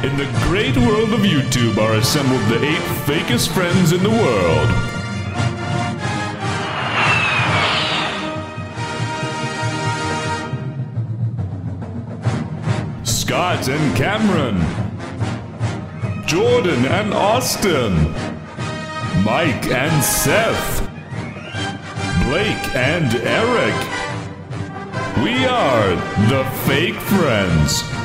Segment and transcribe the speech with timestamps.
[0.00, 4.68] In the great world of YouTube are assembled the eight fakest friends in the world.
[13.04, 14.58] Scott and Cameron.
[16.28, 18.12] Jordan and Austin.
[19.24, 20.88] Mike and Seth.
[22.28, 23.74] Blake and Eric.
[25.24, 25.96] We are
[26.28, 27.97] the Fake Friends.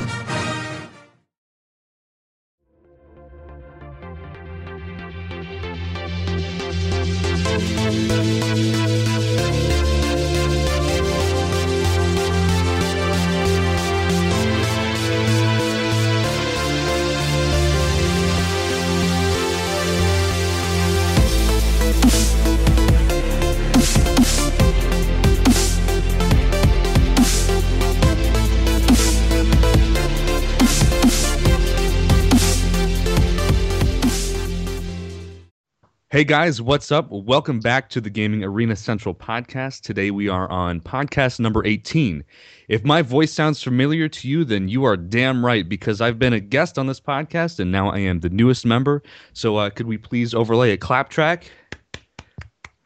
[36.23, 37.09] Hey guys, what's up?
[37.11, 39.81] Welcome back to the Gaming Arena Central podcast.
[39.81, 42.23] Today we are on podcast number 18.
[42.69, 46.31] If my voice sounds familiar to you, then you are damn right because I've been
[46.31, 49.03] a guest on this podcast and now I am the newest member.
[49.33, 51.51] So, uh, could we please overlay a clap track?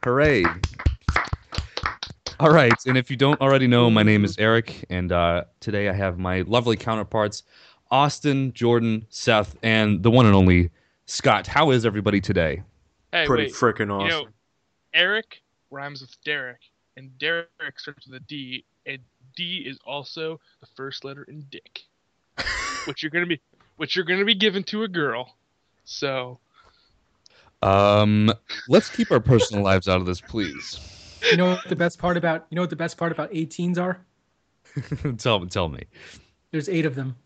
[0.02, 0.42] Hooray!
[2.40, 5.88] All right, and if you don't already know, my name is Eric, and uh, today
[5.88, 7.44] I have my lovely counterparts
[7.92, 10.70] Austin, Jordan, Seth, and the one and only
[11.06, 11.46] Scott.
[11.46, 12.64] How is everybody today?
[13.12, 13.52] Hey, Pretty wait.
[13.52, 14.08] freaking You awesome.
[14.08, 14.28] know,
[14.94, 16.60] Eric rhymes with Derek,
[16.96, 18.98] and Derek starts with a D, and
[19.36, 21.82] D is also the first letter in Dick,
[22.84, 23.40] which you're gonna be,
[23.76, 25.36] which you're gonna be given to a girl.
[25.84, 26.38] So
[27.62, 28.32] Um,
[28.68, 30.78] let's keep our personal lives out of this, please.
[31.30, 33.78] You know what the best part about you know what the best part about 18s
[33.78, 34.00] are?
[35.18, 35.84] tell me, tell me.
[36.50, 37.16] There's eight of them.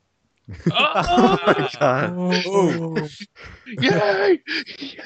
[0.72, 2.14] Oh, my God.
[2.46, 3.08] Oh.
[3.66, 4.40] yay!
[4.78, 5.00] Yay!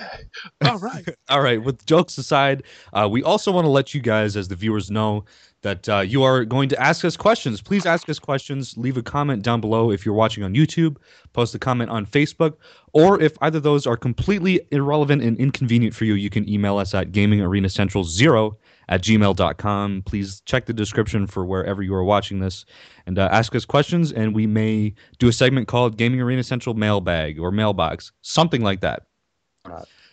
[0.64, 1.08] All right.
[1.28, 1.62] All right.
[1.62, 5.24] With jokes aside, uh, we also want to let you guys, as the viewers, know
[5.62, 7.60] that uh, you are going to ask us questions.
[7.60, 8.76] Please ask us questions.
[8.76, 10.96] Leave a comment down below if you're watching on YouTube.
[11.32, 12.54] Post a comment on Facebook,
[12.92, 16.78] or if either of those are completely irrelevant and inconvenient for you, you can email
[16.78, 18.56] us at gamingarenacentral0
[18.88, 20.02] at gmail.com.
[20.06, 22.64] Please check the description for wherever you are watching this
[23.06, 26.74] and uh, ask us questions, and we may do a segment called Gaming Arena Central
[26.74, 29.04] Mailbag or Mailbox, something like that.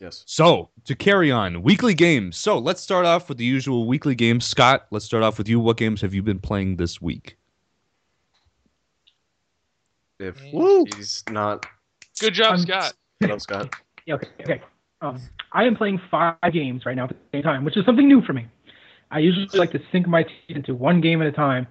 [0.01, 0.23] Yes.
[0.25, 2.35] So, to carry on, weekly games.
[2.37, 4.45] So, let's start off with the usual weekly games.
[4.45, 5.59] Scott, let's start off with you.
[5.59, 7.37] What games have you been playing this week?
[10.19, 10.85] If Woo.
[10.95, 11.65] he's not,
[12.19, 12.93] Good job, I'm- Scott.
[13.21, 13.73] no, Scott.
[14.05, 14.61] Yeah, okay, okay.
[15.01, 18.07] Um, I am playing five games right now at the same time, which is something
[18.07, 18.47] new for me.
[19.13, 21.67] I usually like to sink my teeth into one game at a time.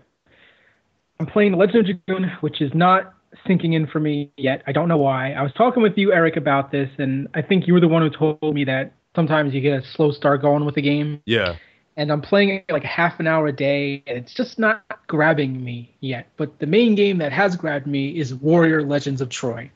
[1.19, 3.15] I'm playing Legend of Dragoon, which is not
[3.47, 4.63] sinking in for me yet.
[4.67, 5.33] I don't know why.
[5.33, 8.03] I was talking with you, Eric, about this, and I think you were the one
[8.03, 11.21] who told me that sometimes you get a slow start going with a game.
[11.27, 11.57] Yeah.
[11.97, 15.63] and I'm playing it like half an hour a day, and it's just not grabbing
[15.63, 16.29] me yet.
[16.37, 19.71] But the main game that has grabbed me is Warrior Legends of Troy.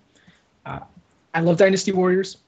[0.65, 0.81] Uh,
[1.35, 2.39] I love Dynasty Warriors.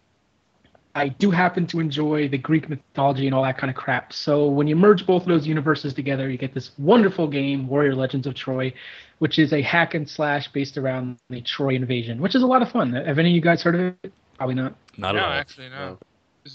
[0.99, 4.13] I do happen to enjoy the Greek mythology and all that kind of crap.
[4.13, 7.95] So when you merge both of those universes together, you get this wonderful game, Warrior
[7.95, 8.75] Legends of Troy,
[9.21, 12.63] which is a hack and slash based around the Troy invasion, which is a lot
[12.63, 12.93] of fun.
[12.95, 14.13] Have any of you guys heard of it?
[14.39, 14.75] Probably not.
[14.97, 15.33] Not no, at all.
[15.33, 15.99] actually, no.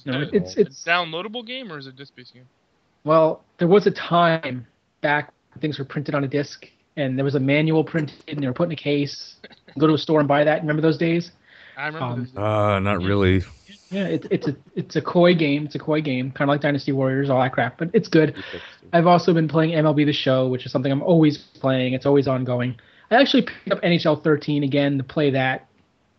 [0.05, 0.11] No.
[0.11, 2.47] No, it it's a it's downloadable game or is it disc based game?
[3.05, 4.67] Well, there was a time
[4.99, 6.65] back when things were printed on a disc,
[6.97, 9.35] and there was a manual printed, and they were put in a case.
[9.77, 10.61] Go to a store and buy that.
[10.61, 11.31] Remember those days?
[11.77, 12.31] I remember Um, this.
[12.35, 13.43] Uh, not really.
[13.89, 15.65] Yeah, it's it's a it's a Koei game.
[15.65, 17.77] It's a Koei game, kind of like Dynasty Warriors, all that crap.
[17.77, 18.35] But it's good.
[18.91, 21.93] I've also been playing MLB The Show, which is something I'm always playing.
[21.93, 22.75] It's always ongoing.
[23.11, 25.67] I actually picked up NHL 13 again to play that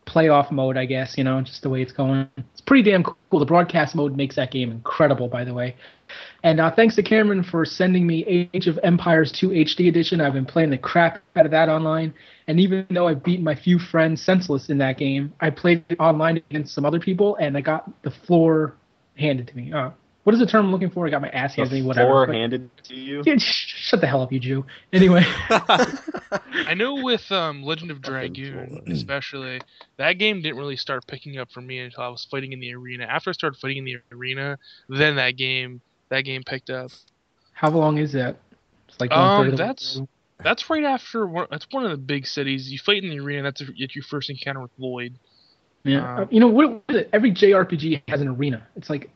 [0.07, 1.19] playoff mode, I guess.
[1.19, 2.29] You know, just the way it's going.
[2.37, 3.41] It's pretty damn cool.
[3.41, 5.75] The broadcast mode makes that game incredible, by the way.
[6.43, 10.21] And uh, thanks to Cameron for sending me Age of Empires 2 HD edition.
[10.21, 12.13] I've been playing the crap out of that online.
[12.47, 15.99] And even though I've beaten my few friends senseless in that game, I played it
[15.99, 18.75] online against some other people, and I got the floor
[19.17, 19.73] handed to me.
[19.73, 19.91] Uh,
[20.25, 21.07] what is the term I'm looking for?
[21.07, 22.09] I got my ass handed to me, whatever.
[22.09, 23.23] Four but- handed to you.
[23.25, 24.67] Yeah, sh- shut the hell up, you Jew.
[24.93, 29.61] Anyway, I know with um, Legend of Dragoon, especially,
[29.99, 32.75] that game didn't really start picking up for me until I was fighting in the
[32.75, 33.05] arena.
[33.05, 34.59] After I started fighting in the arena,
[34.89, 35.83] then that game
[36.15, 36.91] that game picked up.
[37.53, 38.37] how long is that?
[38.89, 40.01] It's like Um, one-third the that's-
[40.43, 41.47] That's right after one.
[41.51, 42.71] That's one of the big cities.
[42.71, 43.43] You fight in the arena.
[43.45, 45.15] That's your first encounter with Lloyd.
[45.85, 45.99] yeah.
[46.17, 46.71] um, Uh, you know what?
[46.71, 47.11] what is it?
[47.13, 48.67] Every JRPG has an arena.
[48.77, 49.11] It's like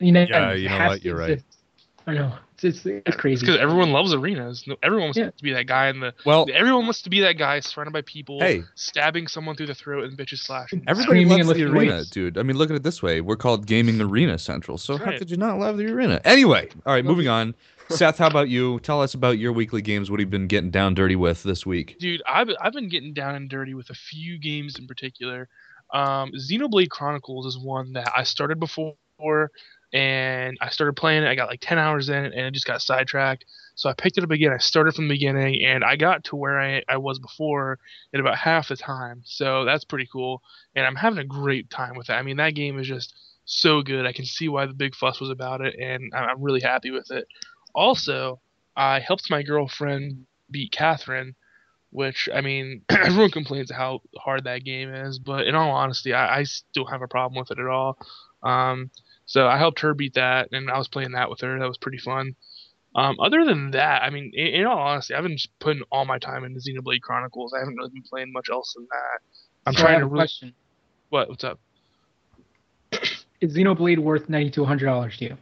[0.00, 0.26] you know.
[0.28, 1.04] Yeah, you know what?
[1.04, 1.30] You're right.
[1.30, 1.58] exist.
[2.06, 2.32] I know.
[2.54, 3.44] It's it's, it's It's crazy.
[3.44, 4.64] because everyone loves arenas.
[4.82, 5.30] Everyone wants Yeah.
[5.30, 6.14] to be that guy in the.
[6.24, 9.74] Well, Everyone wants to be that guy surrounded by people, hey, stabbing someone through the
[9.74, 10.84] throat and bitches slashing.
[10.86, 12.10] everybody Screaming loves and the arena, weights.
[12.10, 12.38] dude.
[12.38, 14.78] I mean, look at it this way: we're called Gaming Arena Central.
[14.78, 15.18] So how Right.
[15.18, 16.20] could you not love the arena?
[16.24, 17.54] Anyway, all right, moving on.
[17.90, 18.80] Seth, how about you?
[18.80, 20.10] Tell us about your weekly games.
[20.10, 21.96] What have you been getting down dirty with this week?
[21.98, 25.48] Dude, I've I've been getting down and dirty with a few games in particular.
[25.92, 28.94] Um, Xenoblade Chronicles is one that I started before,
[29.94, 31.28] and I started playing it.
[31.28, 33.44] I got like ten hours in, and it just got sidetracked.
[33.76, 34.52] So I picked it up again.
[34.52, 37.78] I started from the beginning, and I got to where I, I was before
[38.12, 39.22] in about half the time.
[39.24, 40.42] So that's pretty cool,
[40.74, 42.14] and I'm having a great time with it.
[42.14, 43.14] I mean, that game is just
[43.44, 44.04] so good.
[44.04, 46.90] I can see why the big fuss was about it, and I'm I'm really happy
[46.90, 47.28] with it.
[47.72, 48.40] Also,
[48.76, 51.36] I helped my girlfriend beat Catherine
[51.94, 56.40] which I mean, everyone complains how hard that game is, but in all honesty, I,
[56.40, 57.96] I still have a problem with it at all.
[58.42, 58.90] Um,
[59.26, 61.58] so I helped her beat that, and I was playing that with her.
[61.58, 62.34] That was pretty fun.
[62.96, 66.04] Um, other than that, I mean, in, in all honesty, I've been just putting all
[66.04, 67.52] my time into Xenoblade Chronicles.
[67.52, 69.20] I haven't really been playing much else than that.
[69.66, 70.18] I'm So trying to really.
[70.18, 70.54] question.
[71.08, 71.28] What?
[71.28, 71.58] What's up?
[73.40, 75.36] Is Xenoblade worth ninety to hundred dollars to you?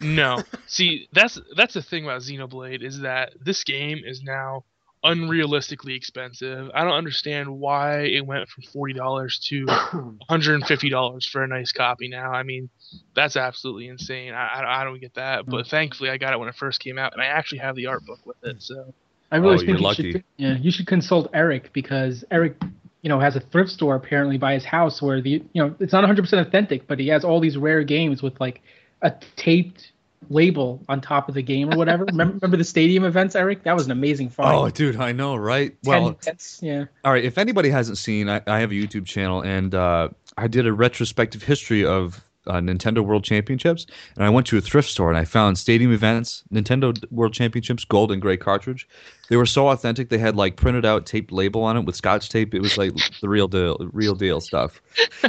[0.00, 0.42] No.
[0.66, 4.64] See, that's that's the thing about Xenoblade is that this game is now
[5.04, 6.70] unrealistically expensive.
[6.74, 11.26] I don't understand why it went from forty dollars to one hundred and fifty dollars
[11.26, 12.32] for a nice copy now.
[12.32, 12.68] I mean,
[13.14, 14.34] that's absolutely insane.
[14.34, 15.70] I, I I don't get that, but mm.
[15.70, 18.04] thankfully I got it when it first came out, and I actually have the art
[18.04, 18.56] book with it.
[18.62, 18.92] So
[19.30, 20.12] I really Oh, think you're you lucky.
[20.12, 22.56] should yeah, you should consult Eric because Eric,
[23.02, 25.92] you know, has a thrift store apparently by his house where the you know it's
[25.92, 28.62] not 100% authentic, but he has all these rare games with like
[29.02, 29.92] a taped
[30.28, 32.04] label on top of the game or whatever.
[32.08, 33.62] remember, remember the stadium events, Eric?
[33.64, 34.54] That was an amazing find.
[34.54, 35.76] Oh, dude, I know, right?
[35.82, 36.84] 10 Well, cents, yeah.
[37.04, 37.24] all right.
[37.24, 40.72] If anybody hasn't seen, I, I have a YouTube channel, and uh, I did a
[40.72, 43.86] retrospective history of uh, Nintendo World Championships,
[44.16, 47.84] and I went to a thrift store and I found Stadium Events Nintendo World Championships
[47.84, 48.88] Gold and Gray cartridge.
[49.28, 50.08] They were so authentic.
[50.08, 52.54] They had like printed out taped label on it with Scotch tape.
[52.54, 54.80] It was like the real deal, real deal stuff.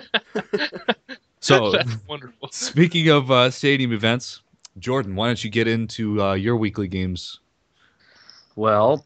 [1.41, 2.49] So, that's wonderful.
[2.51, 4.41] speaking of uh, Stadium Events,
[4.77, 7.39] Jordan, why don't you get into uh, your weekly games?
[8.55, 9.05] Well,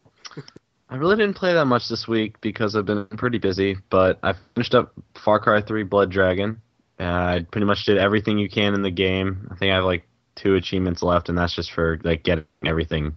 [0.90, 4.34] I really didn't play that much this week because I've been pretty busy, but I
[4.54, 6.60] finished up Far Cry 3 Blood Dragon.
[7.00, 9.48] Uh, I pretty much did everything you can in the game.
[9.50, 10.06] I think I have like
[10.36, 13.14] two achievements left, and that's just for like getting everything,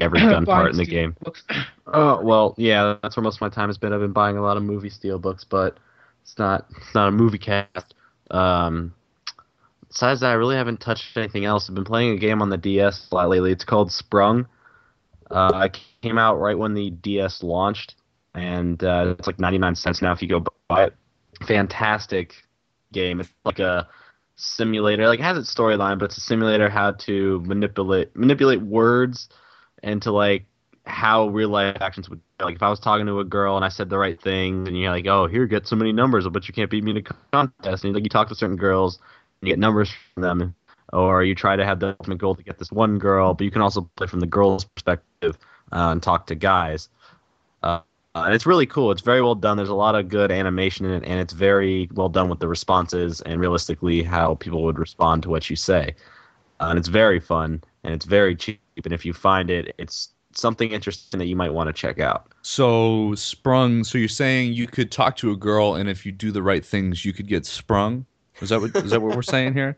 [0.00, 1.16] every gun part in the game.
[1.86, 3.92] Oh well, yeah, that's where most of my time has been.
[3.92, 5.76] I've been buying a lot of movie steel books, but
[6.22, 7.94] it's not it's not a movie cast.
[8.30, 8.94] Um,
[9.92, 11.68] besides that, I really haven't touched anything else.
[11.68, 13.52] I've been playing a game on the DS a lot lately.
[13.52, 14.46] It's called Sprung.
[15.30, 17.94] Uh, it came out right when the DS launched,
[18.34, 20.94] and uh, it's like 99 cents now if you go buy it.
[21.46, 22.34] Fantastic
[22.92, 23.20] game.
[23.20, 23.88] It's like a
[24.36, 25.06] simulator.
[25.08, 29.28] Like it has its storyline, but it's a simulator how to manipulate manipulate words
[29.82, 30.44] and to like
[30.84, 33.68] how real life actions would like if I was talking to a girl and I
[33.68, 36.54] said the right thing and you're like, Oh, here get so many numbers, but you
[36.54, 37.02] can't beat me in a
[37.32, 38.98] contest and like you talk to certain girls
[39.42, 40.54] you get numbers from them
[40.92, 43.50] or you try to have the ultimate goal to get this one girl, but you
[43.50, 45.36] can also play from the girl's perspective
[45.72, 46.88] uh, and talk to guys.
[47.62, 47.80] Uh,
[48.14, 48.90] uh, and it's really cool.
[48.90, 49.56] It's very well done.
[49.56, 52.48] There's a lot of good animation in it, and it's very well done with the
[52.48, 55.94] responses and realistically how people would respond to what you say.
[56.60, 58.60] Uh, and it's very fun and it's very cheap.
[58.84, 62.28] And if you find it, it's something interesting that you might want to check out.
[62.42, 63.82] So sprung.
[63.82, 66.64] So you're saying you could talk to a girl, and if you do the right
[66.64, 68.04] things, you could get sprung.
[68.40, 69.76] Is that what is that what we're saying here?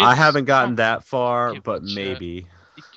[0.00, 2.46] I haven't gotten that far, but maybe.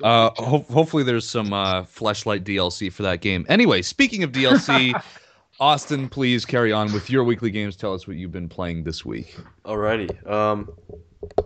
[0.03, 3.45] Uh, ho- hopefully there's some uh, flashlight DLC for that game.
[3.47, 4.99] Anyway, speaking of DLC,
[5.59, 7.75] Austin, please carry on with your weekly games.
[7.75, 9.37] Tell us what you've been playing this week.
[9.65, 10.29] Alrighty.
[10.29, 10.71] Um,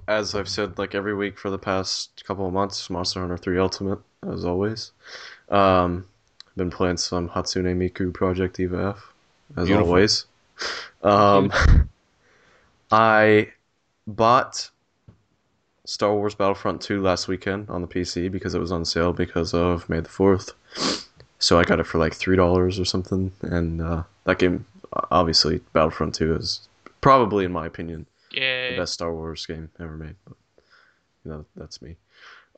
[0.07, 3.59] as I've said, like every week for the past couple of months, Monster Hunter 3
[3.59, 3.99] Ultimate,
[4.31, 4.91] as always.
[5.49, 6.05] Um,
[6.55, 9.13] been playing some Hatsune Miku Project DIVA F,
[9.57, 9.87] as Beautiful.
[9.89, 10.25] always.
[11.01, 11.51] Um,
[12.93, 13.51] I
[14.05, 14.69] bought
[15.83, 19.55] Star Wars Battlefront 2 last weekend on the PC because it was on sale because
[19.55, 20.53] of May the 4th.
[21.39, 23.31] So I got it for like $3 or something.
[23.41, 24.67] And uh, that game,
[25.09, 26.69] obviously, Battlefront 2 is
[27.01, 28.05] probably, in my opinion,
[28.75, 30.15] the best Star Wars game ever made.
[30.23, 30.37] But
[31.25, 31.95] you know, that's me.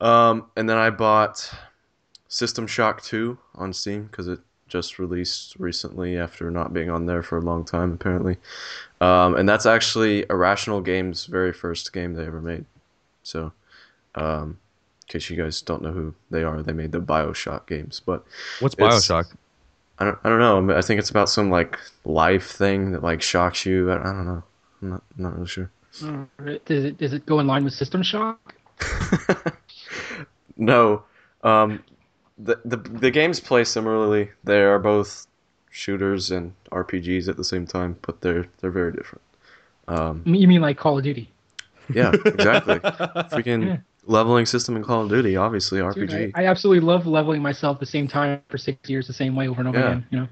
[0.02, 1.50] Um, and then I bought
[2.28, 7.22] System Shock 2 on Steam because it just released recently after not being on there
[7.22, 8.36] for a long time, apparently.
[9.00, 12.64] Um, and that's actually Irrational Games' very first game they ever made.
[13.22, 13.52] So,
[14.14, 14.58] um,
[15.02, 18.00] in case you guys don't know who they are, they made the Bioshock games.
[18.04, 18.24] But
[18.60, 19.26] What's Bioshock?
[19.98, 20.76] I don't, I don't know.
[20.76, 23.90] I, think it's about some like life thing that like shocks you.
[23.90, 24.42] I, I don't know.
[24.82, 25.70] I'm not, I'm not really sure.
[26.66, 28.54] Does it does it go in line with System Shock?
[30.56, 31.04] No.
[31.42, 31.82] Um,
[32.38, 34.30] the, the the games play similarly.
[34.44, 35.26] They are both
[35.70, 39.22] shooters and RPGs at the same time, but they're they're very different.
[39.88, 41.30] Um, You mean like Call of Duty?
[41.92, 42.80] yeah, exactly.
[43.28, 43.78] Freaking Yeah.
[44.04, 46.34] leveling system in Call of Duty, obviously Dude, RPG.
[46.34, 49.48] I, I absolutely love leveling myself the same time for six years the same way
[49.48, 49.80] over and over Yeah.
[49.80, 50.06] again.
[50.10, 50.28] You know.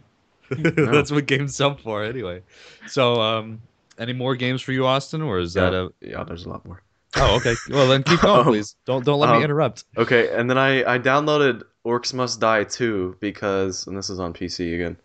[0.50, 2.42] That's what games up for anyway.
[2.86, 3.62] So, um,
[3.98, 5.92] any more games for you, Austin, or is yeah, that a?
[6.00, 6.82] yeah, there's a lot more.
[7.16, 7.56] Oh, okay.
[7.68, 8.76] Well, then keep going, Um, please.
[8.84, 9.84] Don't don't let um, me interrupt.
[9.96, 14.32] Okay, and then I, I downloaded Orcs Must Die 2 because, and this is on
[14.32, 14.96] PC again.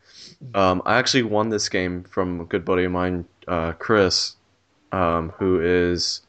[0.55, 4.36] Um, I actually won this game from a good buddy of mine, uh, Chris,
[4.91, 6.21] um, who is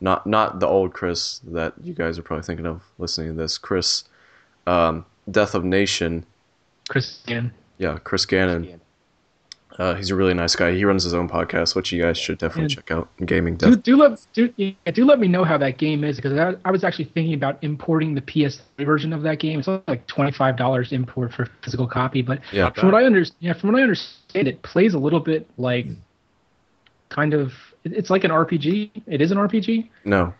[0.00, 3.58] not not the old Chris that you guys are probably thinking of listening to this.
[3.58, 4.04] Chris,
[4.66, 6.24] um, Death of Nation.
[6.88, 7.52] Christian.
[7.78, 8.80] Yeah, Chris Gannon.
[9.78, 10.72] Uh, he's a really nice guy.
[10.74, 13.08] He runs his own podcast, which you guys should definitely And- check out.
[13.24, 13.82] Gaming Do, Death.
[13.82, 16.70] do let do, yeah, do let me know how that game is because I, I
[16.70, 19.58] was actually thinking about importing the PS3 version of that game.
[19.60, 22.70] It's only like twenty five dollars import for physical copy, but Yeah.
[22.70, 25.86] from what I understand, yeah, from what I understand, it plays a little bit like
[27.08, 27.52] kind of
[27.84, 28.90] it- it's like an RPG.
[29.06, 29.88] It is an RPG.
[30.04, 30.34] No.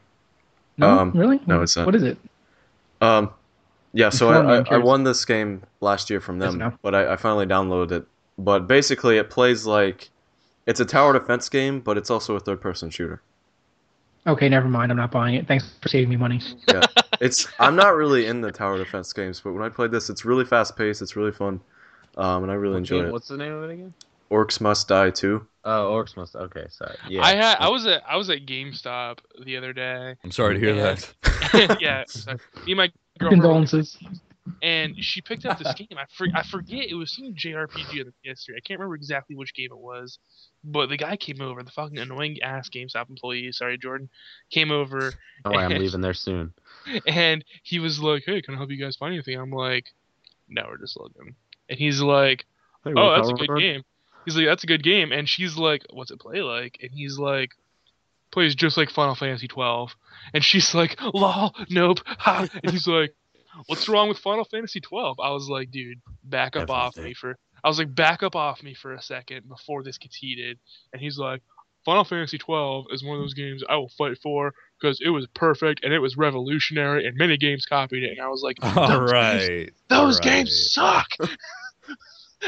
[0.77, 1.41] No, Um, really?
[1.47, 1.87] no, it's not.
[1.87, 2.19] What is it?
[3.01, 3.31] Um,
[3.93, 7.17] yeah, so I, I, I won this game last year from them, but I, I
[7.17, 8.07] finally downloaded it.
[8.45, 10.09] But basically, it plays like
[10.67, 13.21] it's a tower defense game, but it's also a third-person shooter.
[14.27, 14.91] Okay, never mind.
[14.91, 15.47] I'm not buying it.
[15.47, 16.41] Thanks for saving me money.
[16.69, 16.87] Yeah,
[17.21, 20.25] it's I'm not really in the tower defense games, but when I played this, it's
[20.25, 21.61] really fast-paced, it's really fun,
[22.17, 23.13] um, and I really What enjoyed game- it.
[23.13, 23.95] What's the name of it again?
[24.31, 25.47] Orcs Must Die too.
[25.65, 26.37] Oh, Orcs must.
[26.37, 26.95] Okay, sorry.
[27.09, 27.23] Yeah.
[27.23, 30.15] I had I was at I was at GameStop the other day.
[30.25, 30.95] I'm sorry to hear Yeah.
[30.95, 31.79] that.
[31.81, 32.33] yeah, so
[32.65, 33.99] me and my girlfriend, Condolences.
[34.63, 35.89] And she picked up this game.
[35.97, 38.57] I for, I forget it was some JRPG on the PS3.
[38.57, 40.19] I can't remember exactly which game it was,
[40.65, 41.63] but the guy came over.
[41.63, 43.51] The fucking annoying ass GameStop employee.
[43.53, 44.09] Sorry, Jordan,
[44.51, 45.13] came over
[45.45, 46.53] Oh, I'm leaving there soon.
[47.07, 49.87] and he was like, "Hey, can I help you guys find anything?" I'm like,
[50.49, 51.35] "No, we're just looking."
[51.69, 52.45] And he's like,
[52.85, 53.83] Hey, "Oh, that's a good game."
[54.25, 57.19] He's like, "That's a good game," and she's like, "What's it play like?" And he's
[57.19, 57.53] like,
[58.31, 59.95] "Plays just like Final Fantasy 12."
[60.35, 62.47] And she's like, "Lol, nope." Ha.
[62.63, 63.15] And he's like,
[63.67, 67.37] "What's wrong with Final Fantasy 12?" I was like, "Dude, back up off me for."
[67.63, 70.59] I was like, "Back up off me for a second before this gets heated."
[70.93, 71.43] And he's like,
[71.85, 75.27] "Final Fantasy 12 is one of those games I will fight for because it was
[75.35, 79.01] perfect and it was revolutionary and many games copied it." And I was like, all
[79.03, 81.07] right, "Those games- those all games right.
[81.19, 81.31] suck.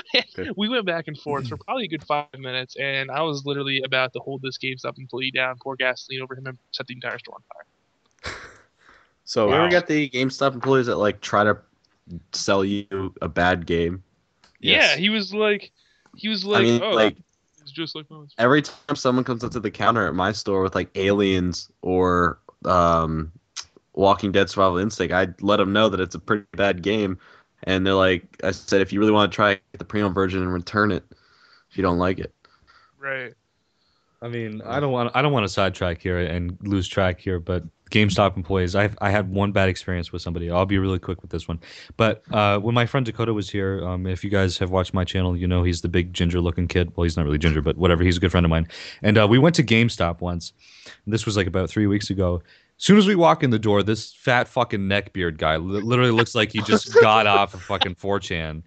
[0.56, 3.82] we went back and forth for probably a good five minutes, and I was literally
[3.84, 7.18] about to hold this GameStop employee down, pour gasoline over him, and set the entire
[7.18, 7.66] store on fire.
[9.24, 11.56] So You ever get the GameStop employees that like try to
[12.32, 14.02] sell you a bad game?
[14.60, 14.90] Yes.
[14.90, 15.72] Yeah, he was like,
[16.16, 17.16] he was like, I mean, oh, like
[17.60, 18.28] it's just like mine.
[18.38, 22.38] every time someone comes up to the counter at my store with like aliens or
[22.64, 23.32] um,
[23.94, 27.18] Walking Dead Survival Instinct, I let them know that it's a pretty bad game,
[27.64, 30.42] and they're like, I said, if you really want to try get the premium version
[30.42, 31.04] and return it
[31.70, 32.32] if you don't like it.
[32.98, 33.34] right.
[34.20, 37.40] I mean, I don't want I don't want to sidetrack here and lose track here,
[37.40, 40.50] but GameStop employees, I I had one bad experience with somebody.
[40.50, 41.60] I'll be really quick with this one.
[41.96, 45.04] But uh, when my friend Dakota was here, um, if you guys have watched my
[45.04, 46.92] channel, you know he's the big ginger-looking kid.
[46.96, 48.02] Well, he's not really ginger, but whatever.
[48.02, 48.66] He's a good friend of mine.
[49.02, 50.52] And uh, we went to GameStop once.
[51.06, 52.42] This was like about three weeks ago.
[52.82, 56.10] As soon as we walk in the door, this fat fucking neckbeard guy li- literally
[56.10, 58.60] looks like he just got off of fucking 4chan.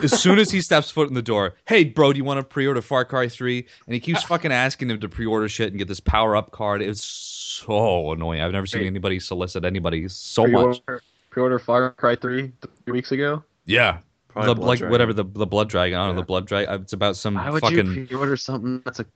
[0.00, 2.44] As soon as he steps foot in the door, hey, bro, do you want to
[2.44, 3.66] pre order Far Cry 3?
[3.86, 6.52] And he keeps fucking asking him to pre order shit and get this power up
[6.52, 6.82] card.
[6.82, 8.42] It's so annoying.
[8.42, 10.80] I've never seen anybody solicit anybody so much.
[10.86, 12.52] Pre-order, pre-order Far Cry 3
[12.84, 13.42] three weeks ago.
[13.66, 13.98] Yeah.
[14.32, 14.90] Probably The, Blood like Dragon.
[14.92, 15.98] whatever the the blood dragon.
[15.98, 16.80] I don't know the blood dragon.
[16.80, 19.06] It's about some Why would fucking you pre-order something that's a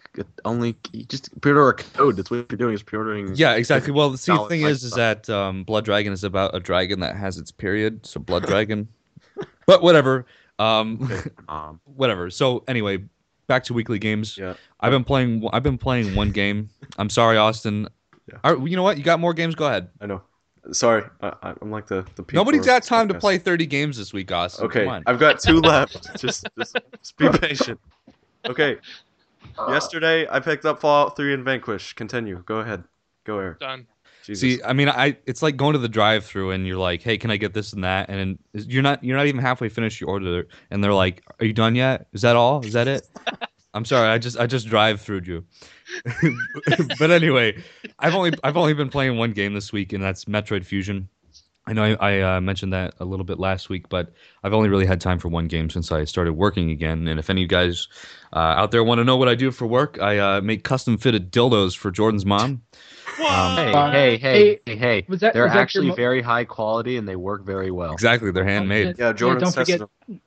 [0.44, 0.76] only
[1.08, 2.16] just pre-order a code?
[2.16, 3.34] That's what you're doing is pre-ordering.
[3.34, 3.92] Yeah, exactly.
[3.92, 6.60] Well, see, the Solid thing like is, is that um, Blood Dragon is about a
[6.60, 8.88] dragon that has its period, so Blood Dragon.
[9.66, 10.26] but whatever,
[10.58, 11.10] um,
[11.48, 12.28] Um, whatever.
[12.30, 13.04] So anyway,
[13.46, 14.36] back to weekly games.
[14.36, 14.54] Yeah.
[14.80, 15.48] I've been playing.
[15.52, 16.68] I've been playing one game.
[16.98, 17.88] I'm sorry, Austin.
[18.30, 18.38] Yeah.
[18.44, 18.98] Are, you know what?
[18.98, 19.54] You got more games?
[19.54, 19.88] Go ahead.
[20.00, 20.20] I know.
[20.72, 22.24] Sorry, I, I- I'm like the the.
[22.32, 24.66] Nobody's P4 got time to play 30 games this week, Austin.
[24.66, 25.02] Okay, Come on.
[25.06, 26.18] I've got two left.
[26.20, 27.80] just, just, just be patient.
[28.46, 28.76] Okay.
[29.68, 31.92] Yesterday, I picked up Fallout 3 and Vanquish.
[31.94, 32.42] Continue.
[32.46, 32.84] Go ahead.
[33.24, 33.56] Go air.
[33.60, 33.86] Done.
[34.24, 34.40] Jesus.
[34.40, 37.30] See, I mean, I it's like going to the drive-through and you're like, "Hey, can
[37.30, 40.48] I get this and that?" And you're not you're not even halfway finished your order,
[40.72, 42.08] and they're like, "Are you done yet?
[42.12, 42.64] Is that all?
[42.66, 43.08] Is that it?"
[43.76, 45.44] I'm sorry, I just I just drive through you.
[46.98, 47.62] but anyway,
[47.98, 51.08] I've only I've only been playing one game this week, and that's Metroid Fusion.
[51.68, 54.12] I know I, I uh, mentioned that a little bit last week, but
[54.44, 57.08] I've only really had time for one game since I started working again.
[57.08, 57.88] And if any of you guys
[58.32, 60.96] uh, out there want to know what I do for work, I uh, make custom
[60.96, 62.62] fitted dildos for Jordan's mom.
[63.18, 65.04] Um, Hey, hey, hey, hey, hey.
[65.08, 67.92] was that- They're was actually mo- very high quality and they work very well.
[67.92, 68.96] Exactly, they're handmade.
[68.98, 70.20] Yeah, Jordan don't forget- them.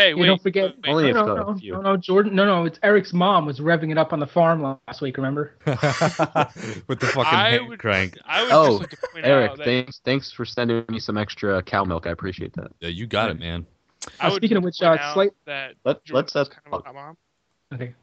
[0.00, 0.26] Hey, wait.
[0.26, 0.90] don't forget- wait, wait.
[0.90, 1.72] Only no, no, a no, few.
[1.74, 2.34] no, no, Jordan.
[2.34, 5.16] No, no, it's Eric's mom was revving it up on the farm last week.
[5.16, 5.54] Remember?
[5.66, 8.16] With the fucking I hand would- crank.
[8.24, 10.98] I would Oh, just like to point Eric, out that thanks thanks for sending me
[10.98, 12.06] some extra cow milk.
[12.06, 12.72] I appreciate that.
[12.80, 13.66] Yeah, you got it, man.
[14.18, 16.62] I Uh, speaking of which, to point uh, slight- that Let- Jordan let's, is kind
[16.74, 17.16] of a hot mom.
[17.74, 17.94] Okay.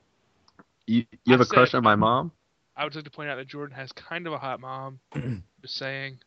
[0.85, 2.31] You you have I a crush said- on my mom?
[2.75, 4.99] I would like to point out that Jordan has kind of a hot mom.
[5.61, 6.19] just saying.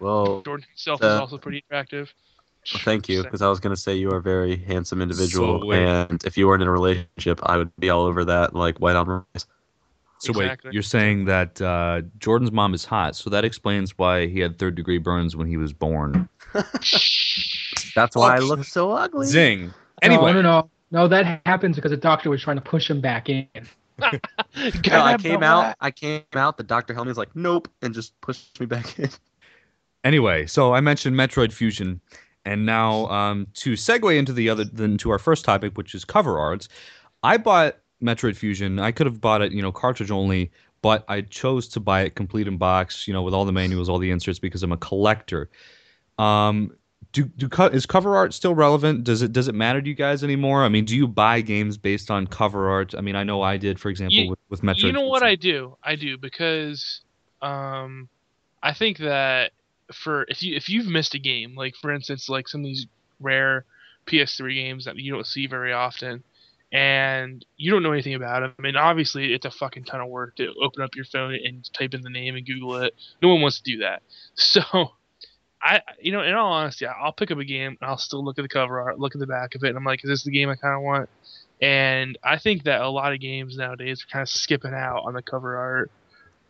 [0.00, 2.12] Well, Jordan himself Uh, is also pretty attractive.
[2.72, 5.72] Well, thank you, because I was gonna say you are a very handsome individual, So
[5.72, 8.96] and if you weren't in a relationship, I would be all over that like white
[8.96, 9.46] on rice.
[10.20, 10.68] So Exactly.
[10.68, 14.58] wait, you're saying that uh, Jordan's mom is hot, so that explains why he had
[14.58, 16.28] third degree burns when he was born.
[17.94, 19.26] That's why I look so ugly.
[19.28, 19.72] Zing.
[20.02, 20.70] Anyway, No, no, no.
[20.90, 23.46] No, that happens because the doctor was trying to push him back in.
[24.90, 25.76] No, I came out.
[25.80, 26.56] I came out.
[26.56, 27.10] The doctor held me.
[27.10, 29.10] Was like, nope, and just pushed me back in.
[30.04, 32.00] Anyway, so I mentioned Metroid Fusion,
[32.48, 36.04] and now um, to segue into the other, then to our first topic, which is
[36.04, 36.68] cover arts.
[37.22, 38.78] I bought Metroid Fusion.
[38.78, 40.50] I could have bought it, you know, cartridge only,
[40.82, 43.88] but I chose to buy it complete in box, you know, with all the manuals,
[43.88, 45.50] all the inserts, because I'm a collector.
[46.18, 46.72] Um,
[47.12, 49.04] do do co- is cover art still relevant?
[49.04, 50.64] Does it does it matter to you guys anymore?
[50.64, 52.94] I mean, do you buy games based on cover art?
[52.96, 54.82] I mean, I know I did, for example, You- with, with Metroid.
[54.84, 55.76] You know what I do?
[55.82, 57.00] I do because
[57.40, 58.08] um
[58.62, 59.52] I think that
[59.92, 62.86] for if you if you've missed a game, like for instance, like some of these
[63.20, 63.64] rare
[64.06, 66.22] PS3 games that you don't see very often,
[66.72, 68.64] and you don't know anything about them.
[68.64, 71.94] and obviously, it's a fucking ton of work to open up your phone and type
[71.94, 72.94] in the name and Google it.
[73.22, 74.02] No one wants to do that.
[74.34, 74.62] So,
[75.60, 78.38] I, you know, in all honesty, I'll pick up a game and I'll still look
[78.38, 80.22] at the cover art, look at the back of it, and I'm like, is this
[80.22, 81.08] the game I kind of want?
[81.60, 85.14] And I think that a lot of games nowadays are kind of skipping out on
[85.14, 85.90] the cover art.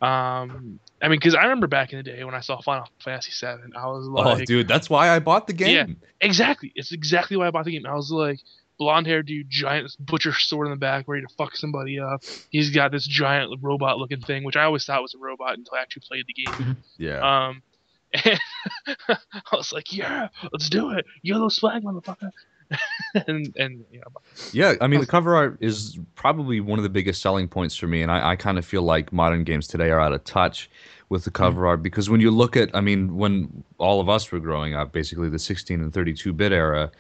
[0.03, 3.31] Um, I mean, because I remember back in the day when I saw Final Fantasy
[3.31, 5.85] VII, I was like, Oh, dude, that's why I bought the game." Yeah.
[5.85, 6.01] game.
[6.21, 6.73] exactly.
[6.75, 7.87] It's exactly why I bought the game.
[7.87, 8.41] I was like,
[8.79, 12.23] blonde haired dude, giant butcher sword in the back, ready to fuck somebody up.
[12.51, 15.75] He's got this giant robot looking thing, which I always thought was a robot until
[15.77, 16.77] I actually played the game.
[16.97, 17.49] Yeah.
[17.49, 17.63] Um,
[18.25, 18.41] and
[19.09, 21.05] I was like, yeah, let's do it.
[21.23, 22.31] Yellow swag, motherfucker.
[23.27, 24.21] and and you know,
[24.53, 25.11] Yeah, I mean the oh.
[25.11, 28.37] cover art is probably one of the biggest selling points for me, and I, I
[28.37, 30.71] kind of feel like modern games today are out of touch
[31.09, 31.69] with the cover mm.
[31.69, 34.93] art because when you look at, I mean, when all of us were growing up,
[34.93, 36.91] basically the 16 and 32 bit era,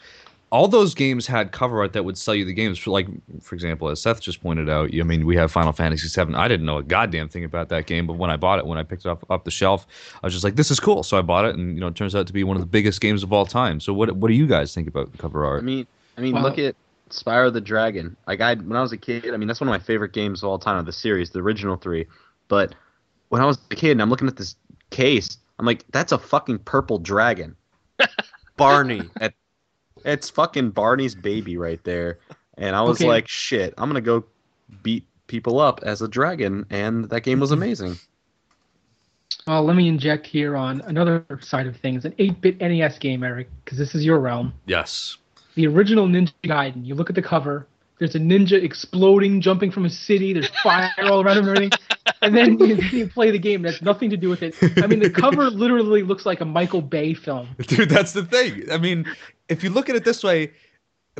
[0.50, 2.78] all those games had cover art that would sell you the games.
[2.78, 3.06] For like,
[3.42, 6.34] for example, as Seth just pointed out, I mean, we have Final Fantasy VII.
[6.34, 8.78] I didn't know a goddamn thing about that game, but when I bought it, when
[8.78, 9.86] I picked it up off the shelf,
[10.22, 11.02] I was just like, this is cool.
[11.02, 12.66] So I bought it, and you know, it turns out to be one of the
[12.66, 13.80] biggest games of all time.
[13.80, 15.64] So what what do you guys think about the cover I art?
[15.64, 16.74] mean, I mean, Well- look at
[17.10, 18.16] Spyro the Dragon.
[18.26, 20.42] Like I, when I was a kid, I mean, that's one of my favorite games
[20.42, 22.06] of all time of the series, the original three.
[22.48, 22.74] But
[23.28, 24.56] when I was a kid and I'm looking at this
[24.90, 27.56] case, I'm like, that's a fucking purple dragon.
[28.56, 29.02] Barney.
[29.20, 29.34] At,
[30.04, 32.18] it's fucking Barney's baby right there.
[32.56, 33.06] And I was Okay.
[33.06, 34.24] like, shit, I'm gonna go
[34.82, 37.96] beat people up as a dragon, and that game was amazing.
[39.46, 43.48] Well, let me inject here on another side of things, an 8-bit NES game, Eric,
[43.64, 44.52] because this is your realm.
[44.66, 45.16] Yes.
[45.54, 46.84] The original Ninja Gaiden.
[46.84, 47.66] You look at the cover.
[47.98, 50.32] There's a ninja exploding, jumping from a city.
[50.32, 51.78] There's fire all around him and everything.
[52.22, 53.64] And then you, you play the game.
[53.64, 54.54] It has nothing to do with it.
[54.82, 57.48] I mean, the cover literally looks like a Michael Bay film.
[57.58, 58.70] Dude, that's the thing.
[58.70, 59.06] I mean,
[59.48, 60.52] if you look at it this way,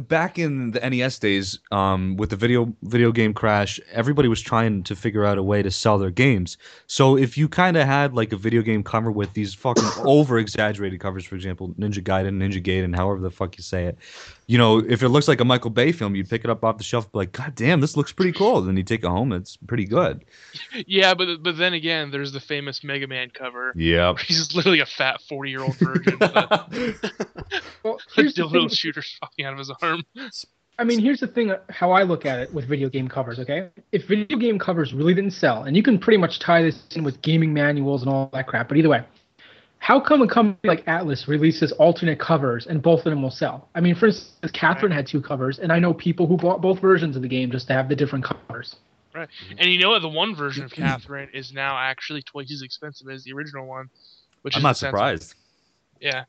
[0.01, 4.83] back in the NES days, um, with the video video game crash, everybody was trying
[4.85, 6.57] to figure out a way to sell their games.
[6.87, 10.39] So if you kind of had like a video game cover with these fucking over
[10.39, 13.99] exaggerated covers, for example, Ninja Gaiden, Ninja Gaiden, however the fuck you say it,
[14.49, 16.79] you know, if it looks like a Michael Bay film, you'd pick it up off
[16.79, 18.63] the shelf, be like, God damn, this looks pretty cool.
[18.63, 20.25] Then you take it home, it's pretty good.
[20.87, 23.73] yeah, but but then again, there's the famous Mega Man cover.
[23.77, 27.13] Yeah, where He's literally a fat 40 year old virgin with a,
[27.85, 28.69] Well, a here's the dildo thing.
[28.71, 30.03] shooter fucking out of his arm.
[30.81, 33.39] I mean, here's the thing uh, how I look at it with video game covers,
[33.41, 33.69] okay?
[33.93, 37.05] If video game covers really didn't sell, and you can pretty much tie this in
[37.05, 39.03] with gaming manuals and all that crap, but either way,
[39.79, 43.69] how come a company like Atlus releases alternate covers and both of them will sell?
[43.75, 46.81] I mean, for instance, Catherine had two covers, and I know people who bought both
[46.81, 48.77] versions of the game just to have the different covers.
[49.15, 50.03] Right, and you know what?
[50.03, 50.83] The one version of mm-hmm.
[50.83, 53.89] Catherine is now actually twice as expensive as the original one.
[54.43, 55.35] Which I'm is not the surprised.
[56.01, 56.25] Yeah.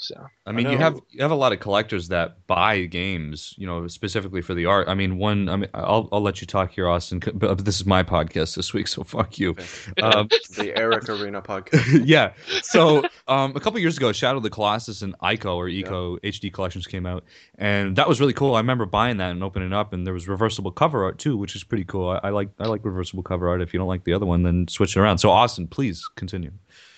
[0.00, 3.66] So I mean, you have you have a lot of collectors that buy games, you
[3.66, 4.88] know, specifically for the art.
[4.88, 5.50] I mean, one.
[5.50, 7.20] I mean, I'll I'll let you talk here, Austin.
[7.34, 9.56] But this is my podcast this week, so fuck you.
[10.02, 12.02] Um, the Eric Arena podcast.
[12.06, 12.32] yeah.
[12.62, 16.50] So um, a couple years ago, Shadow of the Colossus and Ico or Eco HD
[16.50, 17.24] collections came out,
[17.58, 18.54] and that was really cool.
[18.54, 21.36] I remember buying that and opening it up, and there was reversible cover art too,
[21.36, 22.08] which is pretty cool.
[22.08, 23.60] I, I like I like reversible cover art.
[23.60, 25.18] If you don't like the other one, then switch it around.
[25.18, 26.52] So Austin, please continue.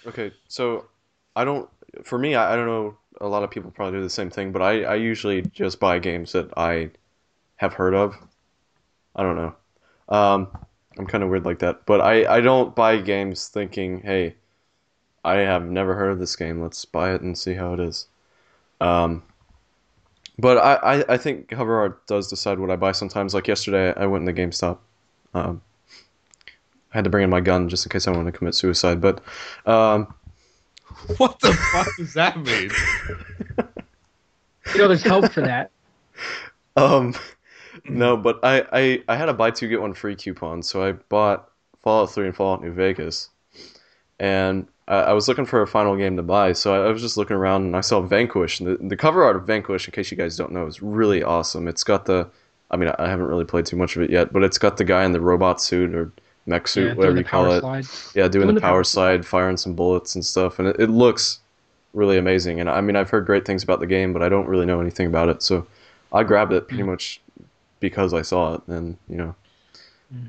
[0.07, 0.87] Okay, so
[1.35, 1.69] I don't.
[2.05, 2.97] For me, I, I don't know.
[3.21, 5.99] A lot of people probably do the same thing, but I, I usually just buy
[5.99, 6.91] games that I
[7.57, 8.17] have heard of.
[9.15, 9.55] I don't know.
[10.09, 10.49] Um,
[10.99, 14.35] I'm kind of weird like that, but I, I don't buy games thinking, hey,
[15.25, 16.61] I have never heard of this game.
[16.61, 18.09] Let's buy it and see how it is.
[18.81, 19.23] Um,
[20.39, 23.35] but I, I, I think cover art does decide what I buy sometimes.
[23.35, 24.79] Like yesterday, I went in the GameStop.
[25.35, 25.63] Um,
[26.93, 29.01] I had to bring in my gun just in case I want to commit suicide,
[29.01, 29.23] but
[29.65, 30.13] um,
[31.19, 32.71] What the fuck does that mean?
[34.75, 35.71] You know, there's help for that.
[36.77, 37.15] Um,
[37.89, 40.93] no, but I, I, I had a buy two get one free coupon, so I
[40.93, 41.51] bought
[41.83, 43.29] Fallout 3 and Fallout New Vegas,
[44.19, 47.03] and I, I was looking for a final game to buy, so I, I was
[47.03, 49.93] just looking around and I saw Vanquish, and the, the cover art of Vanquish, in
[49.93, 51.69] case you guys don't know, is really awesome.
[51.69, 52.29] It's got the,
[52.71, 54.85] I mean, I haven't really played too much of it yet, but it's got the
[54.85, 56.13] guy in the robot suit or
[56.47, 57.67] mech suit, Yeah, whatever you call it.
[57.71, 57.89] slide.
[58.15, 60.77] Yeah, doing, Doing the the power power slide, firing some bullets and stuff, and it,
[60.81, 61.41] it looks
[61.95, 62.61] really amazing.
[62.61, 64.81] And I mean, I've heard great things about the game, but I don't really know
[64.81, 65.67] anything about it, so
[66.13, 66.69] I grabbed it Mm.
[66.69, 67.23] pretty much
[67.81, 69.35] because I saw it, and you know,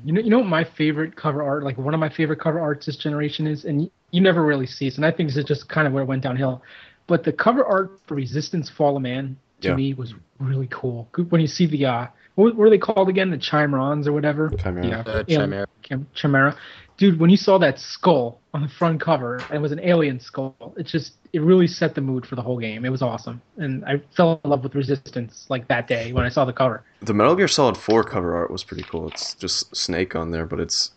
[0.02, 2.58] You know, you know what my favorite cover art, like one of my favorite cover
[2.58, 5.36] arts this generation is, and you, you never really see it, and I think this
[5.36, 6.62] is just kind of where it went downhill.
[7.06, 9.74] But the cover art for Resistance Fall of Man to Yeah.
[9.74, 11.08] me was really cool.
[11.30, 13.30] When you see the uh, what were they called again?
[13.30, 14.50] The Chimerons or whatever.
[14.50, 14.86] Chimera.
[14.86, 15.66] Yeah, Uh, yeah, Chimera.
[16.14, 16.56] Chimera.
[16.96, 20.20] Dude, when you saw that skull on the front cover and it was an alien
[20.20, 22.84] skull, it just it really set the mood for the whole game.
[22.84, 26.28] It was awesome, and I fell in love with Resistance like that day when I
[26.28, 26.84] saw the cover.
[27.00, 29.08] the Metal Gear Solid 4 cover art was pretty cool.
[29.08, 30.92] It's just Snake on there, but it's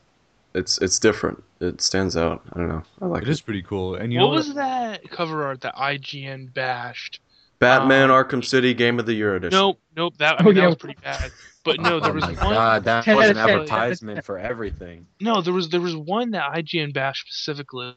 [0.53, 1.43] it's it's different.
[1.59, 2.43] It stands out.
[2.53, 2.83] I don't know.
[3.01, 3.31] I like It it.
[3.31, 3.95] is pretty cool.
[3.95, 7.19] And you what know was that cover art that IGN bashed?
[7.59, 9.57] Batman um, Arkham City Game of the Year edition.
[9.57, 10.13] Nope, nope.
[10.17, 10.61] That I Oh, mean, yeah.
[10.61, 11.31] that was pretty bad.
[11.63, 12.53] But no, there was oh was my one.
[12.53, 15.05] god, that 10 was out an advertisement for everything.
[15.19, 17.95] No, there was there was one that IGN bashed specifically,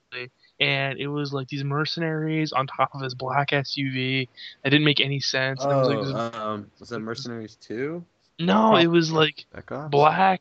[0.59, 4.27] and it was like these mercenaries on top of this black SUV.
[4.65, 5.63] That didn't make any sense.
[5.63, 8.05] and it was like this- Oh, um, was that Mercenaries 2?
[8.41, 9.45] no, it was like
[9.91, 10.41] black,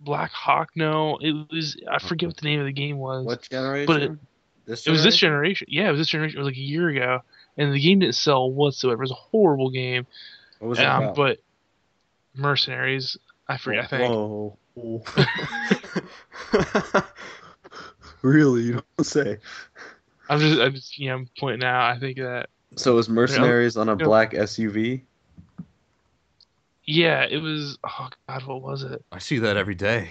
[0.00, 0.70] Black Hawk.
[0.74, 3.26] No, it was I forget what the name of the game was.
[3.26, 3.86] What generation?
[3.86, 4.18] But
[4.66, 5.66] this It was this generation.
[5.70, 6.38] Yeah, it was this generation.
[6.38, 7.20] It was like a year ago,
[7.56, 9.02] and the game didn't sell whatsoever.
[9.02, 10.06] It was a horrible game.
[10.58, 11.16] What was Um, about?
[11.16, 11.38] but
[12.34, 13.16] mercenaries.
[13.48, 13.84] I forget.
[13.84, 14.12] I think.
[14.12, 14.58] Whoa.
[18.22, 18.62] really?
[18.62, 19.38] You don't say.
[20.28, 21.90] I'm just, I'm just, you know, I'm pointing out.
[21.94, 24.04] I think that, So it was Mercenaries on a Yeah.
[24.04, 25.02] black SUV?
[26.86, 27.78] yeah, it was.
[27.84, 29.04] Oh God, what was it?
[29.12, 30.10] I see that every day.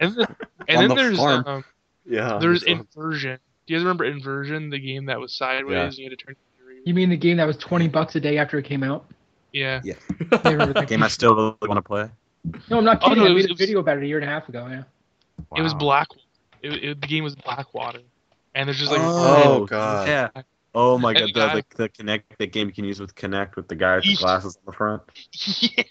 [0.00, 0.36] And then,
[0.68, 1.64] and then the there's um,
[2.06, 2.38] yeah.
[2.40, 3.38] there's inversion.
[3.68, 5.84] Do you guys remember inversion, the game that was sideways Yeah.
[5.84, 6.36] and you had to turn?
[6.86, 9.04] You mean the game that was twenty bucks a day after it came out?
[9.52, 9.82] Yeah.
[10.42, 12.08] I remember that Game I still really want to play.
[12.70, 13.24] No, I'm not Oh, kidding.
[13.24, 14.66] no, I it was- made a video about it a year and a half ago.
[14.70, 14.84] Yeah.
[15.54, 15.78] It was Wow.
[15.80, 16.08] black.
[16.62, 18.00] It, it, the game was Blackwater,
[18.54, 20.08] and there's just like Oh, God.
[20.08, 20.28] Yeah.
[20.80, 23.56] Oh my god, the the, the, the Kinect the game you can use with Kinect
[23.56, 25.02] with the guy with the glasses on the front.
[25.60, 25.82] yeah.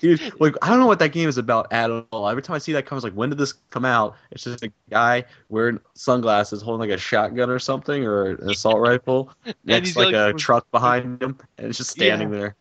[0.00, 2.28] Dude, like I don't know what that game is about at all.
[2.28, 4.16] Every time I see that comes like when did this come out?
[4.32, 8.80] It's just a guy wearing sunglasses holding like a shotgun or something or an assault
[8.80, 9.30] rifle
[9.64, 12.56] next he's like, like- a truck behind him and it's just standing there.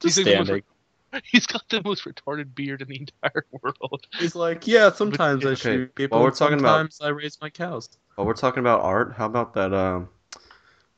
[0.00, 0.64] Just He's like the most standing.
[1.30, 4.06] He's got the most retarded beard in the entire world.
[4.18, 6.16] He's like, Yeah, sometimes I Okay, shoot people.
[6.16, 7.90] while we're and talking about- sometimes I raise my cows.
[8.14, 10.08] While we're talking about art, how about that um,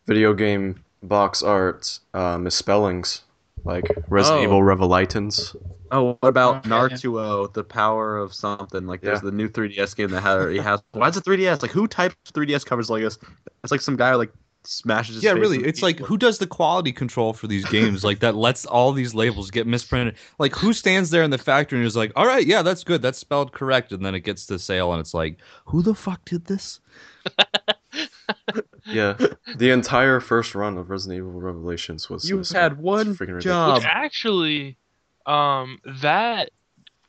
[0.07, 3.23] video game box art uh, misspellings?
[3.65, 4.45] Like Resident Oh.
[4.45, 5.57] Evil Revelitans.
[5.91, 6.89] Oh, what about Oh, yeah, yeah.
[6.89, 8.87] Nartuo, the power of something?
[8.87, 9.31] Like there's Yeah.
[9.31, 10.83] the new 3DS game that had he has.
[10.93, 11.63] Why is it 3DS?
[11.63, 13.19] Like who types 3DS covers like this?
[13.63, 14.31] It's like some guy like
[14.65, 15.15] smashes.
[15.15, 15.65] His Yeah, face really.
[15.65, 18.05] It's like who does the quality control for these games?
[18.05, 20.17] like that lets all these labels get misprinted.
[20.39, 23.01] Like who stands there in the factory and is like, "All right, yeah, that's good.
[23.01, 26.23] That's spelled correct." And then it gets to sale and it's like, "Who the fuck
[26.27, 26.81] did this?"
[28.87, 29.17] Yeah,
[29.57, 32.29] the entire first run of Resident Evil Revelations was.
[32.29, 32.63] You misspelled.
[32.63, 33.45] had It's one freaking ridiculous.
[33.45, 33.77] job.
[33.79, 34.77] Which actually,
[35.27, 36.51] um, that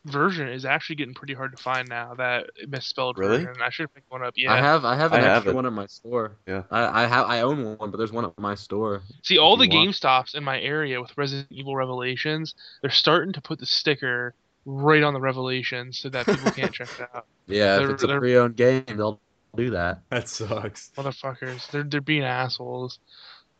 [0.05, 2.13] version is actually getting pretty hard to find now.
[2.13, 3.43] That misspelled Really?
[3.43, 3.61] version.
[3.61, 4.33] I should pick one up.
[4.37, 4.61] Yeah, I Yeah.
[4.63, 5.55] have I have I an have extra it.
[5.55, 6.33] one in my store.
[6.47, 6.63] Yeah.
[6.69, 9.01] I, I have I own one, but there's one at my store.
[9.23, 9.89] See, all the you want.
[9.89, 14.33] GameStops in my area with Resident Evil Revelations, they're starting to put the sticker
[14.67, 17.25] right on the Revelations so that people can't check it out.
[17.47, 19.19] Yeah, They're- if it's a pre-owned game, they'll
[19.55, 20.01] do that.
[20.09, 20.91] That sucks.
[20.97, 22.99] Motherfuckers, they're they're being assholes.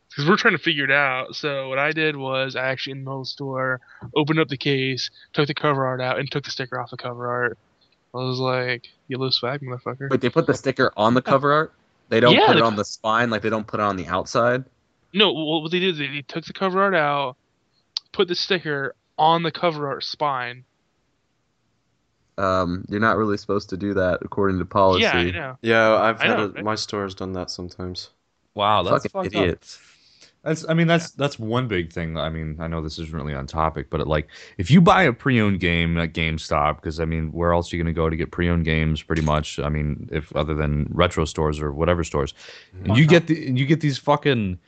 [0.10, 1.36] because we're trying to figure it out.
[1.36, 3.82] So what I did was I actually in the middle store
[4.16, 6.98] opened up the case, took the cover art out, and took the sticker off the
[6.98, 7.58] cover art.
[8.14, 11.74] I was like, "Yellow swag, motherfucker." But they put the sticker on the cover art.
[12.10, 14.08] They don't Yeah, put it on the spine like they don't put it on the
[14.08, 14.64] outside.
[15.12, 17.36] No, well, what they did, they, they took the cover art out,
[18.12, 20.66] put the sticker on the cover art spine.
[22.38, 25.04] Um, you're not really supposed to do that according to policy.
[25.04, 25.58] Yeah, I know.
[25.62, 26.64] Yeah, I've I had know, a, right?
[26.64, 28.12] my store has done that sometimes.
[28.56, 29.50] Wow, that's Fucking fucked up.
[29.50, 29.80] idiots.
[30.44, 32.18] That's I mean that's that's one big thing.
[32.18, 34.28] I mean I know this isn't really on topic, but it, like
[34.60, 37.84] if you buy a pre-owned game at GameStop, because I mean where else are you
[37.84, 39.02] gonna go to get pre-owned games?
[39.02, 39.58] Pretty much.
[39.60, 42.36] I mean if other than retro stores or whatever stores,
[42.84, 44.60] and you get the you get these fucking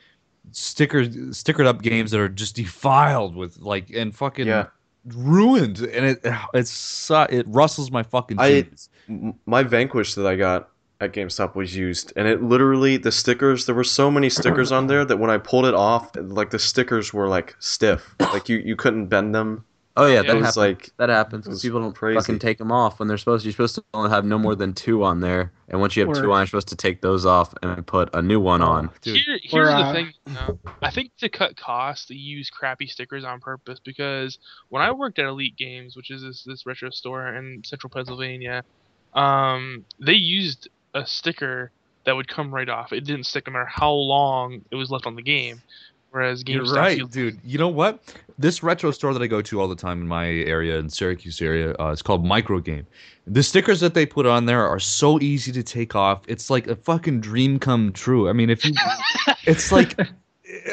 [0.51, 4.67] stickers stickered up games that are just defiled with like and fucking Yeah.
[5.15, 6.19] Ruined, and it
[6.53, 8.89] it's su- it rustles my fucking jeans.
[9.09, 13.65] M- My Vanquish that I got at GameStop was used, and it literally the stickers.
[13.65, 16.59] There were so many stickers on there that when I pulled it off, like the
[16.59, 19.63] stickers were like stiff, like you you couldn't bend them.
[19.99, 20.21] Oh yeah, Yeah.
[20.21, 20.57] that was happens.
[20.57, 22.19] like that happens because people don't crazy.
[22.19, 23.43] fucking take them off when they're supposed.
[23.43, 23.47] to.
[23.47, 26.15] You're supposed to only have no more than two on there, and once you have
[26.15, 28.89] Or- two on, you're supposed to take those off and put a new one on.
[29.01, 29.17] Dude.
[29.17, 30.13] Here, here's Or, the uh, thing.
[30.27, 30.59] though.
[30.81, 34.37] I think to cut costs, they use crappy stickers on purpose because
[34.69, 38.63] when I worked at Elite Games, which is this, this retro store in Central Pennsylvania,
[39.13, 41.71] um, they used a sticker
[42.05, 42.93] that would come right off.
[42.93, 45.61] It didn't stick no matter how long it was left on the game.
[46.11, 47.39] Whereas You're right, you- dude.
[47.43, 48.01] You know what?
[48.39, 51.41] This retro store that I go to all the time in my area, in Syracuse
[51.41, 52.85] area, uh, it's called Micro Game.
[53.25, 56.21] The stickers that they put on there are so easy to take off.
[56.27, 58.29] It's like a fucking dream come true.
[58.29, 58.73] I mean, if you,
[59.45, 59.99] it's like,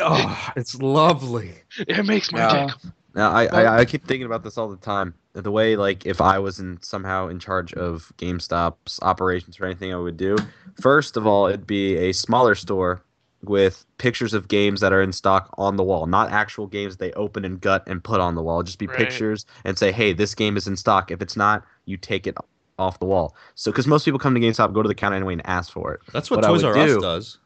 [0.00, 1.52] oh, it's lovely.
[1.78, 2.66] it makes my Yeah.
[2.66, 2.76] dick.
[3.16, 5.14] Now I, I I keep thinking about this all the time.
[5.34, 9.92] The way like if I was in somehow in charge of GameStop's operations or anything
[9.92, 10.36] I would do.
[10.80, 13.02] First of all, it'd be a smaller store
[13.48, 17.12] with pictures of games that are in stock on the wall, not actual games they
[17.12, 18.62] open and gut and put on the wall.
[18.62, 18.96] Just be Right.
[18.98, 22.36] pictures and say, "Hey, this game is in stock." If it's not, you take it
[22.78, 23.36] off the wall.
[23.54, 25.94] So because most people come to GameStop, go to the counter anyway and ask for
[25.94, 26.00] it.
[26.12, 27.38] That's what, What I Toys would R Us do- does.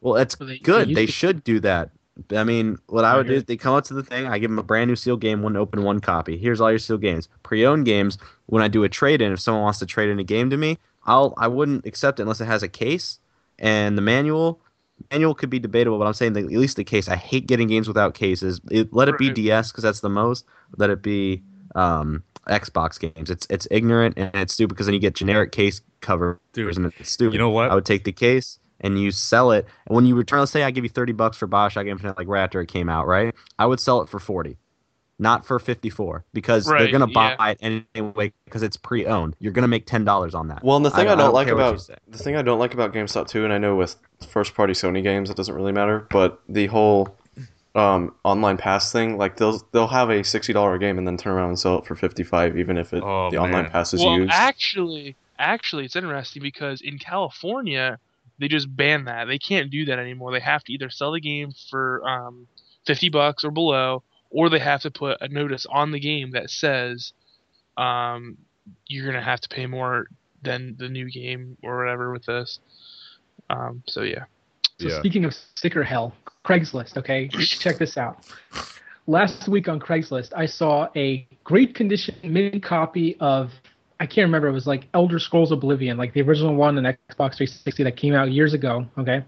[0.00, 0.88] Well, that's Well, they- they good.
[0.88, 1.90] used They to- should do that.
[2.36, 4.26] I mean, what I I would do is they come up to the thing.
[4.26, 6.36] I give them a brand new sealed game, one open, one copy.
[6.36, 7.28] Here's all your sealed games.
[7.42, 8.18] Pre-owned games.
[8.46, 10.56] When I do a trade in, if someone wants to trade in a game to
[10.56, 13.18] me, I'll I wouldn't accept it unless it has a case
[13.58, 14.60] and the manual.
[15.10, 17.08] Manual could be debatable, but I'm saying that at least the case.
[17.08, 18.60] I hate getting games without cases.
[18.70, 20.44] It, let it be DS because that's the most.
[20.76, 21.42] Let it be
[21.74, 23.30] um, Xbox games.
[23.30, 26.86] It's it's ignorant and it's stupid because then you get generic case covers Dude, and
[26.98, 27.34] it's stupid.
[27.34, 27.70] You know what?
[27.70, 29.66] I would take the case and you sell it.
[29.86, 32.28] And when you return, let's say I give you 30 bucks for Bioshock Infinite, like
[32.28, 33.34] right after it came out, right?
[33.58, 34.56] I would sell it for 40,
[35.20, 37.54] not for 54, because they're going to buy yeah.
[37.68, 39.36] it anyway because it's pre owned.
[39.38, 40.64] You're going to make $10 on that.
[40.64, 41.94] Well, and the thing I, I don't, don't like care what you about say.
[42.08, 43.96] the thing I don't like about GameStop too, and I know with
[44.28, 47.14] first party Sony games it doesn't really matter, but the whole
[47.74, 51.34] um, online pass thing, like they'll they'll have a sixty dollar game and then turn
[51.34, 54.00] around and sell it for fifty five, even if it Oh, the online pass is
[54.00, 54.32] well, used.
[54.32, 57.98] actually, actually, it's interesting because in California,
[58.38, 59.26] they just banned that.
[59.26, 60.32] They can't do that anymore.
[60.32, 62.48] They have to either sell the game for um,
[62.86, 66.50] fifty bucks or below, or they have to put a notice on the game that
[66.50, 67.12] says
[67.76, 68.36] um,
[68.86, 70.06] you're gonna have to pay more
[70.42, 72.60] than the new game or whatever with this.
[73.50, 74.24] Um, so yeah,
[74.78, 74.98] So Yeah.
[75.00, 76.14] speaking of sticker hell,
[76.44, 76.96] Craigslist.
[76.96, 78.18] Okay, check this out.
[79.06, 83.50] Last week on Craigslist, I saw a great condition mini copy of
[83.98, 84.48] I can't remember.
[84.48, 88.14] It was like Elder Scrolls Oblivion, like the original one on Xbox 360 that came
[88.14, 88.86] out years ago.
[88.96, 89.22] Okay.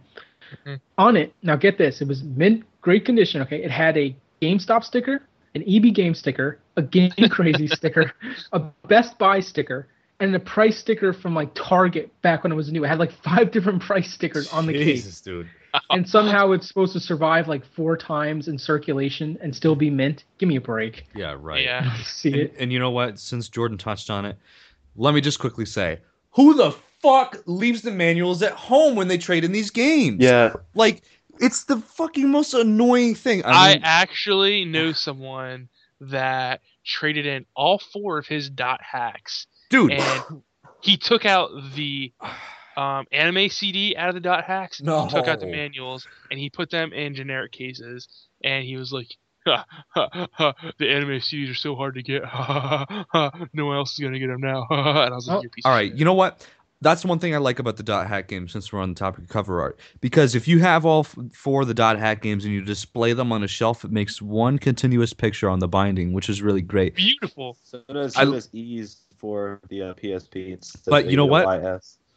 [0.65, 0.81] Mhm.
[0.97, 3.43] On it, now get this, it was mint great condition.
[3.43, 5.23] Okay, it had a GameStop sticker,
[5.55, 8.13] an EB Game sticker, a Game Crazy sticker,
[8.53, 9.87] a Best Buy sticker,
[10.21, 12.85] and a price sticker from like Target back when it was new.
[12.85, 15.49] It had like five different price stickers on the case Jesus, dude.
[15.91, 20.25] and somehow it's supposed to survive like four times in circulation and still be mint.
[20.39, 21.07] Give me a break.
[21.15, 21.63] Yeah, right.
[21.63, 21.97] yeah.
[22.05, 22.55] See And, it?
[22.59, 23.19] and you know what?
[23.19, 24.37] Since Jordan touched on it,
[24.97, 25.99] let me just quickly say,
[26.33, 30.19] who the fuck leaves the manuals at home when they trade in these games?
[30.21, 31.03] yeah, like
[31.41, 33.45] it's the fucking most annoying thing.
[33.45, 35.69] I I, actually know someone
[36.01, 40.43] that traded in all four of his dot hacks dude, and
[40.81, 42.13] he took out the
[42.77, 44.81] um, anime CD out of the dot hacks.
[44.81, 45.05] No.
[45.05, 48.09] He took out the manuals and he put them in generic cases.
[48.45, 49.09] And he was like,
[49.47, 52.25] ha, ha, ha, "The anime CDs are so hard to get.
[52.25, 55.29] Ha, ha, ha, ha, no one else is gonna get them now." and I was
[55.29, 55.91] like, Oh, "You're a piece all right.
[55.91, 56.47] shit." You know what?
[56.83, 58.49] That's one thing I like about the dot hack game.
[58.49, 61.63] Since we're on the topic of cover art, because if you have all f- four
[61.63, 64.59] of the dot hack games and you display them on a shelf, it makes one
[64.59, 66.95] continuous picture on the binding, which is really great.
[66.97, 67.57] Beautiful.
[67.63, 70.53] So does, I- so does ease for the uh, PSP.
[70.53, 71.47] It's But you know what?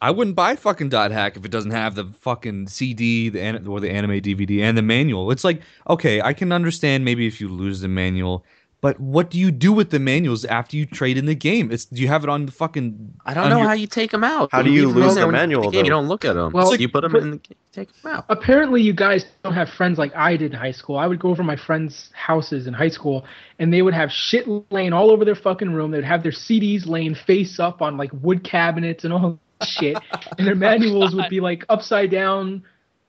[0.02, 3.66] I wouldn't buy fucking dot hack if it doesn't have the fucking CD, the an-
[3.66, 5.30] or the anime DVD and the manual.
[5.30, 8.44] It's like, okay, I can understand maybe if you lose the manual,
[8.82, 11.72] but what do you do with the manuals after you trade in the game?
[11.72, 13.14] It's do you have it on the fucking?
[13.24, 14.50] I don't know your- how you take them out.
[14.52, 15.84] How do you leave 'em lose there the when you play manual, game.
[15.86, 16.52] You don't look at them.
[16.52, 18.26] Well, you put them but- in the game, take them out.
[18.28, 20.98] apparently you guys don't have friends like I did in high school.
[20.98, 23.24] I would go over my friends' houses in high school
[23.58, 25.90] and they would have shit laying all over their fucking room.
[25.90, 29.96] They'd have their CDs laying face up on like wood cabinets and all shit.
[30.38, 32.62] And their manuals would be like upside down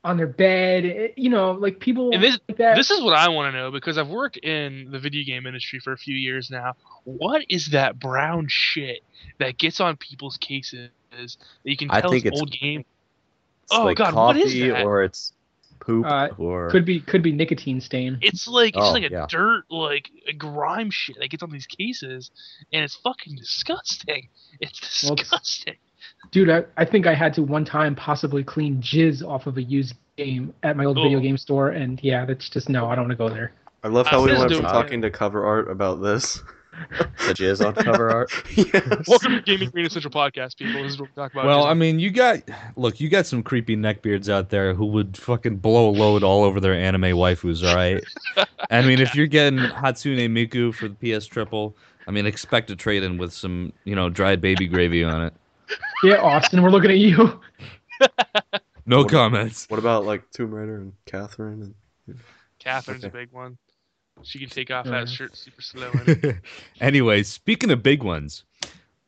[0.07, 0.85] on their bed.
[0.85, 2.75] It- you know, like people And this- like that.
[2.75, 5.79] This is what I want to know because I've worked in the video game industry
[5.79, 6.73] for a few years now.
[7.03, 9.01] What is that brown shit
[9.39, 12.85] that gets on people's cases that you can I tell think it's it's- old game?
[13.63, 14.85] It's Oh, like God, what is coffee that?
[14.85, 15.33] or it's
[15.79, 18.17] poop Uh, or could be could be nicotine stain.
[18.21, 19.25] It's like it's Oh, like a yeah.
[19.29, 22.31] dirt like a grime shit that gets on these cases,
[22.73, 24.29] and it's fucking disgusting.
[24.61, 25.75] It's Well, it's- disgusting.
[26.31, 29.63] Dude, I, I think I had to one time possibly clean jizz off of a
[29.63, 33.05] used game at my old video game store, and yeah, that's just no, I don't
[33.05, 33.53] want to go there.
[33.83, 36.41] I love I how we was went from talking to cover art about this.
[36.99, 38.31] the jizz on cover art.
[38.55, 39.07] yes.
[39.07, 40.83] Welcome to Gaming Arena Central Podcast, people.
[40.83, 41.45] This is what we talk about.
[41.45, 42.41] Well, Just- I mean, you got
[42.75, 46.43] look, you got some creepy neckbeards out there who would fucking blow a load all
[46.43, 47.67] over their anime waifus.
[47.67, 48.03] All right.
[48.69, 51.75] I mean, if you're getting Hatsune Miku for the PS Triple,
[52.07, 55.33] I mean, expect a trade in with some, you know, dried baby gravy on it.
[56.03, 57.39] Yeah, Austin, we're looking at you.
[58.89, 59.65] No What- comments.
[59.69, 61.73] What about like Tomb Raider and Catherine?
[62.07, 62.19] And...
[62.59, 63.57] Catherine's a big one.
[64.23, 64.91] She can take off Yeah.
[64.93, 65.91] that shirt super slow.
[65.91, 66.39] And
[66.81, 68.45] anyway, speaking of big ones,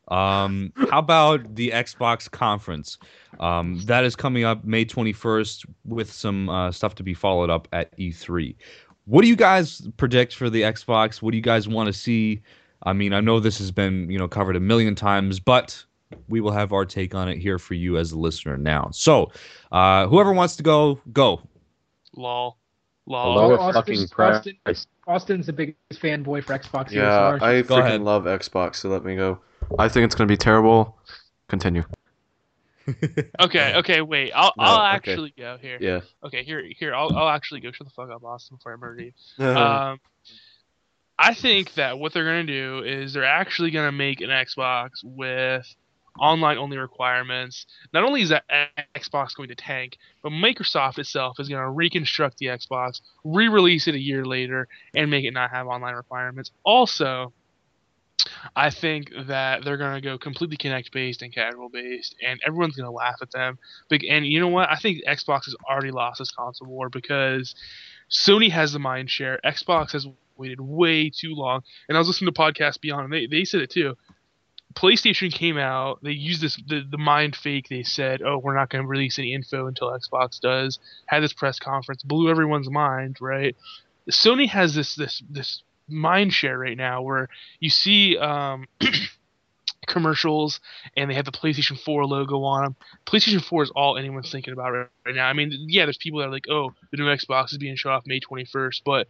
[0.09, 2.97] um, how about the Xbox conference?
[3.39, 7.67] Um, that is coming up May 21st with some uh, stuff to be followed up
[7.71, 8.55] at E3.
[9.05, 11.21] What do you guys predict for the Xbox?
[11.21, 12.41] What do you guys want to see?
[12.83, 15.83] I mean, I know this has been you know covered a million times, but
[16.27, 18.89] we will have our take on it here for you as a listener now.
[18.91, 19.31] So,
[19.71, 21.41] uh, whoever wants to go, go.
[22.15, 22.57] lol,
[23.07, 23.35] A lol.
[23.35, 24.37] lower Austin- fucking price.
[24.37, 24.57] Austin-
[25.07, 26.91] Austin's the biggest fanboy for Xbox.
[26.91, 28.01] here, Yeah, so I Go freaking ahead.
[28.01, 29.39] love Xbox, so let me go.
[29.77, 30.97] I think it's gonna be terrible.
[31.47, 31.83] Continue.
[33.39, 34.31] Okay, okay, wait.
[34.33, 35.11] I'll No, I'll okay.
[35.11, 35.77] actually go here.
[35.79, 35.99] Yeah.
[36.23, 37.71] Okay, here here I'll I'll actually go.
[37.71, 39.11] Shut the fuck up, Austin, before I murder you.
[39.45, 39.99] Um,
[41.19, 45.67] I think that what they're gonna do is they're actually gonna make an Xbox with
[46.19, 47.65] online only requirements.
[47.93, 48.45] Not only is that
[48.95, 53.99] Xbox going to tank, but Microsoft itself is gonna reconstruct the Xbox, re-release it a
[53.99, 56.51] year later, and make it not have online requirements.
[56.63, 57.33] Also,
[58.55, 62.91] I think that they're gonna go completely Kinect based and casual based, and everyone's gonna
[62.91, 63.57] laugh at them.
[63.91, 64.69] And you know what?
[64.69, 67.55] I think Xbox has already lost this console war because
[68.09, 69.39] Sony has the mind share.
[69.45, 70.07] Xbox has
[70.39, 71.61] waited way too long.
[71.87, 73.95] And I was listening to podcast Beyond, and they, they said it too.
[74.75, 75.99] PlayStation came out.
[76.03, 77.67] They used this the, the mind fake.
[77.69, 81.33] They said, "Oh, we're not going to release any info until Xbox does." Had this
[81.33, 83.17] press conference, blew everyone's mind.
[83.19, 83.55] Right?
[84.09, 87.29] Sony has this this this mind share right now where
[87.59, 88.67] you see um,
[89.87, 90.59] commercials
[90.95, 92.75] and they have the PlayStation 4 logo on them.
[93.05, 95.27] PlayStation 4 is all anyone's thinking about right, right now.
[95.27, 97.93] I mean, yeah, there's people that are like, "Oh, the new Xbox is being shown
[97.93, 99.07] off May 21st," but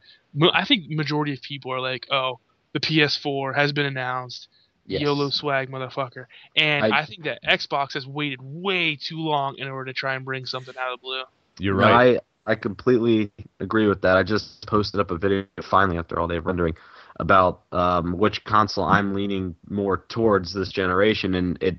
[0.53, 2.39] I think majority of people are like, "Oh,
[2.73, 4.47] the PS4 has been announced."
[4.89, 5.01] Yes.
[5.01, 6.25] YOLO swag, motherfucker.
[6.55, 10.15] And I, I- think that Xbox has waited way too long in order to try
[10.15, 11.23] and bring something out of the blue.
[11.59, 12.19] You're No, right.
[12.47, 14.17] I, I completely agree with that.
[14.17, 16.75] I just posted up a video finally after all day of rendering
[17.19, 21.77] about um, which console I'm leaning more towards this generation, and it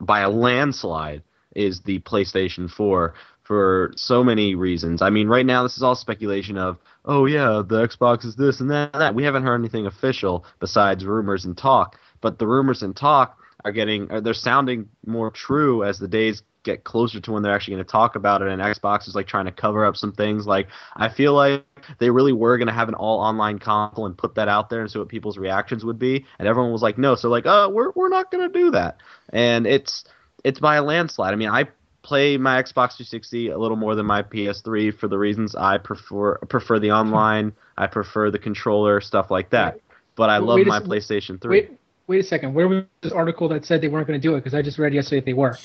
[0.00, 1.22] by a landslide
[1.54, 5.02] is the PlayStation 4 for so many reasons.
[5.02, 8.60] I mean, right now this is all speculation of, oh yeah, the Xbox is this
[8.60, 8.90] and that.
[8.94, 9.14] And that.
[9.14, 13.70] We haven't heard anything official besides rumors and talk, but the rumors and talk are
[13.70, 17.84] getting they're sounding more true as the days get closer to when they're actually going
[17.84, 20.46] to talk about it and Xbox is like trying to cover up some things.
[20.46, 21.66] Like I feel like
[21.98, 24.80] they really were going to have an all online console and put that out there
[24.80, 27.14] and see what people's reactions would be and everyone was like no.
[27.14, 28.96] So like uh we're we're not going to do that.
[29.28, 30.04] And it's
[30.42, 31.34] it's by a landslide.
[31.34, 31.68] I mean I
[32.00, 36.38] play my Xbox 360 a little more than my PS3 for the reasons I prefer
[36.38, 39.80] prefer the online I prefer the controller stuff like that.
[40.16, 42.54] But I love my PlayStation 3 Wait, wait a second.
[42.54, 44.38] Where was this article that said they weren't going to do it?
[44.40, 45.56] Because I just read yesterday that they were.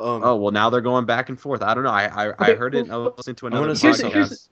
[0.00, 1.62] Um, Oh well, now they're going back and forth.
[1.62, 1.90] I don't know.
[1.90, 2.90] I I, I Okay, heard it.
[2.90, 4.12] I well, was listening to I another wanna say Here's- podcast.
[4.12, 4.48] here's-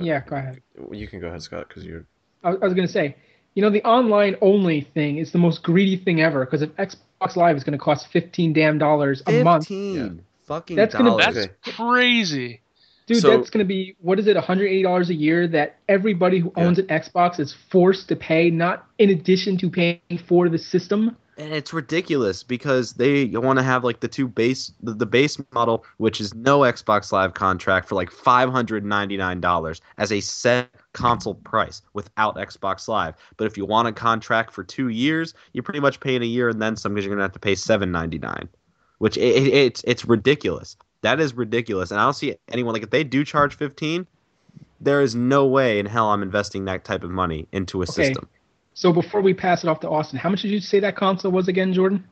[0.00, 0.60] Yeah, go ahead.
[0.92, 2.04] you can go ahead, Scott, because you're.
[2.44, 3.16] I, I was going to say,
[3.54, 6.44] you know, the online only thing is the most greedy thing ever.
[6.44, 10.76] Because if Xbox Live is going to cost fifteen damn dollars a month, Fifteen fucking
[10.76, 11.34] That's gonna- dollars.
[11.34, 11.72] That's Okay.
[11.76, 12.60] crazy.
[13.08, 15.48] Dude, So- that's going to be what is it, one hundred eighty dollars a year
[15.48, 16.66] that everybody who Yeah.
[16.66, 21.16] owns an Xbox is forced to pay, not in addition to paying for the system.
[21.38, 25.38] and it's ridiculous because they want to have like the two base the, the base
[25.52, 31.82] model which is no xbox live contract for like $599 as a set console price
[31.92, 36.00] without xbox live but if you want a contract for two years you're pretty much
[36.00, 38.48] paying a year and then some because you're going to have to pay 799
[38.98, 42.82] which it, it, it's it's ridiculous that is ridiculous and i don't see anyone like
[42.82, 44.06] if they do charge 15
[44.80, 47.92] there is no way in hell i'm investing that type of money into a Okay.
[47.94, 48.28] system
[48.74, 51.32] So before we pass it off to Austin, how much did you say that console
[51.32, 52.04] was again, Jordan?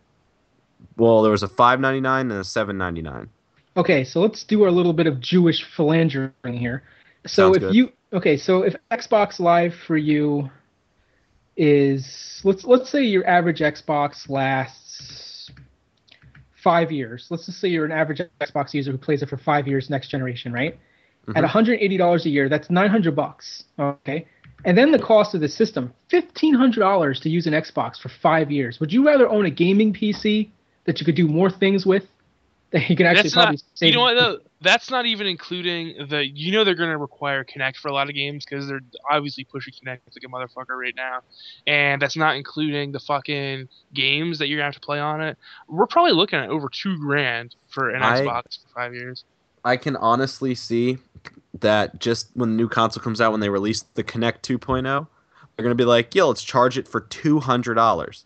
[0.97, 3.31] well there was a 599 and a 799
[3.77, 6.83] Okay, so let's do our little bit of Jewish philandering here.
[7.27, 7.75] So Sounds if good.
[7.75, 10.51] you okay, so if Xbox Live for you
[11.57, 14.86] is let's let's say your average Xbox lasts
[16.67, 17.29] five years.
[17.31, 20.09] Let's just say you're an average Xbox user who plays it for five years next
[20.09, 20.77] generation, right?
[21.37, 21.49] At Mhm.
[21.49, 23.65] $180 a year, that's 900 bucks.
[23.79, 24.27] Okay.
[24.65, 28.81] And then the cost of the system, $1,500 to use an Xbox for five years.
[28.81, 30.51] Would you rather own a gaming PC
[30.87, 32.05] that you could do more things with?
[32.71, 33.63] That you can actually That's probably not.
[33.75, 34.15] save You know what?
[34.15, 34.39] Though?
[34.61, 36.27] That's not even including the.
[36.27, 39.45] You know they're going to require Kinect for a lot of games because they're obviously
[39.45, 41.21] pushing Kinect like a motherfucker right now,
[41.67, 45.39] and that's not including the fucking games that you're gonna have to play on it.
[45.69, 49.25] We're probably looking at over two grand for an I- Xbox for five years.
[49.65, 50.99] I can honestly see
[51.61, 55.63] that just when the new console comes out, when they release the Kinect 2.0, they're
[55.63, 58.25] going to be like, yo, let's charge it for $200.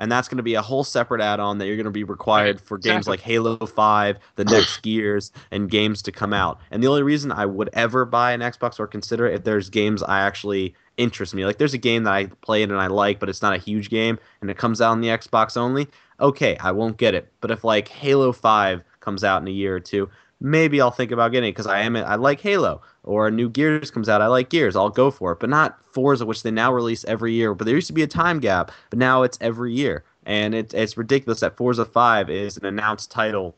[0.00, 2.04] And that's going to be a whole separate add on that you're going to be
[2.04, 3.12] required for games exactly.
[3.12, 6.58] like Halo 5, the next Gears, and games to come out.
[6.70, 9.70] And the only reason I would ever buy an Xbox or consider it if there's
[9.70, 11.44] games I actually interest me.
[11.44, 13.90] Like there's a game that I played and I like, but it's not a huge
[13.90, 15.86] game, and it comes out on the Xbox only.
[16.18, 17.30] Okay, I won't get it.
[17.40, 20.08] But if like Halo 5 comes out in a year or two,
[20.40, 23.48] maybe I'll think about getting it because I am I like Halo or a new
[23.48, 24.20] Gears comes out.
[24.22, 24.76] I like Gears.
[24.76, 27.54] I'll go for it, but not Forza, which they now release every year.
[27.54, 30.74] But there used to be a time gap, but now it's every year, and it's
[30.74, 33.56] it's ridiculous that Forza Five is an announced title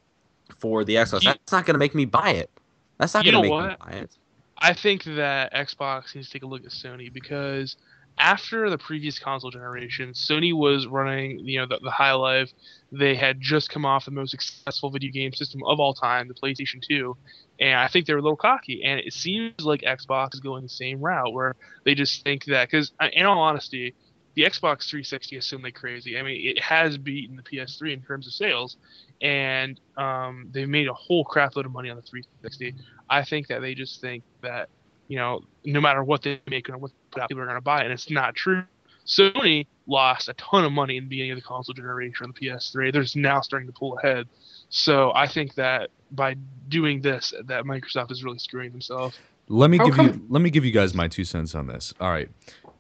[0.59, 1.23] for the Xbox.
[1.23, 2.51] You- That's not going to make me buy it.
[2.99, 4.11] That's not going to make me buy it.
[4.59, 7.77] I think that Xbox needs to take a look at Sony because
[8.19, 12.53] after the previous console generation, Sony was running, you know, the, the High Life.
[12.91, 16.35] They had just come off the most successful video game system of all time, the
[16.35, 17.17] PlayStation 2,
[17.61, 18.85] and I think they were a little cocky.
[18.85, 22.69] And it seems like Xbox is going the same route, where they just think that,
[22.71, 23.95] because in all honesty,
[24.35, 26.19] the Xbox 360 is certainly crazy.
[26.19, 28.77] I mean, it has beaten the PS3 in terms of sales,
[29.21, 32.75] and um, they've made a whole crap load of money on the 360.
[33.11, 34.69] I think that they just think that
[35.09, 36.91] you know no matter what they make or what
[37.29, 38.65] people are going to buy, it, and it's not true.
[39.07, 42.47] Sony lost a ton of money in the beginning of the console generation on the
[42.47, 42.93] PS3.
[42.93, 44.29] They're just now starting to pull ahead.
[44.69, 46.37] So I think that by
[46.69, 49.19] doing this, that Microsoft is really screwing themselves.
[49.49, 51.93] Let me How give you let me give you guys my two cents on this.
[52.01, 52.29] All right.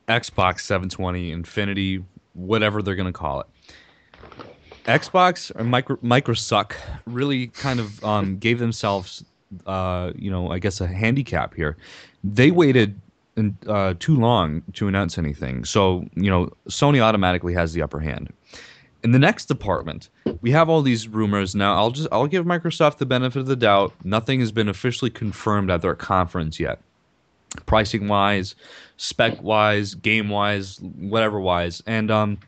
[0.09, 2.05] Xbox 720, Infinity,
[2.35, 3.47] whatever they're gonna call it.
[4.85, 6.75] Xbox or micro Microsuck
[7.07, 9.25] really kind of um, gave themselves
[9.67, 11.77] uh, you know, I guess a handicap here.
[12.25, 13.01] They waited
[13.67, 15.65] uh, too long to announce anything.
[15.65, 18.33] So, you know, Sony automatically has the upper hand.
[19.03, 20.11] In the next department,
[20.43, 21.75] we have all these rumors now.
[21.75, 23.93] I'll just I'll give Microsoft the benefit of the doubt.
[24.05, 26.79] Nothing has been officially confirmed at their conference yet.
[27.67, 28.55] Pricing wise,
[28.99, 31.83] spec wise, game wise, whatever wise.
[31.87, 32.39] And um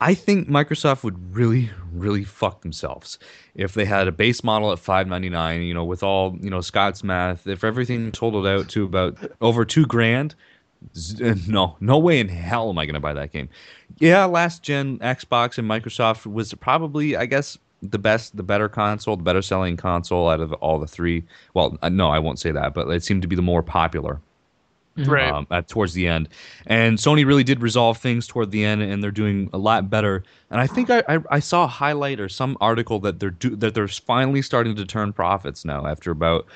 [0.00, 3.18] I think Microsoft would really, really fuck themselves
[3.54, 5.62] if they had a base model at five ninety nine.
[5.62, 9.64] You know, with all you know Scott's math, if everything totaled out to about over
[9.64, 10.34] two grand,
[11.46, 13.48] no, no way in hell am I going to buy that game.
[13.98, 19.16] Yeah, last gen Xbox and Microsoft was probably, I guess, the best, the better console,
[19.16, 21.24] the better selling console out of all the three.
[21.54, 24.20] Well, uh, no, I won't say that, but it seemed to be the more popular.
[24.96, 25.32] Right.
[25.32, 26.28] um, at towards the end.
[26.66, 30.22] And Sony really did resolve things toward the end, and they're doing a lot better.
[30.50, 33.56] And I think I, I, I saw a highlight or some article that they're do,
[33.56, 36.46] that they're finally starting to turn profits now after about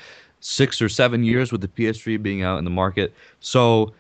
[0.41, 3.15] six or seven years with the PS3 being out in the market.
[3.41, 3.93] So,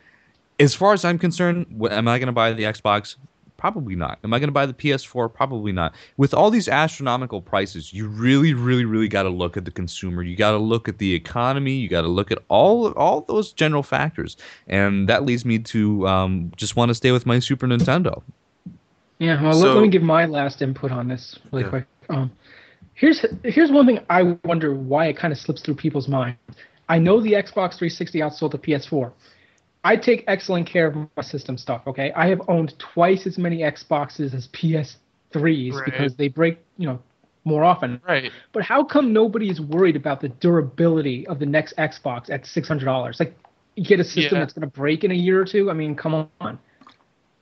[0.61, 3.17] as far as I'm concerned, am I going to buy the Xbox?
[3.65, 4.19] Probably not.
[4.23, 5.33] Am I going to buy the PS4?
[5.33, 5.95] Probably not.
[6.19, 10.23] With all these astronomical prices, you really, really, really got to look at the consumer.
[10.23, 11.73] You got to look at the economy.
[11.73, 14.37] You got to look at all all those general factors,
[14.69, 18.21] and that leads me to um, just want to stay with my Super Nintendo.
[19.19, 21.71] Yeah, well, So- let, let me give my last input on this really Yeah.
[21.71, 21.85] quick.
[22.11, 22.31] Um,
[22.93, 26.37] here's here's one thing I wonder why it kind of slips through people's mind.
[26.91, 29.11] I know the Xbox 360 outsold the PS4.
[29.85, 31.83] I take excellent care of my system stuff.
[31.87, 35.85] Okay, I have owned twice as many Xboxes as PS3s Right.
[35.85, 36.99] because they break, you know,
[37.45, 38.01] more often.
[38.09, 38.33] Right.
[38.53, 42.67] But how come nobody is worried about the durability of the next Xbox at six
[42.67, 43.21] hundred dollars?
[43.21, 43.37] Like,
[43.77, 44.41] you get a system Yeah.
[44.41, 45.71] that's going to break in a year or two.
[45.71, 46.59] I mean, come on.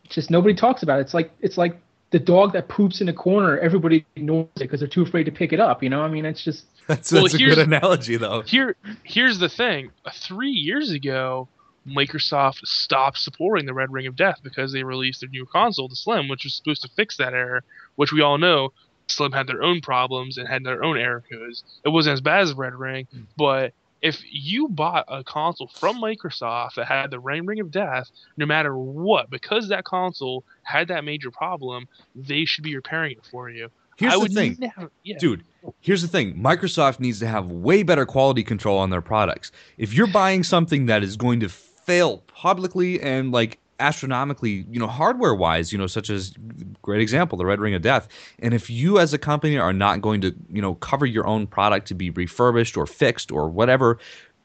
[0.08, 1.02] just nobody talks about it.
[1.02, 1.78] It's like it's like
[2.10, 3.58] the dog that poops in a corner.
[3.58, 5.82] Everybody ignores it because they're too afraid to pick it up.
[5.82, 8.42] You know, I mean, it's just That's, Well, that's a here's- good analogy, though.
[8.42, 8.74] Here,
[9.04, 9.90] here's the thing.
[10.04, 11.46] Uh, Three years ago,
[11.86, 15.96] Microsoft stopped supporting the Red Ring of Death because they released their new console, the
[15.96, 17.64] Slim, which was supposed to fix that error.
[17.96, 18.72] Which we all know,
[19.08, 21.64] Slim had their own problems and had their own error codes.
[21.84, 23.22] It wasn't as bad as Red Ring, hmm.
[23.36, 23.72] but
[24.02, 28.44] if you bought a console from Microsoft that had the Red Ring of Death, no
[28.44, 33.48] matter what, because that console had that major problem, they should be repairing it for
[33.48, 33.70] you.
[33.96, 34.56] Here's I the would thing.
[34.58, 35.18] never, yeah.
[35.18, 35.44] Dude,
[35.80, 36.34] here's the thing.
[36.34, 39.52] Microsoft needs to have way better quality control on their products.
[39.78, 41.48] If you're buying something that is going to
[41.84, 46.34] fail publicly and like astronomically, you know, hardware wise, you know, such as
[46.82, 48.08] great example, the Red Ring of Death,
[48.38, 51.46] and if you as a company are not going to, you know, cover your own
[51.46, 53.98] product to be refurbished or fixed or whatever,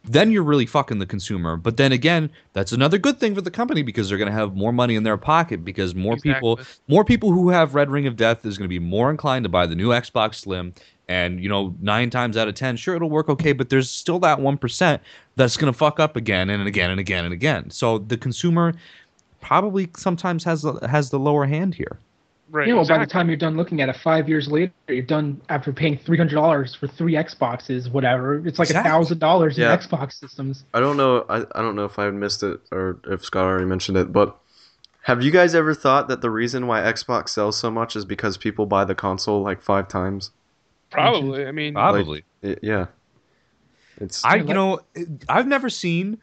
[0.03, 1.57] then you're really fucking the consumer.
[1.57, 4.55] But then again, that's another good thing for the company because they're going to have
[4.55, 8.15] more money in their pocket because more people more people who have Red Ring of
[8.15, 10.73] Death is going to be more inclined to buy the new Xbox Slim.
[11.09, 14.19] And you know, nine times out of ten, sure it'll work okay, but there's still
[14.19, 15.01] that one percent
[15.35, 17.69] that's going to fuck up again and again and again and again.
[17.69, 18.73] So the consumer
[19.39, 21.99] probably sometimes has the, has the lower hand here.
[22.49, 22.67] Right.
[22.67, 25.41] you know, by the time you're done looking at it, five years later, you're done
[25.49, 28.45] after paying three hundred dollars for three Xboxes, whatever.
[28.47, 29.75] It's like a thousand dollars in Yeah.
[29.75, 30.63] Xbox systems.
[30.73, 31.25] I don't know.
[31.29, 34.37] I, I don't know if I missed it or if Scott already mentioned it, but
[35.01, 38.37] have you guys ever thought that the reason why Xbox sells so much is because
[38.37, 40.31] people buy the console like five times?
[40.89, 41.45] Probably.
[41.45, 42.23] I mean, Probably.
[42.43, 42.85] I- yeah.
[43.99, 44.79] It's I, you know,
[45.27, 46.19] I've never seen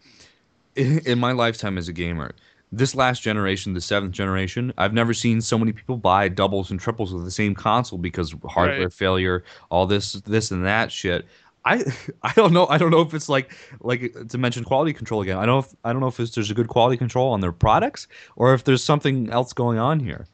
[0.77, 2.33] in, in my lifetime as a gamer,
[2.71, 6.79] this last generation, the seventh generation, I've never seen so many people buy doubles and
[6.81, 8.93] triples with the same console because hardware Right.
[8.93, 11.27] failure, all this, this and that shit.
[11.65, 11.83] I,
[12.23, 12.67] I don't know.
[12.69, 15.37] I don't know if it's like, like to mention quality control again.
[15.39, 17.41] I don't, know if, I don't know if it's, there's a good quality control on
[17.41, 18.07] their products
[18.37, 20.27] or if there's something else going on here.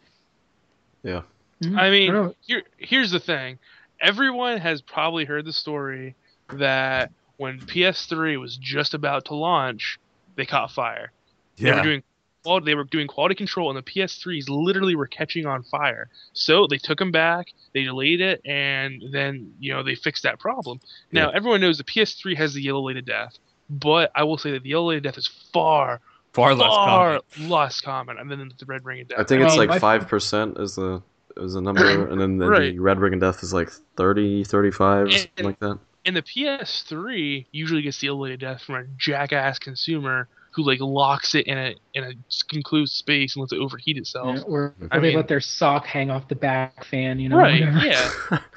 [1.03, 1.23] yeah.
[1.63, 1.79] Mhm.
[1.79, 3.59] I mean, don't here here's the thing.
[4.01, 6.15] Everyone has probably heard the story
[6.53, 9.99] that when PS3 was just about to launch,
[10.37, 11.13] they caught fire.
[11.57, 12.03] They were doing
[12.45, 16.09] well, they were doing quality control and the PS3s literally were catching on fire.
[16.33, 20.39] So they took them back, they delayed it, and then you know they fixed that
[20.39, 20.81] problem.
[21.13, 23.39] Now everyone knows the PS3 has the yellow light of death,
[23.69, 26.01] but I will say that the yellow light of death is far,
[26.33, 27.21] far less common.
[27.51, 29.19] less common than the red ring of death.
[29.19, 31.03] I think I it's mean, like five percent is the
[31.41, 32.73] is a number, and then the, Right.
[32.73, 35.79] the Red Ring of Death is like 30, 35, And- something like that.
[36.05, 41.35] and the PS3 usually gets the elated death from a jackass consumer who like locks
[41.37, 42.13] it in a in a
[42.53, 44.37] enclosed space and lets it overheat itself.
[44.37, 47.29] Yeah, or, or I they mean- let their sock hang off the back fan, you
[47.29, 47.37] know.
[47.39, 47.61] right?
[47.85, 48.11] Yeah.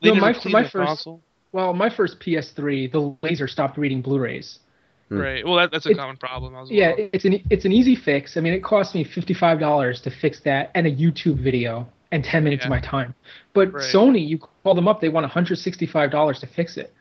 [0.00, 1.20] No, my- my first- console.
[1.50, 4.60] Well, my first PS3, the laser stopped reading Blu-rays.
[5.08, 5.18] Hmm.
[5.18, 5.44] Right.
[5.46, 6.78] Well, that, that's a It- common problem as well.
[6.78, 8.36] Yeah, it's an it's an easy fix.
[8.36, 12.24] I mean, it cost me fifty-five dollars to fix that and a YouTube video and
[12.24, 13.14] ten minutes of my time.
[13.52, 13.84] But Right.
[13.84, 16.92] Sony, you call them up, they want one hundred sixty-five dollars to fix it.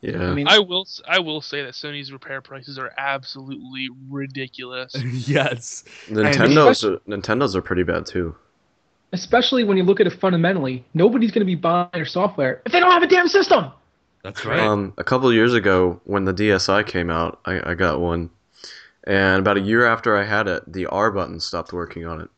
[0.00, 0.28] Yeah.
[0.30, 4.94] I mean, I will s- I will say that Sony's repair prices are absolutely ridiculous.
[5.28, 5.82] yes.
[6.08, 8.34] Nintendo's are, Nintendo's are pretty bad too.
[9.12, 12.72] especially when you look at it fundamentally, nobody's going to be buying their software if
[12.72, 13.72] they don't have a damn system.
[14.22, 14.60] That's right.
[14.60, 18.30] Um, a couple of years ago, when the DSi came out, I, I got one,
[19.04, 22.28] and about a year after I had it, the R button stopped working on it.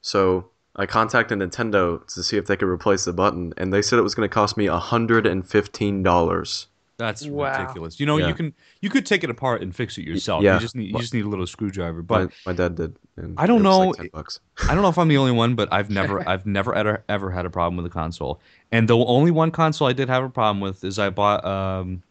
[0.00, 3.98] So I contacted Nintendo to see if they could replace the button, and they said
[3.98, 6.68] it was going to cost me hundred and fifteen dollars.
[6.98, 7.58] That's Wow.
[7.60, 7.98] ridiculous.
[7.98, 8.28] You know, Yeah.
[8.28, 10.42] you can you could take it apart and fix it yourself.
[10.42, 10.54] yeah.
[10.54, 12.00] You just need you just need a little screwdriver.
[12.02, 12.96] But But my, my dad did.
[13.16, 14.40] And I don't it was know- Like 10 bucks.
[14.68, 17.30] I don't know if I'm the only one, but I've never I've never ever ever
[17.30, 18.40] had a problem with a console.
[18.70, 21.88] And the only one console I did have a problem with is I bought um
[21.88, 22.02] a th-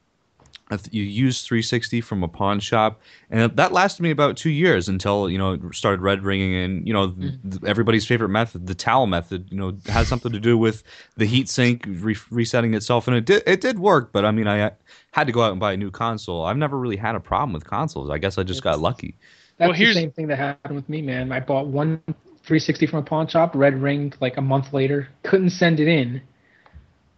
[0.92, 5.30] you used 360 from a pawn shop, and that lasted me about two years until
[5.30, 8.76] you know it started red ringing, and you know th- th- everybody's favorite method, the
[8.76, 10.84] towel method, you know, has something to do with
[11.18, 14.48] the heat sink re- resetting itself, and it did it did work, but I mean
[14.48, 14.72] I
[15.12, 16.46] had to go out and buy a new console.
[16.46, 18.10] I've never really had a problem with consoles.
[18.10, 19.16] I guess I just got lucky.
[19.58, 21.32] That's Well, the same thing that happened with me, man.
[21.32, 22.02] I bought one
[22.44, 25.10] 360 from a pawn shop, red ringed like a month later.
[25.24, 26.22] Couldn't send it in,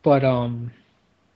[0.02, 0.72] but um,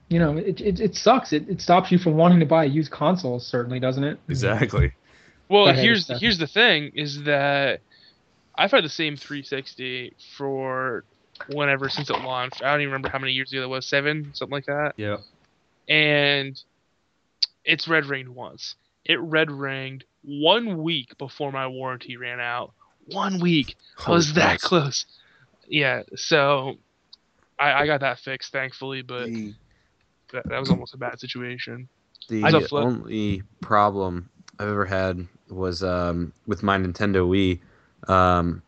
[0.09, 1.33] you know, it it, it sucks.
[1.33, 4.19] It it stops you from wanting to buy a used console, certainly, doesn't it?
[4.29, 4.93] Exactly.
[5.49, 6.19] Well, Go here's Steph.
[6.19, 7.81] here's the thing is that
[8.55, 11.03] I've had the same 360 for
[11.51, 12.61] whenever since it launched.
[12.63, 14.93] I don't even remember how many years ago that was, seven, something like that.
[14.97, 15.17] Yeah.
[15.87, 16.59] And
[17.63, 18.75] it's red ringed once.
[19.05, 22.73] It red ringed one week before my warranty ran out.
[23.05, 23.75] One week.
[24.05, 24.63] I was that smokes.
[24.63, 25.05] close.
[25.67, 26.77] Yeah, so
[27.59, 29.53] I, I got that fixed, thankfully, but The,
[30.31, 31.87] that, that was almost a bad situation.
[32.29, 32.83] the I don't flip.
[32.83, 37.59] only problem I've ever had was um, with my Nintendo Wii.
[38.09, 38.61] Um,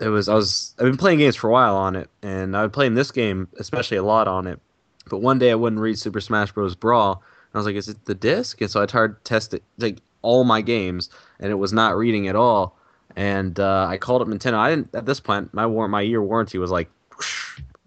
[0.00, 2.64] it was I was I've been playing games for a while on it, and I've
[2.64, 4.60] been playing this game especially a lot on it.
[5.08, 6.74] But one day I wouldn't read Super Smash Bros.
[6.74, 9.54] Brawl, and I was like, "Is it the disc?" And so I tried to test
[9.54, 12.76] it like all my games, and it was not reading at all.
[13.16, 14.54] And uh, I called up Nintendo.
[14.54, 15.54] I didn't at this point.
[15.54, 16.90] My war my year warranty was like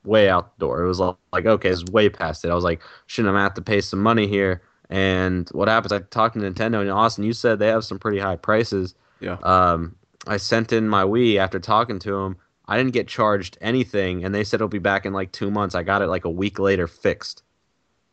[0.08, 0.84] way out the door.
[0.84, 2.50] It was like okay, it's way past it.
[2.50, 4.62] I was like, shouldn't I have to pay some money here?
[4.90, 5.92] And what happens?
[5.92, 7.24] I talked to Nintendo and Austin.
[7.24, 8.96] You said they have some pretty high prices.
[9.20, 9.38] Yeah.
[9.44, 9.96] Um,
[10.28, 12.38] I sent in my Wii after talking to them.
[12.68, 15.76] I didn't get charged anything, and they said it'll be back in like two months.
[15.76, 17.44] I got it like a week later fixed.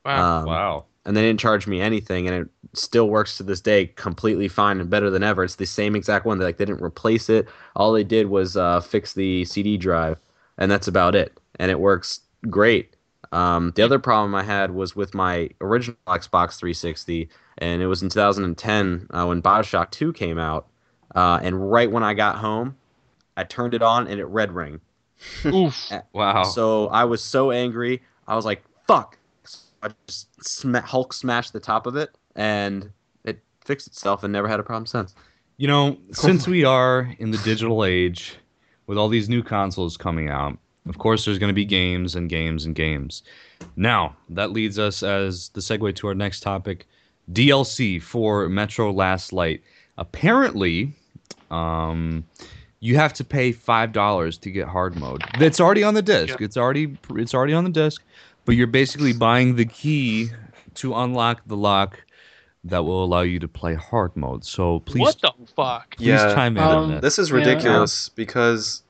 [0.05, 0.40] Wow.
[0.40, 0.84] Um, wow.
[1.07, 4.80] And they didn't charge me anything, and it still works to this day completely fine
[4.80, 5.45] and better than ever.
[5.45, 6.38] It's the same exact one.
[6.38, 7.49] They like they didn't replace it.
[7.76, 10.18] All they did was uh, fix the CD drive,
[10.59, 11.38] and that's about it.
[11.59, 12.94] And it works great.
[13.32, 17.28] Um, the other problem I had was with my original Xbox 360,
[17.59, 20.68] and it was in 2010 uh, when Bioshock 2 came out.
[21.14, 22.76] Uh, and right when I got home,
[23.36, 24.80] I turned it on and it red ring.
[25.46, 25.90] Oof.
[26.12, 26.44] Wow.
[26.44, 28.02] So I was so angry.
[28.26, 32.90] I was like, "Fuck!" So I just sma- Hulk smashed the top of it, and
[33.24, 35.14] it fixed itself, and never had a problem since.
[35.57, 38.36] You know, since we are in the digital age
[38.87, 40.59] with all these new consoles coming out,
[40.89, 43.22] of course there's going to be games and games and games.
[43.76, 46.87] Now, that leads us as the segue to our next topic
[47.32, 49.62] DLC for Metro Last Light.
[49.97, 50.93] Apparently,
[51.51, 52.24] um,
[52.80, 55.22] you have to pay $5 to get hard mode.
[55.39, 56.39] That's already on the disc.
[56.39, 56.45] Yeah.
[56.45, 58.03] It's already it's already on the disc,
[58.45, 60.28] but you're basically buying the key
[60.74, 62.03] to unlock the lock
[62.64, 64.44] that will allow you to play hard mode.
[64.44, 65.96] So please what the fuck?
[65.96, 66.34] Please Yeah.
[66.34, 67.02] chime in Um, on that.
[67.02, 67.36] This is Yeah.
[67.38, 68.82] ridiculous because,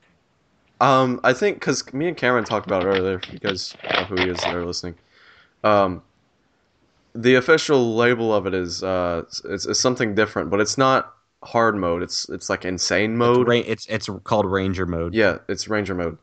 [0.79, 3.15] um, I think because me and Cameron talked about it earlier.
[3.17, 4.95] If you guys know who he is that are listening,
[5.63, 6.03] um,
[7.13, 11.13] the official label of it is uh, it's, it's something different, but it's not
[11.43, 12.03] hard mode.
[12.03, 13.47] It's it's like insane mode.
[13.47, 15.13] It's, ra- it's it's called Ranger mode.
[15.13, 16.17] Yeah, it's Ranger mode,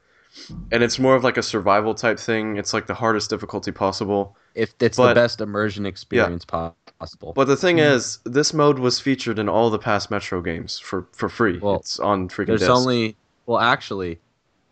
[0.70, 2.56] and it's more of like a survival type thing.
[2.56, 4.36] It's like the hardest difficulty possible.
[4.54, 7.32] If it's But- the best immersion experience po- possible.
[7.34, 7.84] But the thing Hmm.
[7.84, 11.58] is, this mode was featured in all the past Metro games for for free.
[11.58, 12.70] Well, it's on freaking There's disc.
[12.72, 13.16] only
[13.46, 14.20] well, actually,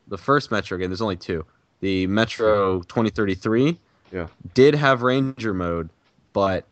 [0.09, 0.91] the first Metro game.
[0.91, 1.45] There's only two.
[1.81, 3.79] The Metro 2033.
[4.13, 4.27] Yeah.
[4.55, 5.89] Did have Ranger mode,
[6.33, 6.65] but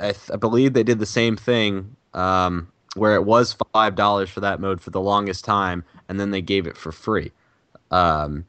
[0.00, 4.30] I, th- I believe they did the same thing, um, where it was five dollars
[4.30, 7.30] for that mode for the longest time, and then they gave it for free.
[7.90, 8.44] Um,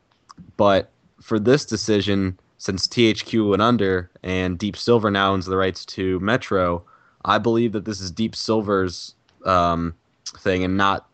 [0.57, 0.89] but
[1.21, 6.19] for this decision, since THQ went under and Deep Silver now owns the rights to
[6.19, 6.83] Metro,
[7.25, 9.13] I believe that this is Deep Silver's
[9.45, 9.93] um,
[10.39, 11.07] thing and not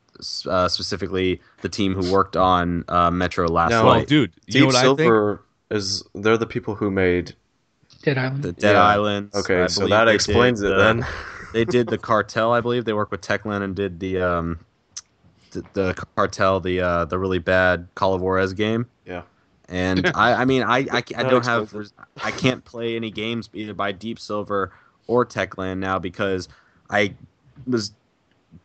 [0.48, 3.86] uh, specifically the team who worked on uh, Metro last No.
[3.86, 4.08] well, night.
[4.08, 5.00] dude, you Deep know what I think?
[5.00, 7.34] Silver is they're the people who made.
[8.04, 8.44] Dead Island.
[8.44, 8.84] The Dead Yeah.
[8.84, 9.36] Islands.
[9.36, 11.06] Okay, I so that explains it the- then.
[11.54, 12.86] they did the cartel, I believe.
[12.86, 14.60] They worked with Techland and did the um,
[15.52, 18.88] the, the cartel, the uh, the really bad Call of Juarez game.
[19.06, 19.24] Yeah.
[19.70, 21.74] And I, I mean, I, I, I don't have,
[22.24, 24.74] I can't play any games either by Deep Silver
[25.08, 26.49] or Techland now because
[26.89, 27.14] I
[27.68, 27.93] was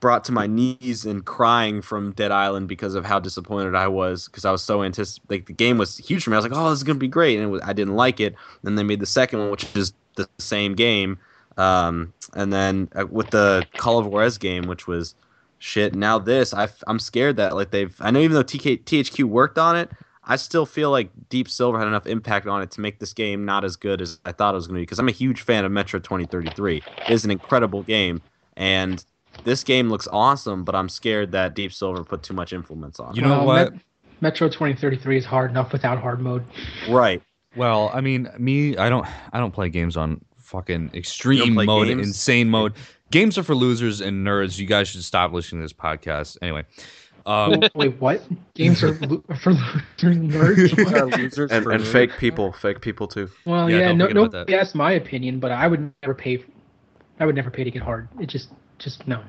[0.00, 4.26] brought to my knees and crying from Dead Island because of how disappointed I was
[4.26, 5.30] because I was so anticipated.
[5.30, 6.36] Like the game was huge for me.
[6.36, 8.20] I was like, oh, this is gonna be great, and it was, I didn't like
[8.20, 8.34] it.
[8.62, 11.18] Then they made the second one, which is the same game.
[11.56, 15.14] Um, and then uh, with the Call of Juarez game, which was
[15.58, 15.94] shit.
[15.94, 17.94] Now this, I, I'm scared that like they've.
[18.00, 19.90] I know even though TK, THQ worked on it,
[20.24, 23.44] I still feel like Deep Silver had enough impact on it to make this game
[23.44, 24.82] not as good as I thought it was going to be.
[24.82, 26.78] Because I'm a huge fan of Metro 2033.
[26.78, 28.20] It is an incredible game,
[28.56, 29.04] and
[29.44, 30.64] this game looks awesome.
[30.64, 33.14] But I'm scared that Deep Silver put too much influence on.
[33.14, 33.24] You it.
[33.24, 33.72] know Well, what?
[33.72, 33.82] Met-
[34.20, 36.42] Metro 2033 is hard enough without hard mode.
[36.88, 37.22] right?
[37.54, 42.06] Well, I mean, me, I don't, I don't play games on fucking extreme mode, games?
[42.06, 42.74] insane mode.
[43.10, 44.58] Games are for losers and nerds.
[44.58, 46.36] You guys should stop listening to this podcast.
[46.42, 46.64] Anyway,
[47.24, 48.22] um, Wait, what?
[48.54, 51.16] Games are lo- for nerds?
[51.16, 53.30] Losers and for and fake people, fake people too.
[53.44, 54.60] well, Yeah, yeah, don't no, forget about nobody that.
[54.60, 56.44] asked my opinion, but I would never pay.
[57.20, 58.08] I would never pay to get hard.
[58.20, 59.22] It just, just no,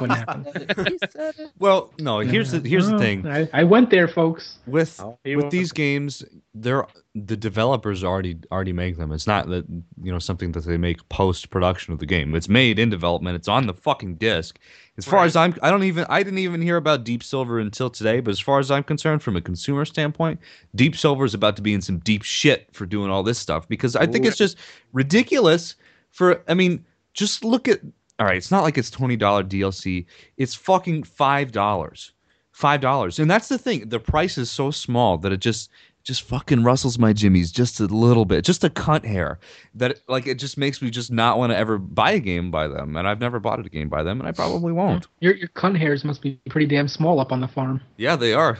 [0.00, 1.50] wouldn't happen.
[1.58, 2.18] well, no.
[2.20, 4.58] Here's the here's the thing I, I went there, folks.
[4.66, 6.24] with Oh, with these games.
[6.54, 9.12] They're the developers already already make them.
[9.12, 9.64] It's not that
[10.02, 12.34] you know something that they make post production of the game.
[12.34, 13.36] It's made in development.
[13.36, 14.58] It's on the fucking disc.
[14.96, 15.26] As far Right.
[15.26, 18.18] as I'm, I don't even I didn't even hear about Deep Silver until today.
[18.20, 20.40] But as far as I'm concerned, from a consumer standpoint,
[20.74, 23.68] Deep Silver is about to be in some deep shit for doing all this stuff
[23.68, 24.28] because I think Ooh.
[24.28, 24.56] it's just
[24.92, 25.76] ridiculous.
[26.10, 26.84] For I mean,
[27.14, 27.80] just look at.
[28.18, 30.06] All right, it's not like it's twenty dollar DLC.
[30.36, 32.12] It's fucking five dollars,
[32.50, 33.88] five dollars, and that's the thing.
[33.88, 35.70] The price is so small that it just
[36.02, 39.38] just fucking rustles my jimmies just a little bit, just a cunt hair.
[39.74, 42.66] That like it just makes me just not want to ever buy a game by
[42.66, 45.06] them, and I've never bought a game by them, and I probably won't.
[45.20, 47.80] Your your cunt hairs must be pretty damn small up on the farm.
[47.98, 48.58] Yeah, they are.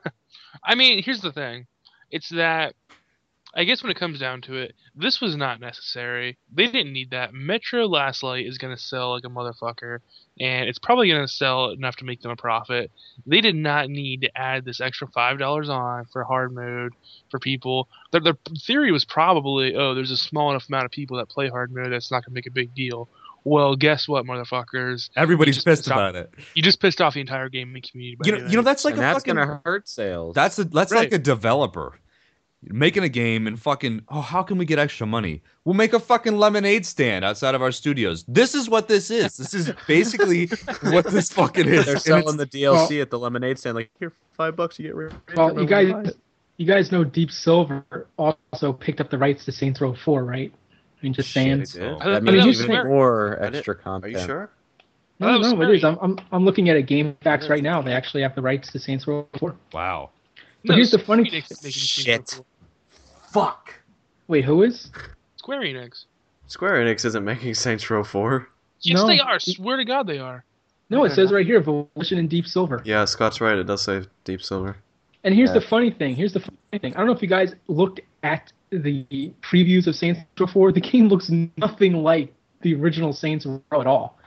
[0.64, 1.66] I mean, here's the thing.
[2.10, 2.74] It's that
[3.56, 6.36] I guess when it comes down to it, this was not necessary.
[6.52, 7.32] They didn't need that.
[7.32, 9.98] Metro Last Light is gonna sell like a motherfucker,
[10.40, 12.90] and it's probably gonna sell enough to make them a profit.
[13.26, 16.94] They did not need to add this extra five dollars on for hard mode
[17.30, 17.88] for people.
[18.10, 18.36] Their, their
[18.66, 21.92] theory was probably, oh, there's a small enough amount of people that play hard mode
[21.92, 23.08] that's not gonna make a big deal.
[23.46, 25.10] Well, guess what, motherfuckers?
[25.16, 26.30] Everybody's just pissed stop- about it.
[26.54, 28.16] You just pissed off the entire gaming community.
[28.16, 29.34] By You know, you know that's like and a that's fucking.
[29.34, 30.34] gonna hurt sales.
[30.34, 31.00] That's a that's Right.
[31.00, 31.98] like a developer
[32.68, 35.42] making a game and fucking oh how can we get extra money?
[35.64, 38.24] We'll make a fucking lemonade stand outside of our studios.
[38.28, 39.36] This is what this is.
[39.36, 40.46] This is basically
[40.82, 41.86] what this fucking is.
[41.86, 43.76] They're selling it's- the DLC at the lemonade stand.
[43.76, 45.14] Like here, five bucks, you get rid.
[45.36, 46.12] Well, you guys,
[46.56, 47.84] you guys know Deep Silver
[48.18, 50.52] also picked up the rights to Saints Row 4, right?
[50.72, 51.64] I mean, just saying.
[51.74, 51.86] They?
[51.88, 54.50] I- I mean, means he's even saying- more extra didn't- Are you sure?
[55.20, 55.84] No, no, it very- is.
[55.84, 57.80] I'm, I'm, I'm looking at a GameFAQs right now.
[57.80, 59.54] They actually have the rights to Saints Row 4.
[59.72, 60.10] wow.
[60.66, 62.40] But here's the funny- Enix is making Shit.
[63.34, 63.74] Saints Row Fuck.
[64.28, 64.90] Wait, who is?
[65.36, 66.04] Square Enix.
[66.46, 68.48] Square Enix isn't making Saints Row 4.
[68.80, 69.06] Yes, No.
[69.06, 69.38] they are.
[69.38, 70.44] Swear to God, they are.
[70.90, 72.82] No, it says right here, Volition and Deep Silver.
[72.84, 73.56] Yeah, Scott's right.
[73.58, 74.76] It does say Deep Silver.
[75.24, 75.54] And here's Yeah.
[75.54, 76.14] the funny thing.
[76.14, 76.94] Here's the funny thing.
[76.94, 80.72] I don't know if you guys looked at the previews of Saints Row 4.
[80.72, 84.18] The game looks nothing like the original Saints Row at all.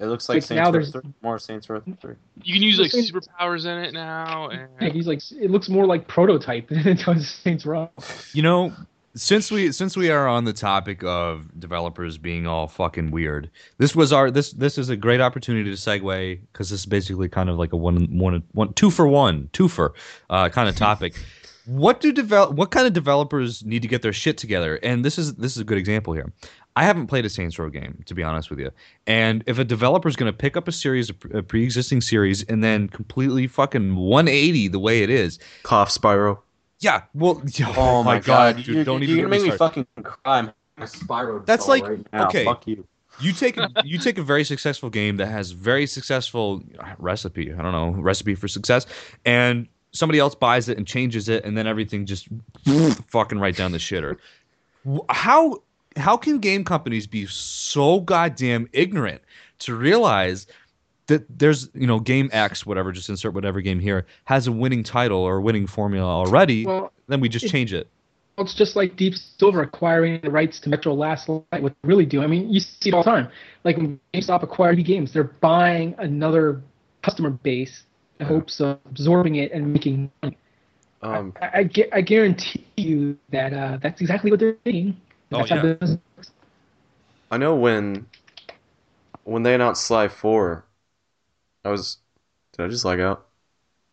[0.00, 2.14] It looks like Like, Saints now there's- 3, more Saints Row 3.
[2.42, 4.48] You can use like Saints- superpowers in it now.
[4.50, 7.90] Yeah, And he's like, it looks more like Prototype than it does Saints Row.
[8.32, 8.72] You know,
[9.16, 13.96] since we since we are on the topic of developers being all fucking weird, this
[13.96, 17.48] was our this this is a great opportunity to segue because this is basically kind
[17.50, 19.94] of like a one one one two for one two for
[20.30, 21.16] uh, kind of topic.
[21.66, 22.52] What do develop?
[22.54, 24.76] What kind of developers need to get their shit together?
[24.82, 26.32] And this is this is a good example here.
[26.78, 28.70] I haven't played a Saints Row game to be honest with you.
[29.06, 32.62] And if a developer is going to pick up a series, a pre-existing series, and
[32.62, 36.38] then completely fucking 180 the way it is, Cough Spyro.
[36.78, 39.74] yeah, well, yeah, Oh my god, dude, you, don't you're even gonna make me start.
[39.74, 40.42] fucking cry.
[40.76, 42.26] My Spyro That's like- right now.
[42.28, 42.44] okay.
[42.44, 42.86] Fuck you.
[43.20, 47.52] you take a, you take a very successful game that has very successful uh, recipe
[47.52, 48.86] i don't know recipe for success
[49.24, 52.28] and somebody else buys it and changes it and then everything just
[53.08, 54.16] fucking right down the shitter
[55.08, 55.60] how
[55.96, 59.22] how can game companies be so goddamn ignorant
[59.60, 60.46] to realize
[61.06, 64.82] that there's you know game x whatever just insert whatever game here has a winning
[64.82, 67.88] title or a winning formula already Well, then we just it- change it
[68.38, 71.44] it's just like Deep Silver acquiring the rights to Metro Last Light.
[71.60, 72.22] What they really do?
[72.22, 73.28] I mean, you see it all the time.
[73.64, 76.62] Like when GameStop acquired games, they're buying another
[77.02, 77.82] customer base
[78.20, 80.38] in hopes of absorbing it and making money.
[81.02, 84.96] Um, I, I, I guarantee you that uh, that's exactly what they're doing.
[85.32, 85.76] Oh, yeah.
[87.30, 88.06] I know when
[89.24, 90.64] when they announced Sly 4,
[91.64, 91.98] I was.
[92.52, 93.26] Did I just lag out?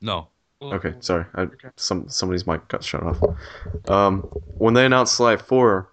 [0.01, 0.29] no
[0.61, 1.25] Okay, sorry.
[1.36, 3.21] I, some somebody's mic got shut off.
[3.89, 4.21] Um,
[4.57, 5.89] when they announced Sly Four,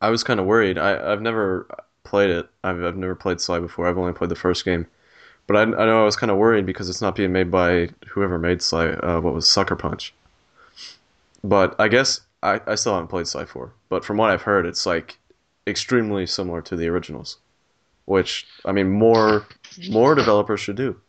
[0.00, 0.78] I was kind of worried.
[0.78, 1.66] I I've never
[2.04, 2.48] played it.
[2.64, 3.88] I've I've never played Sly before.
[3.88, 4.86] I've only played the first game,
[5.46, 7.90] but I I know I was kind of worried because it's not being made by
[8.08, 8.88] whoever made Sly.
[8.88, 10.14] Uh, what was Sucker Punch?
[11.42, 13.74] But I guess I I still haven't played Sly Four.
[13.88, 15.18] But from what I've heard, it's like
[15.66, 17.38] extremely similar to the originals,
[18.06, 19.46] which I mean more
[19.90, 21.00] more developers should do.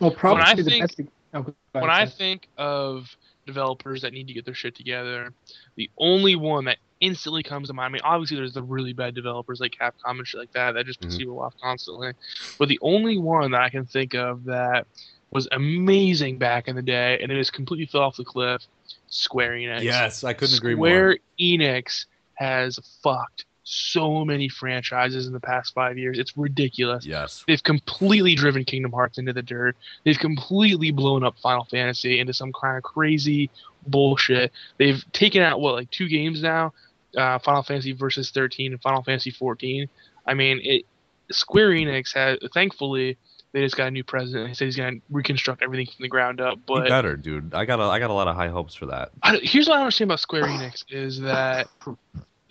[0.00, 1.00] Well, probably when I think- best.
[1.34, 3.14] Oh, go ahead, when I think of
[3.46, 5.32] developers that need to get their shit together,
[5.76, 7.86] the only one that instantly comes to mind.
[7.86, 10.86] I mean, obviously there's the really bad developers like Capcom and shit like that that
[10.86, 11.18] just piss Mhm.
[11.18, 12.12] people off constantly.
[12.58, 14.86] But the only one that I can think of that
[15.30, 18.62] was amazing back in the day and it has completely fell off the cliff,
[19.08, 19.82] Square Enix.
[19.82, 25.40] yes i couldn't agree with Square more Enix has fucked so many franchises in the
[25.40, 26.18] past five years.
[26.18, 27.04] It's ridiculous.
[27.04, 29.76] yes They've completely driven Kingdom Hearts into the dirt.
[30.04, 33.50] They've completely blown up Final Fantasy into some kind of crazy
[33.86, 34.52] bullshit.
[34.78, 36.72] They've taken out what like two games now,
[37.16, 39.88] uh, Final Fantasy versus 13 and Final Fantasy 14.
[40.26, 40.84] I mean, it.
[41.30, 43.18] Square Enix has thankfully
[43.52, 44.48] they just got a new president.
[44.48, 46.56] He said he's gonna reconstruct everything from the ground up.
[46.56, 48.86] Be But better dude i got a, i got a lot of high hopes for
[48.86, 51.68] that I, here's what I understand about Square Enix is that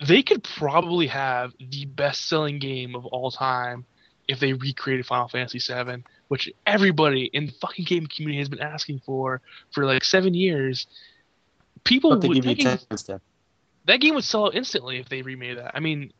[0.06, 3.84] they could probably have the best-selling game of all time
[4.28, 8.60] if they recreated Final Fantasy VII, which everybody in the fucking game community has been
[8.60, 9.40] asking for
[9.72, 10.86] for like seven years.
[11.84, 13.22] People would, give you that, game, ten step.
[13.86, 15.72] that game would sell out instantly if they remade that.
[15.74, 16.12] I mean,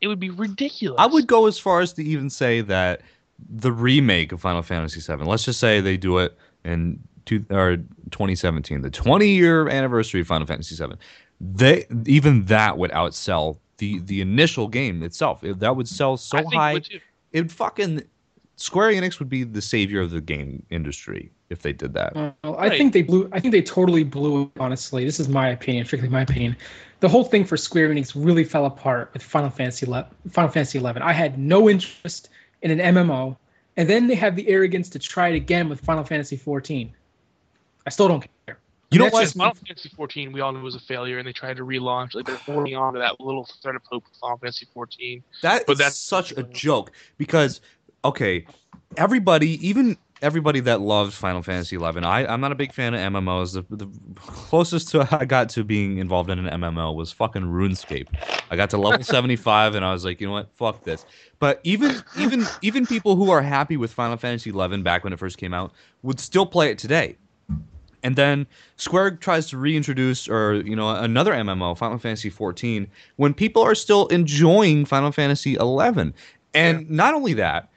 [0.00, 1.00] it would be ridiculous.
[1.00, 3.00] I would go as far as to even say that
[3.48, 5.24] the remake of Final Fantasy VII.
[5.24, 7.76] Let's just say they do it in two, or
[8.10, 10.94] 2017, the 20 year anniversary of Final Fantasy VII,
[11.40, 15.42] they even that would outsell the the initial game itself.
[15.44, 16.72] It- that would sell so I think high.
[16.74, 16.88] would.
[17.32, 18.02] It fucking
[18.56, 22.14] Square Enix would be the savior of the game industry if they did that.
[22.14, 22.78] Well, I Right.
[22.78, 23.28] think they blew.
[23.32, 24.48] I think they totally blew.
[24.60, 26.56] Honestly, this is my opinion, strictly my opinion.
[27.00, 30.78] The whole thing for Square Enix really fell apart with Final Fantasy Le- Final Fantasy
[30.78, 31.02] 11.
[31.02, 32.28] I had no interest
[32.64, 33.36] in an MMO,
[33.76, 36.92] and then they have the arrogance to try it again with Final Fantasy 14.
[37.86, 38.58] I still don't care.
[38.90, 39.20] You know That's what?
[39.22, 42.14] just Final Fantasy 14, we all knew was a failure, and they tried to relaunch.
[42.14, 45.22] Like they're holding on to that little thread of hope with Final Fantasy 14.
[45.42, 47.60] That But is that's- such a joke because
[48.04, 48.46] okay,
[48.96, 53.00] everybody, even everybody that loves Final Fantasy 11, I I'm not a big fan of
[53.12, 53.52] MMOs.
[53.52, 58.08] The, the closest to I got to being involved in an MMO was fucking RuneScape.
[58.50, 61.04] I got to level 75 and I was like, you know what, fuck this.
[61.38, 65.18] But even even even people who are happy with Final Fantasy 11 back when it
[65.18, 65.72] first came out
[66.02, 67.16] would still play it today.
[68.02, 68.46] And then
[68.76, 73.74] Square tries to reintroduce, or you know, another MMO, Final Fantasy 14, when people are
[73.74, 76.12] still enjoying Final Fantasy 11.
[76.52, 77.70] And not only that,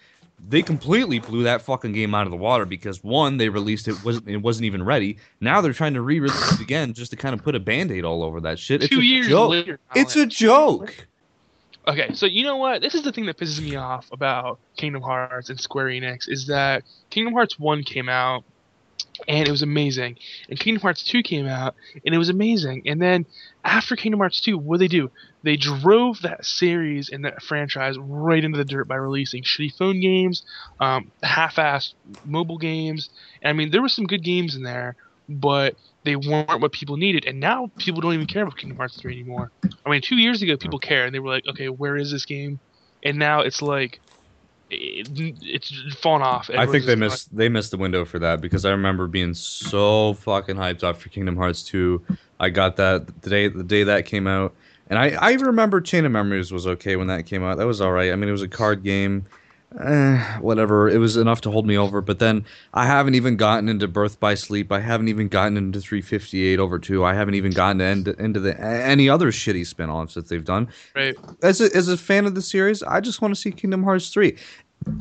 [0.50, 4.04] they completely blew that fucking game out of the water because one, they released it
[4.04, 5.18] wasn't it wasn't even ready.
[5.42, 8.24] Now they're trying to re-release it again just to kind of put a band-aid all
[8.24, 8.84] over that shit.
[8.84, 9.52] It's Two a years joke.
[9.52, 9.80] later.
[9.96, 11.08] It's a joke.
[11.88, 12.82] Okay, so you know what?
[12.82, 16.48] This is the thing that pisses me off about Kingdom Hearts and Square Enix is
[16.48, 18.44] that Kingdom Hearts 1 came out
[19.28, 20.18] and it was amazing.
[20.50, 21.76] And Kingdom Hearts 2 came out
[22.06, 22.84] and it was amazing.
[22.86, 23.26] And then
[23.64, 25.10] after Kingdom Hearts 2, what did they do?
[25.48, 30.02] They drove that series and that franchise right into the dirt by releasing shitty phone
[30.02, 30.43] games,
[30.82, 31.93] um, half-assed
[32.26, 33.10] mobile games.
[33.41, 34.98] And I mean, there were some good games in there,
[35.30, 37.24] but they weren't what people needed.
[37.24, 39.50] And now people don't even care about Kingdom Hearts 3 anymore.
[39.86, 42.26] I mean, two years ago, people cared and they were like, okay, where is this
[42.26, 42.60] game?
[43.06, 44.02] And now it's like,
[44.70, 45.08] it,
[45.43, 46.50] it's fallen off.
[46.54, 50.16] I think they missed they missed the window for that because I remember being so
[50.16, 52.04] fucking hyped up for Kingdom Hearts 2.
[52.41, 54.54] I got that the day the day that came out.
[54.90, 57.58] And I, I remember Chain of Memories was okay when that came out.
[57.58, 58.12] That was all right.
[58.12, 59.26] I mean, it was a card game.
[59.82, 60.88] Eh, whatever.
[60.88, 62.02] It was enough to hold me over.
[62.02, 64.72] But then I haven't even gotten into Birth by Sleep.
[64.72, 67.04] I haven't even gotten into 358 over 2.
[67.04, 70.70] I haven't even gotten into, into the any other shitty spin-offs that they've done.
[70.96, 71.16] Right.
[71.44, 74.10] As a, as a fan of the series, I just want to see Kingdom Hearts
[74.10, 74.36] 3.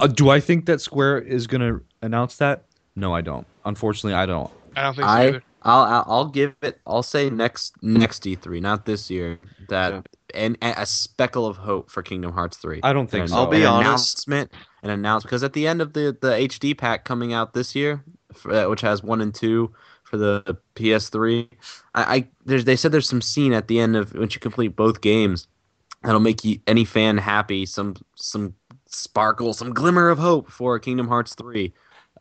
[0.01, 2.64] Uh, do I think that Square is going to announce that?
[2.97, 3.47] No, I don't.
[3.64, 4.51] Unfortunately, I don't.
[4.74, 5.43] I don't think so I either.
[5.62, 6.80] I'll I'll I'll give it.
[6.87, 9.39] I'll say next next E3, not this year.
[9.68, 10.02] That Yeah.
[10.34, 12.82] and a, a speckle of hope for Kingdom Hearts 3.
[12.82, 13.36] I don't think An- so.
[13.38, 14.26] I'll be an honest.
[14.26, 14.52] announcement,
[14.82, 18.04] an announcement because at the end of the the HD pack coming out this year,
[18.32, 19.72] for, uh, which has one and two
[20.04, 21.48] for the PS3,
[21.94, 24.76] I, I there's they said there's some scene at the end of once you complete
[24.76, 25.48] both games
[26.02, 27.66] that'll make you any fan happy.
[27.66, 28.54] Some some
[28.86, 31.72] sparkle, some glimmer of hope for Kingdom Hearts 3.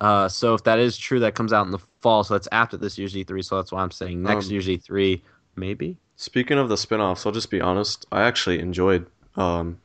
[0.02, 2.24] Uh, so if that is true, that comes out in the fall.
[2.24, 3.42] So that's after this year's E3.
[3.42, 5.24] So that's why I'm saying next Um, year's E3,
[5.56, 5.98] maybe.
[6.18, 8.06] Speaking of the spin-offs, I'll just be honest.
[8.12, 9.06] I actually enjoyed
[9.36, 9.78] um,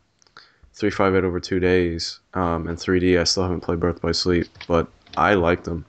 [0.74, 3.18] 358 over two days um, and 3D.
[3.20, 5.84] I still haven't played Birth by Sleep, but I like them.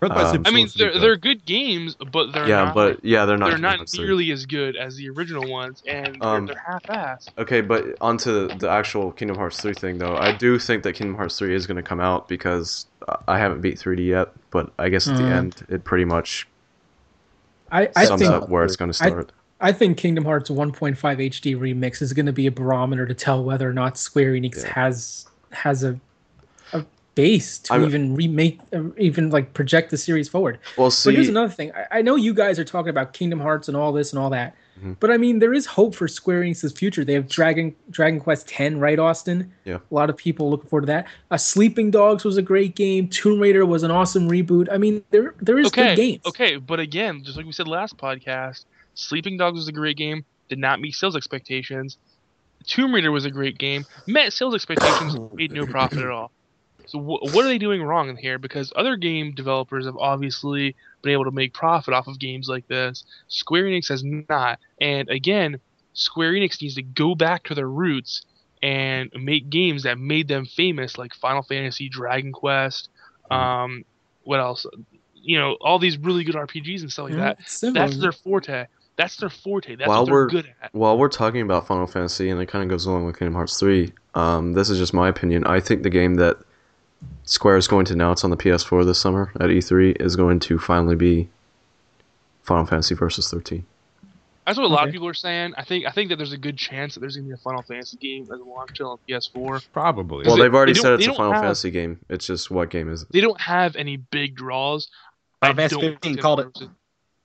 [0.00, 1.02] Birth by Um, Sleep's I mean, supposed to be they're good.
[1.02, 2.74] they're good games, but they're yeah, not.
[2.74, 3.50] but yeah, they're not.
[3.50, 7.28] they're not nearly as good as the original ones, and they're, Um, they're half-assed.
[7.38, 10.16] Okay, but onto the actual Kingdom Hearts 3 thing, though.
[10.16, 12.86] I do think that Kingdom Hearts 3 is going to come out because
[13.28, 15.32] I haven't beat 3D yet, but I guess at the Mm.
[15.32, 16.48] end, it pretty much
[17.70, 19.32] I, I sums think up where it's going to I- start.
[19.60, 23.44] I think Kingdom Hearts 1.5 HD remix is going to be a barometer to tell
[23.44, 24.72] whether or not Square Enix Yeah.
[24.72, 25.98] has has a
[26.72, 26.84] a
[27.16, 30.58] base to I'm- even remake, uh, even like project the series forward.
[30.78, 31.72] well, see, But here's another thing.
[31.72, 34.30] I, I know you guys are talking about Kingdom Hearts and all this and all
[34.30, 34.96] that, Mhm.
[35.00, 37.04] but I mean there is hope for Square Enix's future.
[37.04, 39.50] They have Dragon Dragon Quest X, right, Austin?
[39.64, 39.78] Yeah.
[39.90, 41.06] A lot of people looking forward to that.
[41.32, 43.08] Uh, Sleeping Dogs was a great game.
[43.08, 44.68] Tomb Raider was an awesome reboot.
[44.72, 46.20] I mean there there is Okay, good games.
[46.26, 48.64] okay, but again, just like we said last podcast,
[49.00, 50.24] Sleeping Dogs was a great game.
[50.48, 51.98] Did not meet sales expectations.
[52.66, 53.86] Tomb Raider was a great game.
[54.06, 55.16] Met sales expectations.
[55.32, 56.30] made no profit at all.
[56.86, 58.38] So wh- what are they doing wrong in here?
[58.38, 62.66] Because other game developers have obviously been able to make profit off of games like
[62.68, 63.04] this.
[63.28, 64.58] Square Enix has not.
[64.80, 65.60] And again,
[65.92, 68.22] Square Enix needs to go back to their roots
[68.62, 72.90] and make games that made them famous, like Final Fantasy, Dragon Quest,
[73.30, 73.84] um,
[74.24, 74.66] what else?
[75.14, 77.38] You know, all these really good RPGs and stuff like Yeah, that.
[77.46, 77.86] similar.
[77.86, 78.66] That's their forte.
[79.00, 79.76] That's their forte.
[79.76, 80.74] That's While what they're we're- good at.
[80.74, 83.58] While we're talking about Final Fantasy, and it kind of goes along with Kingdom Hearts
[83.58, 85.46] 3, um, this is just my opinion.
[85.46, 86.36] I think the game that
[87.24, 90.58] Square is going to announce on the PS4 this summer at E3 is going to
[90.58, 91.30] finally be
[92.42, 93.64] Final Fantasy Versus 13.
[94.46, 95.54] That's what a lot of people are saying.
[95.56, 97.62] I think I think that there's a good chance that there's gonna be a Final
[97.62, 99.62] Fantasy game as a launch title on PS4.
[99.72, 100.26] Probably.
[100.26, 102.00] Well, they- they've already they said it's a Final have- Fantasy game.
[102.08, 103.08] It's just what game is it?
[103.12, 104.88] They don't have any big draws.
[105.40, 106.58] Final Fantasy 15 called it.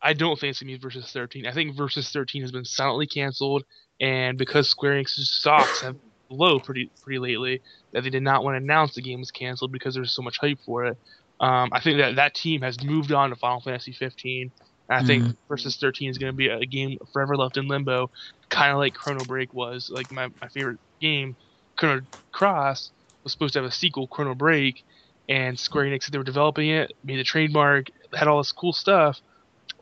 [0.06, 1.47] I don't think it's gonna be versus 13.
[1.47, 3.64] I think versus 13 has been silently canceled,
[3.99, 5.97] and because Square Enix's stocks have
[6.30, 7.62] low pretty pretty lately,
[7.93, 10.38] that they did not want to announce the game was canceled because there's so much
[10.39, 10.97] hype for it.
[11.39, 14.51] Um, I think that that team has moved on to Final Fantasy 15.
[14.89, 18.10] And I think versus 13 is going to be a game forever left in limbo,
[18.49, 19.89] kind of like Chrono Break was.
[19.91, 21.36] Like my, my favorite game,
[21.78, 22.01] Chrono
[22.34, 22.91] Cross,
[23.24, 24.84] was supposed to have a sequel, Chrono Break,
[25.28, 28.74] and Square Enix said they were developing it, made the trademark, had all this cool
[28.74, 29.20] stuff,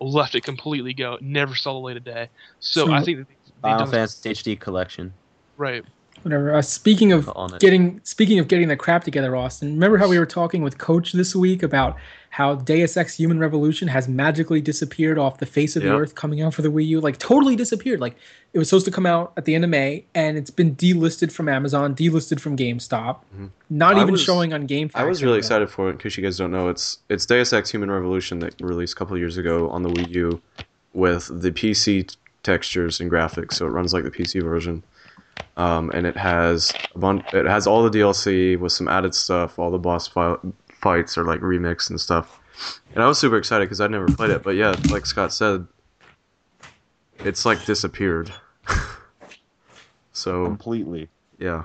[0.04, 2.30] left it completely go, never saw the light of day.
[2.60, 5.14] So, I think that they, they Final Fantasy HD collection
[5.58, 5.84] right.
[6.24, 6.56] Whatever.
[6.56, 9.74] Uh, speaking of getting speaking of getting the crap together, Austin.
[9.74, 11.98] Remember how we were talking with Coach this week about
[12.30, 15.92] how Deus Ex: Human Revolution has magically disappeared off the face of Yep.
[15.92, 18.00] the earth, coming out for the Wii U, like totally disappeared.
[18.00, 18.16] Like
[18.54, 21.32] it was supposed to come out at the end of May, and it's been delisted
[21.32, 23.50] from Amazon, delisted from GameStop, Mhm.
[23.70, 24.90] not I even was- showing on Game.
[24.96, 25.98] I was really excited for it.
[25.98, 29.14] because you guys don't know, it's it's Deus Ex: Human Revolution that released a couple
[29.16, 30.42] of years ago on the Wii U,
[30.94, 32.08] with the PC
[32.44, 34.84] textures and graphics, so it runs like the PC version.
[35.56, 39.60] Um, and it has a bun- it has all the DLC with some added stuff.
[39.60, 40.38] All the boss fi-
[40.74, 42.40] fights are like remixed and stuff.
[42.94, 44.44] And I was super excited because I'd never played it.
[44.44, 45.68] But yeah, like Scott said,
[47.20, 48.32] it's like disappeared.
[50.12, 51.10] so completely.
[51.38, 51.64] yeah,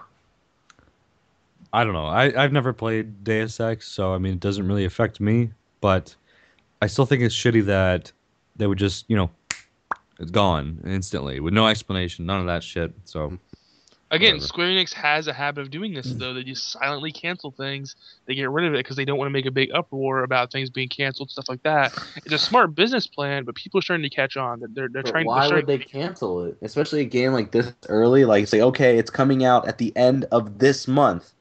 [1.73, 2.07] I don't know.
[2.07, 5.51] I, I've never played Deus Ex, so I mean, it doesn't really affect me.
[5.81, 6.15] But
[6.83, 8.13] I still think it's shitty that
[8.57, 9.31] they would just, you know,
[10.19, 12.93] it's gone instantly with no explanation, none of that shit.
[13.05, 13.39] So
[14.11, 14.47] Again, Whatever.
[14.47, 16.19] Square Enix has a habit of doing this mm.
[16.19, 16.33] though.
[16.33, 17.95] They just silently cancel things.
[18.27, 20.51] They get rid of it because they don't want to make a big uproar about
[20.51, 21.93] things being canceled, stuff like that.
[22.17, 24.61] It's a smart business plan, but people are starting to catch on.
[24.61, 25.27] They're they're, they're But trying.
[25.27, 26.57] why they're would they cancel it?
[26.63, 30.25] Especially a game like this early, like say, okay, it's coming out at the end
[30.33, 31.33] of this month,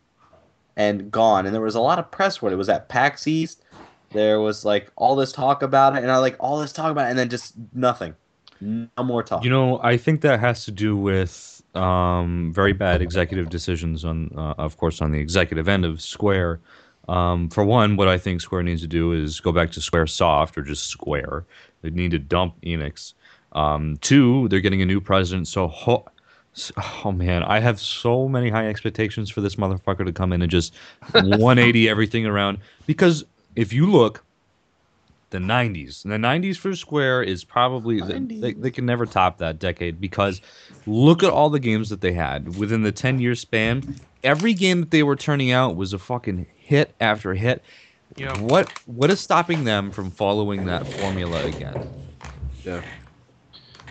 [0.75, 1.45] and gone.
[1.45, 2.53] And there was a lot of press for it.
[2.53, 3.63] It was at PAX East.
[4.11, 7.07] There was like all this talk about it, and I like all this talk about
[7.07, 8.13] it, and then just nothing.
[8.59, 9.43] No more talk.
[9.43, 14.31] You know, I think that has to do with um, very bad executive decisions on,
[14.35, 16.59] uh, of course, on the executive end of Square.
[17.07, 20.07] Um, for one, what I think Square needs to do is go back to Square
[20.07, 21.45] Soft or just Square.
[21.81, 23.13] They need to dump Enix.
[23.53, 26.05] Um, two, they're getting a new president, so ho-
[27.05, 30.51] oh man, I have so many high expectations for this motherfucker to come in and
[30.51, 30.73] just
[31.11, 32.59] 180 everything around.
[32.85, 33.23] Because
[33.55, 34.23] if you look,
[35.29, 39.99] the 90s, the 90s for Square is probably they, they can never top that decade
[39.99, 40.41] because
[40.85, 43.85] look at all the games that they had within the 10 year span.
[44.23, 47.63] Every game that they were turning out was a fucking hit after hit.
[48.15, 51.91] You know, What what is stopping them from following that formula again?
[52.63, 52.81] yeah.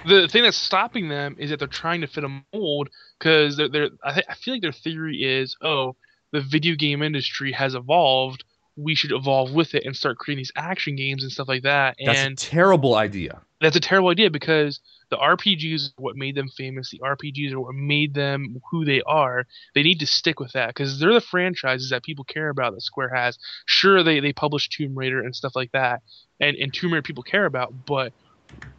[0.05, 3.69] the thing that's stopping them is that they're trying to fit a mold because they're,
[3.69, 5.97] they're I, th- I feel like their theory is oh
[6.33, 8.45] the video game industry has evolved
[8.77, 11.97] we should evolve with it and start creating these action games and stuff like that
[12.05, 13.41] That's and a terrible idea.
[13.61, 16.91] that's a terrible idea because the RPGs are what made them famous.
[16.91, 19.45] The RPGs are what made them who they are.
[19.75, 22.83] They need to stick with that because they're the franchises that people care about that
[22.83, 23.39] Square has.
[23.67, 26.03] Sure, they, they publish Tomb Raider and stuff like that,
[26.41, 28.13] and, and Tomb Raider people care about, but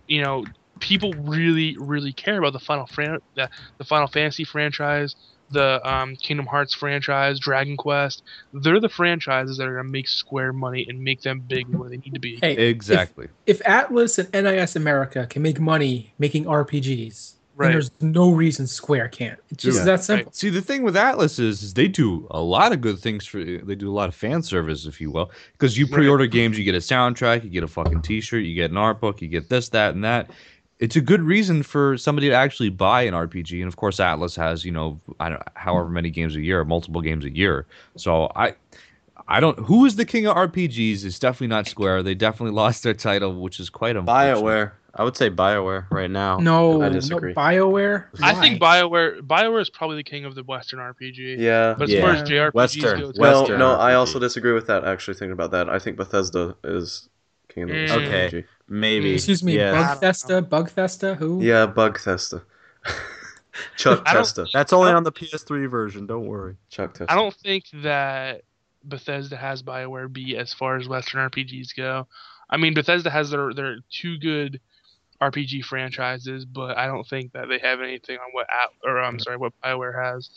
[0.07, 0.45] you know,
[0.79, 5.15] people really, really care about the Final Fran- the, the Final Fantasy franchise,
[5.49, 8.23] the um, Kingdom Hearts franchise, Dragon Quest.
[8.53, 11.97] They're the franchises that are gonna make Square money and make them big where they
[11.97, 12.37] need to be.
[12.41, 13.27] Hey, Exactly.
[13.45, 17.67] If, Atlus and NIS America can make money making RPGs, Right.
[17.67, 19.39] then there's no reason Square can't.
[19.49, 19.85] It's just Yeah.
[19.85, 20.31] that simple.
[20.31, 23.43] See, the thing with Atlus is, is they do a lot of good things for.
[23.43, 26.63] They do a lot of fan service, if you will, because you pre-order games, you
[26.63, 29.49] get a soundtrack, you get a fucking T-shirt, you get an art book, you get
[29.49, 30.29] this, that, and that.
[30.79, 34.35] It's a good reason for somebody to actually buy an RPG, and of course, Atlus
[34.37, 37.65] has you know, I don't, however many games a year, multiple games a year.
[37.95, 38.53] So I,
[39.27, 39.57] I don't.
[39.59, 41.03] Who is the king of RPGs?
[41.03, 42.03] It's definitely not Square.
[42.03, 44.35] They definitely lost their title, which is quite unfortunate.
[44.43, 44.71] Bioware.
[44.93, 46.37] I would say Bioware right now.
[46.37, 47.33] No, I no disagree.
[47.33, 48.05] Bioware.
[48.21, 48.81] I think Why?
[48.81, 51.37] BioWare BioWare is probably the king of the Western RPG.
[51.39, 51.75] Yeah.
[51.77, 52.01] But as Yeah.
[52.01, 52.99] far as JRPGs Western.
[53.01, 54.85] go, Well, Western no, I also disagree with that.
[54.85, 57.09] Actually, thinking about that, I think Bethesda is
[57.49, 57.91] king of the Mm.
[57.91, 58.27] Okay.
[58.29, 58.43] RPG.
[58.69, 59.13] Maybe.
[59.13, 59.95] Excuse me, Yeah.
[59.95, 61.41] Bugfesta, Bugfesta, who?
[61.41, 62.43] Yeah, Bugfesta.
[63.77, 64.45] Chuck I Testa.
[64.53, 66.05] That's only on the PS3 version.
[66.05, 66.55] Don't worry.
[66.69, 67.11] Chuck Testa.
[67.11, 68.41] I don't think that
[68.83, 72.07] Bethesda has BioWare beat as far as Western RPGs go.
[72.49, 74.59] I mean, Bethesda has their their two good
[75.21, 79.19] RPG franchises, but I don't think that they have anything on what At or I'm
[79.19, 80.29] sorry, what BioWare has.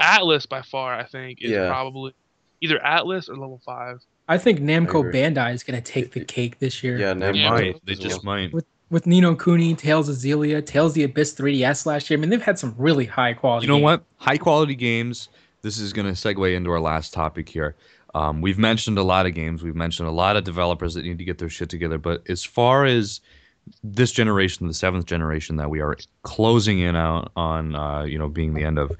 [0.00, 1.68] Atlus by far, I think, is Yeah.
[1.68, 2.12] probably
[2.60, 4.00] either Atlus or Level Five.
[4.28, 5.12] I think Namco agree.
[5.12, 6.98] Bandai is going to take the cake this year.
[6.98, 7.50] Yeah, They Namco Yeah.
[7.50, 7.86] might.
[7.86, 8.36] They just well.
[8.36, 8.52] might.
[8.88, 12.18] With Ni no Kuni, Tales of Xillia, Tales of the Abyss 3DS last year.
[12.18, 13.66] I mean, they've had some really high quality.
[13.66, 13.84] You know games.
[13.84, 14.04] what?
[14.18, 15.28] High quality games.
[15.62, 17.74] This is going to segue into our last topic here.
[18.14, 19.62] Um, we've mentioned a lot of games.
[19.64, 21.98] We've mentioned a lot of developers that need to get their shit together.
[21.98, 23.20] But as far as
[23.82, 28.28] this generation, the seventh generation that we are closing in out on, uh, you know,
[28.28, 28.92] being the end of,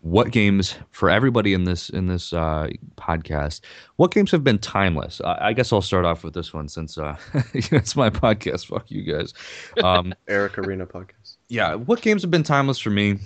[0.00, 3.60] what games for everybody in this in this uh, podcast?
[3.96, 5.20] What games have been timeless?
[5.24, 7.16] I, I guess I'll start off with this one since uh,
[7.54, 8.66] it's my podcast.
[8.66, 9.34] Fuck you guys.
[9.82, 11.36] Um, Eric Arena podcast.
[11.48, 13.18] yeah, what games have been timeless for me?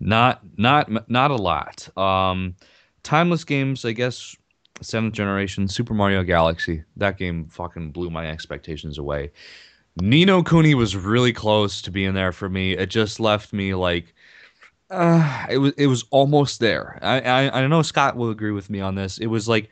[0.00, 1.96] Not not not a lot.
[1.96, 2.56] Um,
[3.02, 4.36] timeless games, I guess.
[4.80, 6.82] Seventh generation Super Mario Galaxy.
[6.96, 9.30] That game fucking blew my expectations away.
[10.00, 12.72] Ni no Kuni was really close to being there for me.
[12.72, 14.14] It just left me like,
[14.90, 16.98] uh, it was it was almost there.
[17.02, 19.18] I, I I know Scott will agree with me on this.
[19.18, 19.70] It was like,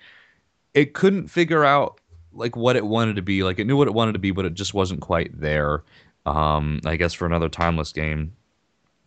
[0.75, 2.01] it couldn't figure out
[2.33, 3.43] like what it wanted to be.
[3.43, 5.83] Like it knew what it wanted to be, but it just wasn't quite there.
[6.27, 8.33] Um, I guess for another timeless game.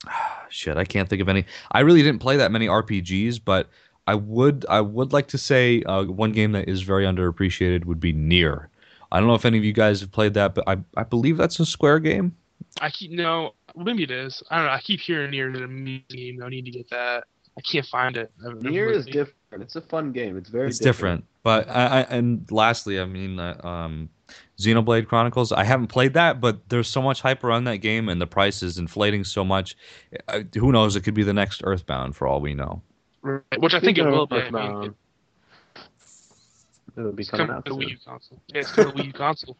[0.49, 1.45] Shit, I can't think of any.
[1.72, 3.70] I really didn't play that many RPGs, but
[4.07, 7.99] I would I would like to say uh, one game that is very underappreciated would
[7.99, 8.70] be Nier.
[9.14, 11.38] I don't know if any of you guys have played that, but I I believe
[11.38, 12.36] that's a Square game.
[12.82, 14.41] I keep no, maybe it is.
[14.49, 14.72] I don't know.
[14.72, 16.43] I keep hearing Nier the amazing game.
[16.43, 17.26] I need to get that.
[17.55, 18.32] I can't find it.
[18.43, 19.64] I've- I've Nier is different.
[19.64, 20.36] It's a fun game.
[20.36, 21.24] It's very it's different.
[21.43, 24.09] But I, I and lastly, I mean, uh, um,
[24.57, 25.51] Xenoblade Chronicles.
[25.51, 28.64] I haven't played that, but there's so much hype around that game, and the price
[28.64, 29.76] is inflating so much.
[30.28, 30.95] Uh, who knows?
[30.95, 32.82] It could be the next Earthbound for all we know.
[33.22, 34.38] Right, Which I think it will be.
[34.38, 34.95] I mean, Earthbound,
[36.97, 37.89] It'll be it's coming coming out the Wii.
[37.89, 38.39] U console.
[38.47, 39.57] Yeah, it's coming to the Wii U console.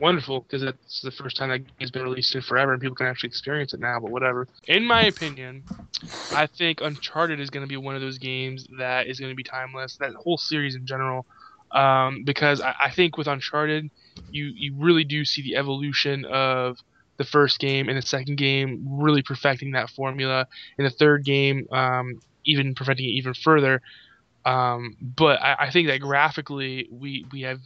[0.00, 3.06] Wonderful, because it's the first time that game's been released in forever, and people can
[3.06, 3.98] actually experience it now.
[3.98, 4.46] But whatever.
[4.66, 5.64] In my opinion,
[6.32, 9.36] I think Uncharted is going to be one of those games that is going to
[9.36, 9.96] be timeless.
[9.96, 11.26] That whole series in general,
[11.72, 13.90] um, because I, I think with Uncharted,
[14.30, 16.78] you you really do see the evolution of
[17.16, 20.46] the first game and the second game really perfecting that formula.
[20.78, 23.82] In the third game, um, even perfecting it even further.
[24.48, 27.60] Um, but I, I think that graphically, we we have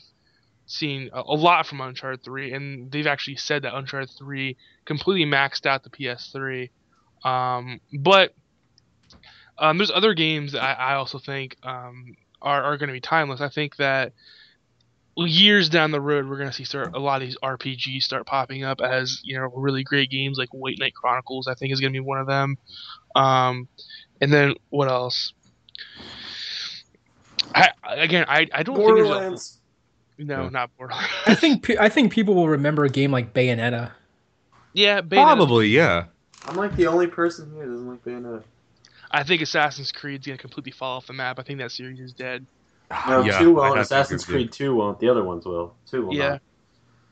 [0.67, 5.31] seen a, a lot from Uncharted 3, and they've actually said that Uncharted 3 completely
[5.31, 6.71] maxed out the PS3.
[7.25, 8.35] Um, but
[9.59, 13.01] um, there's other games that I, I also think um, are, are going to be
[13.01, 13.41] timeless.
[13.41, 14.13] I think that
[15.17, 18.27] years down the road, we're going to see start a lot of these RPGs start
[18.27, 21.47] popping up as you know really great games like White Knight Chronicles.
[21.47, 22.59] I think is going to be one of them.
[23.15, 23.69] Um,
[24.21, 25.33] and then what else?
[27.55, 29.61] I, again, I, I don't think there's a, Borderlands.
[30.19, 30.49] no, Yeah.
[30.51, 31.09] not Borderlands.
[31.27, 33.91] I think I think people will remember a game like Bayonetta.
[34.73, 35.25] yeah, Bayonetta.
[35.25, 36.05] Probably, yeah.
[36.47, 38.43] I'm like the only person here that doesn't like Bayonetta.
[39.11, 41.39] I think Assassin's Creed's gonna completely fall off the map.
[41.39, 42.47] I think that series is dead.
[43.09, 43.79] No, Yeah, two won't.
[43.79, 44.49] Assassin's agree with you.
[44.49, 44.99] Creed Two won't.
[45.01, 45.75] The other ones will.
[45.91, 46.39] Two will Yeah.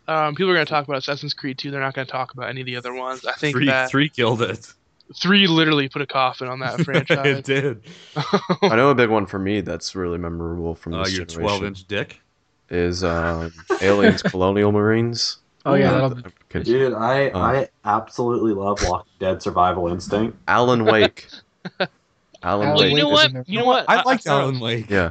[0.08, 0.26] not.
[0.28, 1.70] Um, people are gonna talk about Assassin's Creed 2.
[1.70, 3.24] They're not gonna talk about any of the other ones.
[3.24, 4.72] I think Three, that three killed it.
[5.14, 7.38] Three literally put a coffin on that franchise.
[7.38, 7.82] it did.
[8.62, 11.58] I know a big one for me that's really memorable from Uh, this your generation
[11.58, 12.20] 12 inch dick.
[12.70, 15.38] is um, Aliens Colonial Marines.
[15.66, 16.62] Oh yeah, Uh, that'll, okay.
[16.62, 17.38] Dude, I Uh.
[17.38, 20.36] I absolutely love Walking Dead Survival Instinct.
[20.48, 21.28] Alan Wake.
[22.42, 22.90] Alan Alan Wake.
[22.92, 23.20] you know Wake what?
[23.26, 23.44] isn't there.
[23.46, 23.84] You know what?
[23.88, 24.88] I liked I, Alan Wake.
[24.88, 25.10] Yeah,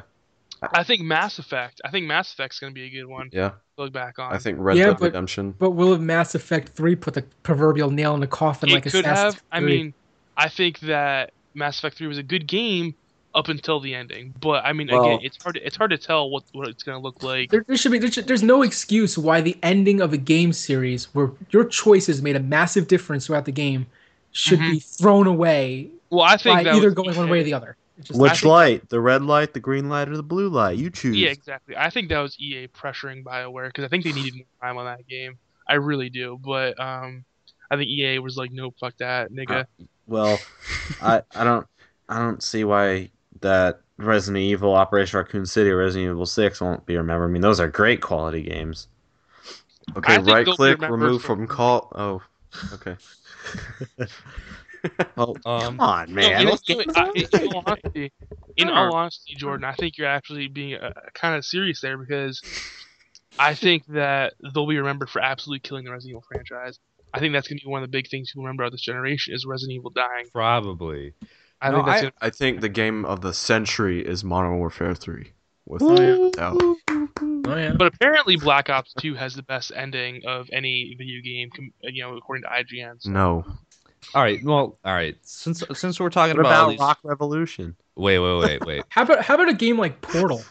[0.62, 1.82] I think Mass Effect.
[1.86, 3.30] I think Mass Effect's gonna be a good one.
[3.32, 3.50] yeah.
[3.50, 4.34] To look back on.
[4.34, 5.56] I think Red Yeah, Dead but- Redemption.
[5.58, 9.06] but will Mass Effect three put the proverbial nail in the coffin it like could
[9.06, 9.44] Assassin's have.
[9.52, 9.94] I mean,
[10.38, 12.96] I think that Mass Effect 3 was a good game
[13.36, 14.34] up until the ending.
[14.40, 15.56] But I mean, Well- again, it's hard.
[15.56, 17.52] To, it's hard to tell what what it's gonna look like.
[17.52, 20.54] There, there should be there should, there's no excuse why the ending of a game
[20.54, 23.86] series where your choices made a massive difference throughout the game
[24.32, 24.72] should mm-hmm.
[24.74, 27.54] be thrown away Well, I think by that either was going one way or the
[27.54, 27.76] other.
[28.02, 28.88] Just- Which light?
[28.90, 30.78] The red light, the green light, or the blue light?
[30.78, 31.18] You choose.
[31.18, 31.76] Yeah, exactly.
[31.78, 34.86] I think that was EA pressuring BioWare because I think they needed more time on
[34.86, 35.38] that game.
[35.68, 36.40] I really do.
[36.42, 37.26] But um,
[37.70, 39.66] I think EA was like, nope, fuck that, nigga.
[40.08, 40.40] Well,
[41.02, 41.68] I I don't
[42.08, 46.86] I don't see why that Resident Evil, Operation Raccoon City, or Resident Evil Six won't
[46.86, 47.30] be remembered.
[47.30, 48.88] I mean, those are great quality games.
[49.98, 51.92] Okay, right click, remove for- from call.
[51.96, 52.22] Oh,
[52.74, 52.96] okay.
[55.16, 56.42] Well, Um, come on, man.
[56.42, 58.12] in, Those in- I- in all honesty,
[58.58, 62.42] in all honesty, Jordan, I think you're actually being uh, kind of serious there because
[63.38, 66.80] I think that they'll be remembered for absolutely killing the Resident Evil franchise.
[67.14, 69.34] I think that's gonna be one of the big things people remember of this generation
[69.34, 70.26] is Resident Evil dying.
[70.34, 71.14] probably.
[71.62, 74.58] I No, think that's I- gonna, I think the game of the century is Modern
[74.58, 75.32] Warfare 3.
[75.66, 76.32] With Ooh.
[76.32, 76.58] doubt.
[76.60, 76.78] oh
[77.56, 77.74] yeah.
[77.78, 81.50] but apparently Black Ops 2 has the best ending of any video game,
[81.84, 82.96] you know, according to IGN.
[83.02, 83.10] So.
[83.12, 83.46] No.
[84.14, 84.44] All right.
[84.44, 85.16] Well, all right.
[85.22, 86.80] Since since we're talking What about, about these...
[86.80, 87.76] Rock Revolution?
[87.96, 88.84] wait, wait, wait, wait.
[88.90, 90.44] How about how about a game like Portal?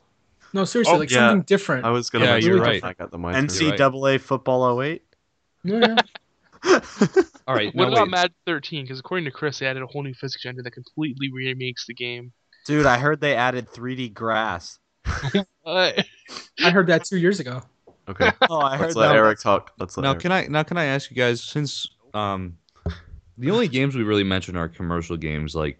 [0.53, 1.29] No, seriously, Oh, like yeah.
[1.31, 1.85] something different.
[1.85, 2.77] I was gonna Yeah, mention you're that right.
[2.77, 3.35] if I got the mic.
[3.35, 3.70] too.
[3.70, 5.03] NCAA Football 08?
[5.65, 5.97] Yeah,
[6.65, 6.81] yeah.
[7.47, 7.75] All right.
[7.75, 8.11] What no, about wait.
[8.11, 8.85] Madden 13?
[8.85, 11.95] Because according to Chris, they added a whole new physics engine that completely remakes the
[11.95, 12.33] game.
[12.66, 14.79] Dude, I heard they added 3D grass.
[15.66, 16.05] I
[16.61, 17.62] heard that two years ago.
[18.09, 18.31] Okay.
[18.49, 19.16] Oh, I heard Let's let that.
[19.16, 19.73] Eric talk.
[19.79, 20.20] Let's let now Eric.
[20.20, 22.57] can I now can I ask you guys since um
[23.39, 25.78] the only games we really mentioned are commercial games like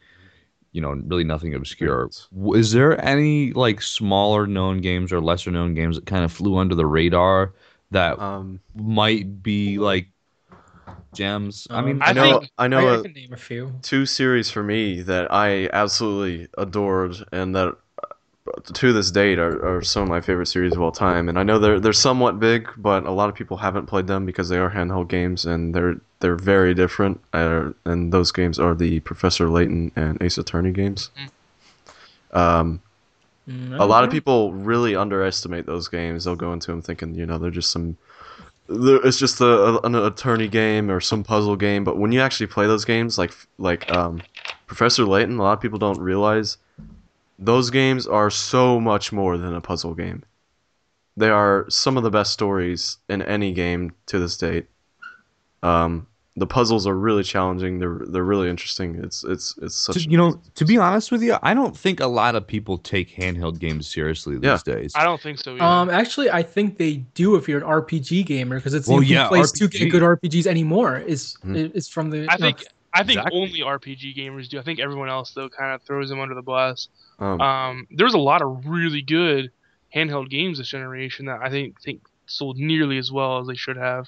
[0.73, 2.11] you know really nothing obscure.
[2.55, 6.57] Is there any like smaller known games or lesser known games that kind of flew
[6.59, 7.55] under the radar
[7.91, 10.09] that Um, might be like
[11.15, 11.67] gems?
[11.71, 12.39] I mean, Um, I I know.
[12.41, 12.89] think- I I, know.
[12.89, 13.73] I a- can name a few.
[13.83, 17.69] two series for me that I absolutely adored and that
[18.03, 21.29] uh, to this date are, are some of my favorite series of all time.
[21.29, 24.27] And I know they're they're somewhat big, but a lot of people haven't played them
[24.27, 27.21] because they are handheld games and they're they're very different.
[27.33, 31.11] Uh, and those games are the Professor Layton and Ace Attorney games.
[32.33, 32.81] Um,
[33.49, 36.25] Mm, a lot of people really underestimate those games.
[36.25, 37.97] They'll go into them thinking, you know, they're just some.
[38.69, 42.49] they're- It's just a, an attorney game or some puzzle game, but when you actually
[42.49, 44.21] play those games, like like um,
[44.67, 46.59] Professor Layton, a lot of people don't realize
[47.39, 50.23] those games are so much more than a puzzle game.
[51.17, 54.67] They are some of the best stories in any game to this date.
[55.63, 56.07] Um,
[56.37, 57.81] the puzzles are really challenging.
[57.81, 58.95] They're they're really interesting.
[59.03, 61.99] It's it's it's such to, you know, to be honest with you, I don't think
[61.99, 64.59] a lot of people take handheld games seriously these Yeah.
[64.65, 64.93] days.
[64.95, 65.55] I don't think so.
[65.57, 65.65] Either.
[65.65, 69.07] Um, actually, I think they do if you're an RPG gamer because it's Well, the
[69.07, 70.99] only yeah, place to get good RPGs anymore.
[70.99, 71.75] Is Mhm.
[71.75, 72.27] is from the.
[72.31, 72.65] I no, think
[72.95, 73.41] I think Exactly.
[73.41, 74.61] only RPG gamers do.
[74.61, 76.89] I think everyone else though kind of throws them under the bus.
[77.19, 79.51] um, Um, there's a lot of really good
[79.93, 83.77] handheld games this generation that I think think sold nearly as well as they should
[83.77, 84.07] have.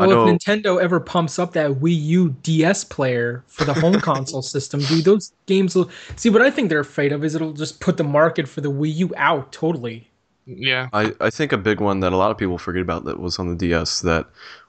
[0.00, 3.74] I Well, know- if Nintendo ever pumps up that Wii U DS player for the
[3.74, 6.30] home console system, dude, those games will see.
[6.30, 8.94] What I think they're afraid of is it'll just put the market for the Wii
[8.96, 10.08] U out totally.
[10.46, 13.18] Yeah, I, I think a big one that a lot of people forget about that
[13.20, 14.26] was on the DS that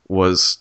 [0.09, 0.57] was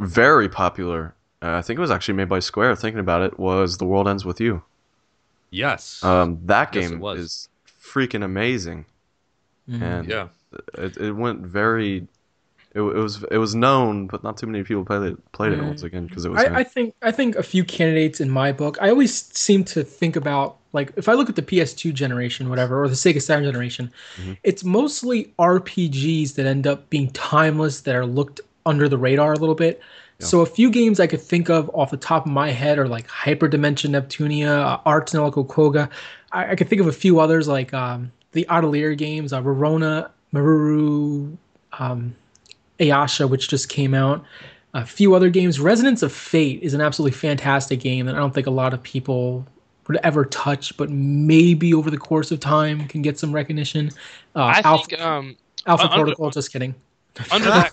[0.00, 1.14] very popular.
[1.40, 2.76] Uh, I think it was actually made by Square.
[2.76, 4.62] Thinking about it, was The World Ends with You.
[5.50, 6.02] yes.
[6.04, 7.18] Um, that game was.
[7.20, 7.48] is
[7.82, 8.84] freaking amazing,
[9.70, 9.80] Mm.
[9.82, 10.28] and yeah.
[10.74, 12.06] it, it went very.
[12.74, 15.58] It, it was it was known, but not too many people played it played it
[15.60, 15.66] Mm.
[15.66, 16.42] once again because it was.
[16.42, 18.78] I, I think I think a few candidates in my book.
[18.80, 22.82] I always seem to think about like if I look at the PS2 generation, whatever,
[22.82, 24.38] or the Sega Saturn generation, Mhm.
[24.42, 29.38] it's mostly RPGs that end up being timeless that are looked under the radar a
[29.38, 29.80] little bit.
[30.20, 30.26] Yeah.
[30.26, 32.88] So a few games I could think of off the top of my head are
[32.88, 35.90] like Hyperdimension Neptunia, uh, Ar tonelico Qoga.
[36.32, 40.08] I, I could think of a few others like um, the Atelier games, uh, Rorona,
[40.32, 41.36] Meruru,
[41.78, 42.14] um,
[42.90, 44.24] Ayesha, which just came out
[44.74, 45.60] a few other games.
[45.60, 48.82] Resonance of Fate is an absolutely fantastic game that I don't think a lot of
[48.82, 49.46] people
[49.88, 53.90] would ever touch, but maybe over the course of time can get some recognition.
[54.34, 55.36] Uh, I Alpha, think um,
[55.66, 56.74] Alpha uh, under- Protocol, just kidding.
[57.30, 57.72] under that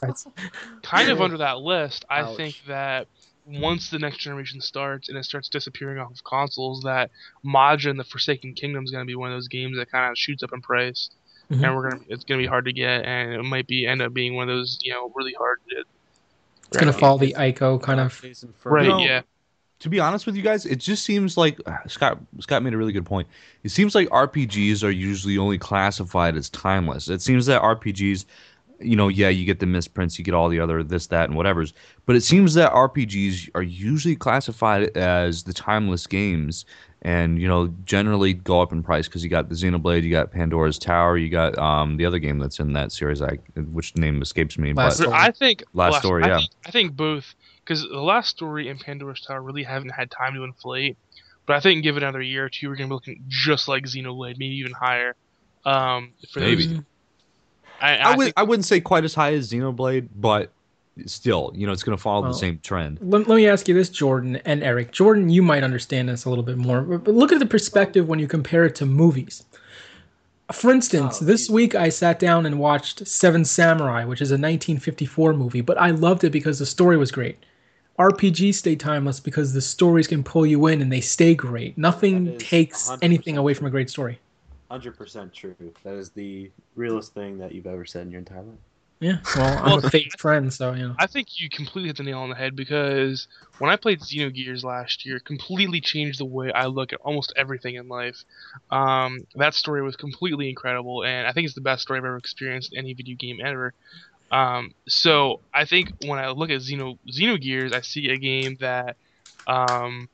[0.83, 2.35] kind of under that list, I Ouch.
[2.35, 3.07] think that
[3.45, 7.09] once the next generation starts and it starts disappearing off of consoles, that
[7.45, 10.11] Majin and the Forsaken Kingdom is going to be one of those games that kind
[10.11, 11.09] of shoots up in price,
[11.51, 11.63] Mhm.
[11.63, 14.01] and we're gonna it's going to be hard to get, and it might be end
[14.01, 15.83] up being one of those you know really hard to.
[16.67, 18.23] It's gonna follow the Ico kind of.
[18.63, 18.99] Right, No.
[18.99, 19.21] yeah.
[19.79, 22.77] to be honest with you guys, it just seems like uh, Scott Scott made a
[22.77, 23.27] really good point.
[23.63, 27.07] It seems like RPGs are usually only classified as timeless.
[27.09, 28.25] It seems that RPGs,
[28.81, 31.35] you know, yeah, you get the misprints, you get all the other this, that, and
[31.35, 31.73] whatever's,
[32.05, 36.65] but it seems that RPGs are usually classified as the timeless games,
[37.01, 40.31] and you know, generally go up in price because you got the Xenoblade, you got
[40.31, 43.37] Pandora's Tower, you got um the other game that's in that series, I
[43.71, 46.37] which name escapes me, Last but I think Last Story, I yeah.
[46.37, 50.33] Think, I think both because the last story and Pandora's Tower really haven't had time
[50.33, 50.97] to inflate.
[51.45, 53.83] But I think give it another year or two, we're gonna be looking just like
[53.85, 55.15] Xenoblade, maybe even higher.
[55.65, 56.67] Um, for Maybe.
[56.67, 56.83] those,
[57.81, 60.51] I, I I would think- I wouldn't say quite as high as Xenoblade, but
[61.05, 62.97] still, you know, it's going to follow Well, the same trend.
[63.01, 64.91] Let, let me ask you this, Jordan and Eric.
[64.91, 68.07] Jordan, you might understand this a little bit more, but but look at the perspective
[68.07, 69.45] when you compare it to movies.
[70.51, 74.33] For instance, Oh, this week I sat down and watched Seven Samurai, which is a
[74.33, 77.37] 1954 movie, but I loved it because the story was great.
[77.99, 81.77] RPGs stay timeless because the stories can pull you in and they stay great.
[81.77, 84.19] Nothing takes 100% anything away from a great story.
[84.69, 85.55] Hundred percent true.
[85.83, 88.59] That is the realest thing that you've ever said in your entire life.
[88.99, 90.95] Yeah, well, I'm Well, a fake friend, so you know.
[90.99, 93.27] I think you completely hit the nail on the head because
[93.57, 97.33] when I played Xenogears last year, it completely changed the way I look at almost
[97.37, 98.23] everything in life.
[98.69, 102.17] Um, that story was completely incredible, and I think it's the best story I've ever
[102.17, 103.73] experienced in any video game ever.
[104.31, 108.97] Um, so I think when I look at Xeno Xenogears, I see a game that
[109.47, 110.09] um,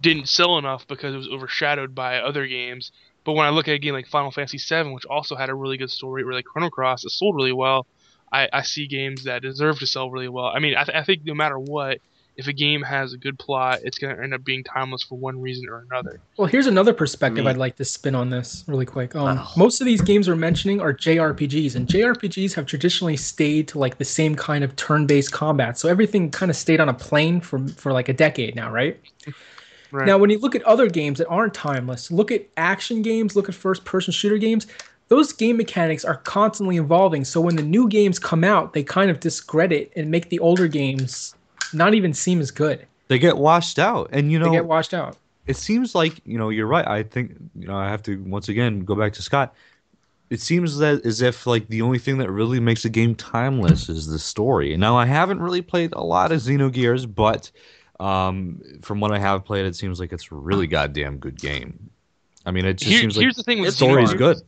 [0.00, 2.90] didn't sell enough because it was overshadowed by other games.
[3.24, 5.54] But when I look at a game like Final Fantasy VII, which also had a
[5.54, 7.86] really good story, or like Chrono Cross, it sold really well.
[8.32, 10.46] I, I see games that deserve to sell really well.
[10.46, 11.98] I mean, I, th- I think no matter what,
[12.36, 15.40] if a game has a good plot, it's gonna end up being timeless for one
[15.40, 16.20] reason or another.
[16.36, 17.50] Well, here's another perspective Me.
[17.50, 19.14] I'd like to spin on this really quick.
[19.14, 19.46] Um.
[19.56, 23.98] Most of these games we're mentioning are JRPGs, and JRPGs have traditionally stayed to like
[23.98, 25.78] the same kind of turn-based combat.
[25.78, 29.00] So everything kind of stayed on a plane for for like a decade now, right?
[29.94, 30.08] Right.
[30.08, 33.48] Now, when you look at other games that aren't timeless, look at action games, look
[33.48, 34.66] at first-person shooter games.
[35.06, 37.24] Those game mechanics are constantly evolving.
[37.24, 40.66] So when the new games come out, they kind of discredit and make the older
[40.66, 41.36] games
[41.72, 42.84] not even seem as good.
[43.06, 45.16] They get washed out, and you know They get washed out.
[45.46, 46.88] it seems like you know you're right.
[46.88, 49.54] I think you know I have to once again go back to Scott.
[50.30, 53.88] It seems that as if like the only thing that really makes a game timeless
[53.88, 54.76] is the story.
[54.76, 57.52] Now I haven't really played a lot of Xenogears, but
[58.00, 61.90] um, from what I have played, it seems like it's a really goddamn good game.
[62.46, 64.38] I mean, it just Here- seems like here's the thing with the story is good.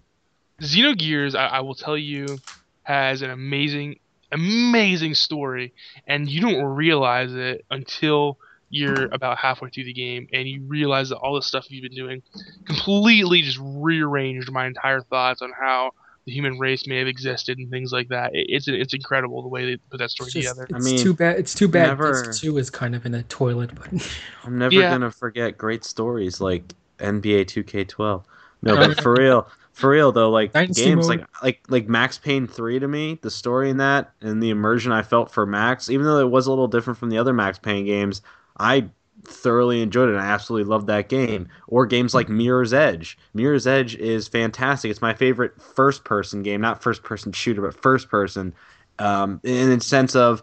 [0.60, 2.38] Xenogears, I, I will tell you,
[2.82, 3.98] has an amazing,
[4.32, 5.74] amazing story,
[6.06, 11.10] and you don't realize it until you're about halfway through the game, and you realize
[11.10, 12.22] that all the stuff you've been doing
[12.64, 15.92] completely just rearranged my entire thoughts on how
[16.26, 18.34] the human race may have existed and things like that.
[18.34, 20.66] It, it's it's incredible the way they put that story It's, just, together.
[20.76, 21.38] it's I mean, too bad.
[21.38, 21.86] It's too bad.
[21.86, 23.88] never- Disc two is kind of in a toilet, but
[24.44, 24.90] I'm never Yeah.
[24.90, 28.24] gonna forget great stories like NBA 2K12.
[28.62, 31.20] No, Oh, but for real, for real though, like Dynasty games mode.
[31.20, 34.90] like like like Max Payne 3 to me, the story in that and the immersion
[34.92, 37.58] I felt for Max, even though it was a little different from the other Max
[37.58, 38.22] Payne games,
[38.58, 38.88] I
[39.26, 40.12] thoroughly enjoyed it.
[40.12, 41.48] and I absolutely loved that game.
[41.68, 43.18] Or games like Mirror's Edge.
[43.34, 44.90] Mirror's Edge is fantastic.
[44.90, 48.54] It's my favorite first person game, not first person shooter, but first person.
[48.98, 50.42] Um, in the sense of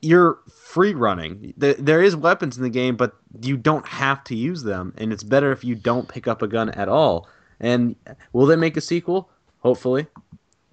[0.00, 1.54] you're free running.
[1.56, 5.24] There is weapons in the game, but you don't have to use them, and it's
[5.24, 7.28] better if you don't pick up a gun at all.
[7.60, 7.96] And
[8.32, 9.28] will they make a sequel?
[9.60, 10.06] Hopefully.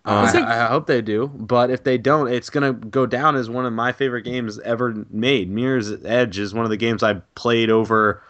[0.05, 3.35] Uh, Is I, I hope they do, but if they don't, it's gonna go down
[3.35, 5.49] as one of my favorite games ever made.
[5.49, 8.21] Mirror's Edge is one of the games I played over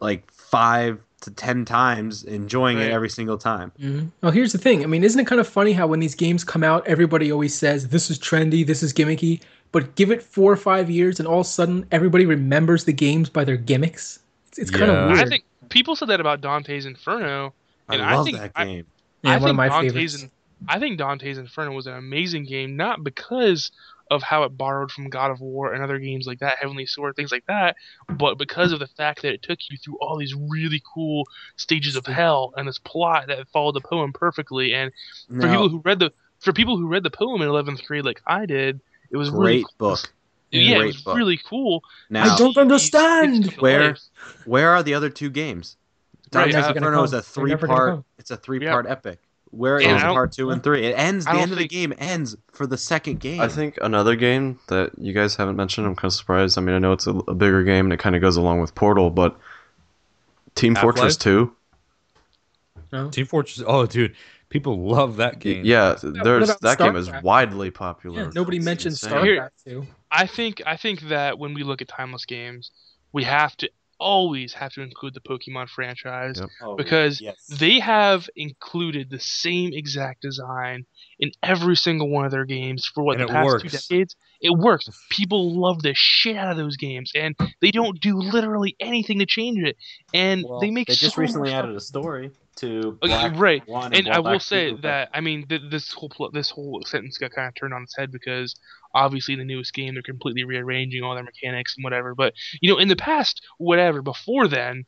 [0.00, 2.86] like five to ten times, enjoying Right.
[2.86, 3.72] it every single time.
[4.22, 4.84] Well, here's the thing.
[4.84, 7.54] I mean, isn't it kind of funny how when these games come out, everybody always
[7.54, 9.42] says this is trendy, this is gimmicky,
[9.72, 12.92] but give it four or five years, and all of a sudden everybody remembers the
[12.92, 14.20] games by their gimmicks.
[14.48, 15.26] It's, it's kind of weird.
[15.26, 17.52] I think people said that about Dante's Inferno.
[17.90, 18.86] And I I think that I- game.
[19.22, 20.22] yeah, I one of think my Dante's favorites.
[20.22, 20.30] In-
[20.66, 23.70] I think Dante's Inferno was an amazing game, not because
[24.10, 27.14] of how it borrowed from God of War and other games like that, Heavenly Sword,
[27.14, 27.76] things like that,
[28.08, 31.94] but because of the fact that it took you through all these really cool stages
[31.94, 34.72] of hell and this plot that followed the poem perfectly.
[34.74, 34.92] And
[35.28, 38.04] for Now, people who read the for people who read the poem in eleventh grade
[38.06, 38.80] like I did,
[39.10, 40.10] it was really great book.
[40.50, 41.16] Yeah, it was book.
[41.16, 41.84] really cool.
[42.08, 43.34] Now, I don't understand.
[43.34, 43.96] It's- it's Where-
[44.46, 45.76] Where are the other two games?
[46.32, 48.04] Right, Dante's uh, Inferno is a three part.
[48.18, 49.18] It's a three part epic.
[49.50, 50.86] Where is And I part two and three?
[50.86, 51.24] It ends.
[51.24, 53.40] The don't end of the game ends for the second game.
[53.40, 56.58] I think another game that you guys haven't mentioned, I'm kind of surprised.
[56.58, 58.60] I mean, I know it's a, a bigger game and it kind of goes along
[58.60, 59.38] with Portal, but
[60.54, 60.96] Team Half-Life?
[60.96, 61.52] Fortress 2?
[62.92, 63.10] No?
[63.10, 63.62] Team Fortress.
[63.66, 64.14] Oh, dude,
[64.48, 65.64] people love that game.
[65.64, 67.22] Yeah, there's about that game is StarCraft?
[67.22, 68.24] widely popular.
[68.24, 69.24] Yeah, nobody It's mentioned insane.
[69.24, 69.86] Here- StarCraft too.
[70.10, 72.70] I think I think that when we look at timeless games,
[73.12, 76.48] we have to always have to include the Pokemon franchise Yep.
[76.62, 77.46] Oh, because yes.
[77.46, 80.86] they have included the same exact design
[81.18, 84.16] in every single one of their games for what And the it past two decades.
[84.40, 84.88] It works.
[85.10, 89.26] People love the shit out of those games, and they don't do literally anything to
[89.26, 89.76] change it.
[90.14, 93.66] And Well, they make they just so recently much added a story to Okay, right.
[93.68, 96.50] One and, and I will say Two, that I mean th- this whole pl- this
[96.50, 98.54] whole sentence got kind of turned on its head because
[98.94, 102.14] obviously in the newest game they're completely rearranging all their mechanics and whatever.
[102.14, 104.84] But you know, in the past, whatever before then,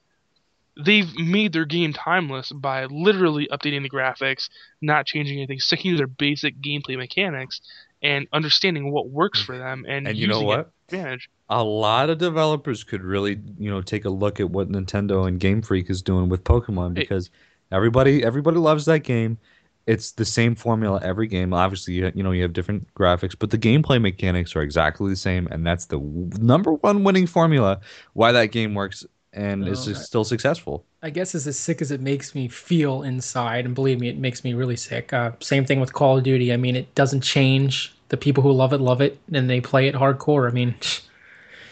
[0.85, 4.49] they've made their game timeless by literally updating the graphics,
[4.81, 7.61] not changing anything, sticking to their basic gameplay mechanics,
[8.03, 10.61] and understanding what works for them and, And you know what?
[10.61, 11.29] it advantage.
[11.51, 15.39] a lot of developers could really, you know, take a look at what Nintendo and
[15.39, 17.03] Game Freak is doing with Pokemon Hey.
[17.03, 17.31] because
[17.73, 19.39] everybody everybody loves that game.
[19.87, 21.53] It's the same formula every game.
[21.53, 25.17] Obviously, you, you know, you have different graphics, but the gameplay mechanics are exactly the
[25.17, 27.81] same, and that's the w- number one winning formula
[28.13, 30.85] why that game works and is No, just I- still successful.
[31.03, 34.19] I guess it's as sick as it makes me feel inside, and believe me, it
[34.19, 35.13] makes me really sick.
[35.13, 36.53] Uh, same thing with Call of Duty.
[36.53, 37.95] I mean, it doesn't change.
[38.09, 40.49] The people who love it love it, and they play it hardcore.
[40.49, 40.75] I mean,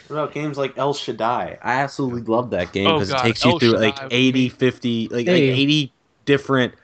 [0.09, 1.59] What about games like El Shaddai?
[1.63, 4.09] I absolutely love that game Oh, because it takes you El through Shaddai like was
[4.13, 5.93] 80, 50, like, like 80
[6.25, 6.75] different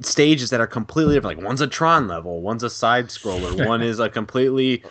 [0.00, 1.38] stages that are completely different.
[1.38, 4.82] Like one's a Tron level, one's a side scroller, one is a completely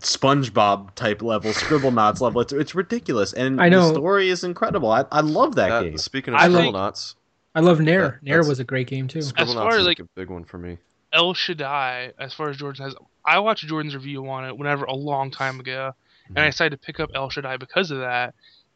[0.00, 2.40] SpongeBob type level, Scribblenauts level.
[2.40, 3.88] It's, it's ridiculous, and I know.
[3.88, 4.90] the story is incredible.
[4.90, 5.98] I, I love that, That- game.
[5.98, 7.16] speaking of I Scribble think- Knots,
[7.54, 8.02] I love Nier.
[8.02, 9.22] That- Nier was a great game too.
[9.22, 10.78] Scribble far Knots is like- like a big one for me.
[11.12, 12.94] El Shaddai, as far as Jordan has,
[13.26, 15.94] I watched Jordan's review on it whenever a long time ago,
[16.36, 18.34] and I decided to pick up El Shaddai because of that.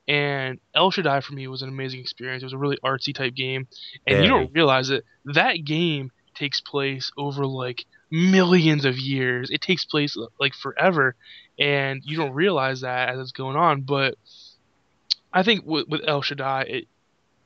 [0.08, 2.42] And El Shaddai for me was an amazing experience.
[2.42, 3.66] It was a really artsy type game,
[4.06, 5.04] and you don't realize it.
[5.24, 9.50] That game takes place over like millions of years.
[9.50, 11.16] It takes place like forever,
[11.58, 13.82] and you don't realize that as it's going on.
[13.82, 14.14] But
[15.32, 16.88] I think with, with El Shaddai, it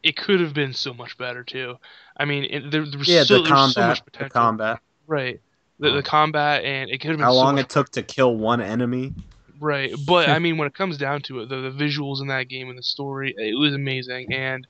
[0.03, 1.77] it could have been so much better too.
[2.17, 3.89] I mean, it, there, there was Yeah, so, the was so combat.
[3.89, 4.81] much the combat.
[5.07, 5.41] Right.
[5.79, 6.03] The, the oh.
[6.03, 9.15] combat and it could have been How so long it took to kill one enemy.
[9.61, 12.49] Right, but I mean, when it comes down to it, the, the visuals in that
[12.49, 14.33] game and the story, it was amazing.
[14.33, 14.67] And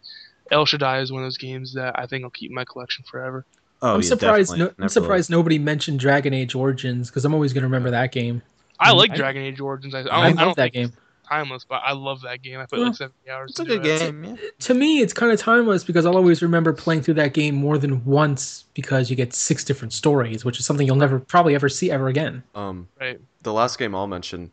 [0.51, 3.05] El Shaddai is one of those games that I think I'll keep in my collection
[3.09, 3.47] forever.
[3.83, 4.51] Oh, I'm yeah, surprised.
[4.51, 4.75] definitely.
[4.79, 8.43] No, I'm surprised nobody mentioned Dragon Age Origins because I'm always gonna remember that game.
[8.81, 9.95] I Mm, like I- Dragon Age Origins.
[9.95, 10.93] I, I I, don't, love don't that game.
[11.31, 12.59] It's timeless, but I love that game.
[12.59, 13.51] I put Well, like 70 hours.
[13.51, 14.25] It's a good game.
[14.25, 14.37] Yeah.
[14.61, 17.79] To me, it's kind of timeless because I'll always remember playing through that game more
[17.79, 21.69] than once because you get six different stories, which is something you'll never probably ever
[21.69, 22.43] see ever again.
[22.55, 23.21] Um, Right.
[23.43, 24.51] the last game I'll mention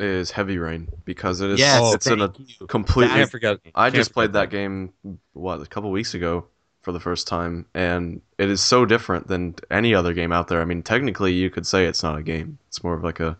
[0.00, 2.66] is Heavy Rain because it is Yes, it's in a thank you.
[2.66, 3.14] completely.
[3.14, 3.58] Can't forget.
[3.74, 4.50] I just played that that.
[4.50, 4.92] game
[5.34, 6.46] what a couple weeks ago
[6.82, 10.60] for the first time, and it is so different than any other game out there.
[10.60, 13.38] I mean, technically, you could say it's not a game; it's more of like a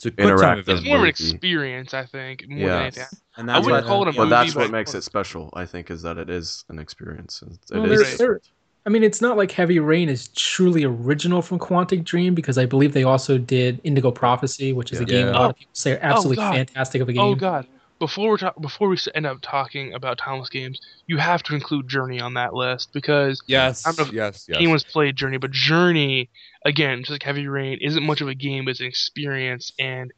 [0.00, 0.58] It's a quick time interactive.
[0.60, 0.78] event.
[0.78, 2.66] It's more of an experience, I think, more Yeah.
[2.68, 3.04] than anything.
[3.36, 5.50] And I that's wouldn't call it a But movie, that's but- what makes it special.
[5.52, 7.42] I think is that it is an experience.
[7.42, 8.16] It, it Well, is.
[8.16, 8.40] there- there-
[8.86, 12.64] I mean, it's not like Heavy Rain is truly original from Quantic Dream because I
[12.64, 15.06] believe they also did Indigo Prophecy, which is a Yeah.
[15.06, 16.54] game a lot of people say are oh, absolutely God.
[16.54, 17.22] fantastic of a oh, game.
[17.22, 17.66] Oh God!
[18.00, 21.86] Before we talk, before we end up talking about timeless games, you have to include
[21.86, 24.56] Journey on that list because Yes, I don't know if yes, yes.
[24.56, 26.30] anyone's played Journey, but Journey,
[26.64, 30.12] again, just like Heavy Rain, isn't much of a game, but it's an experience, and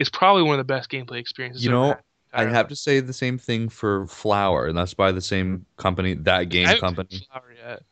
[0.00, 1.64] it's probably one of the best gameplay experiences.
[1.64, 1.94] You know,
[2.32, 2.54] I entirely.
[2.56, 6.48] have to say the same thing for Flower, and that's by the same company, that
[6.48, 7.26] game haven't company.
[7.30, 7.82] Flower yet.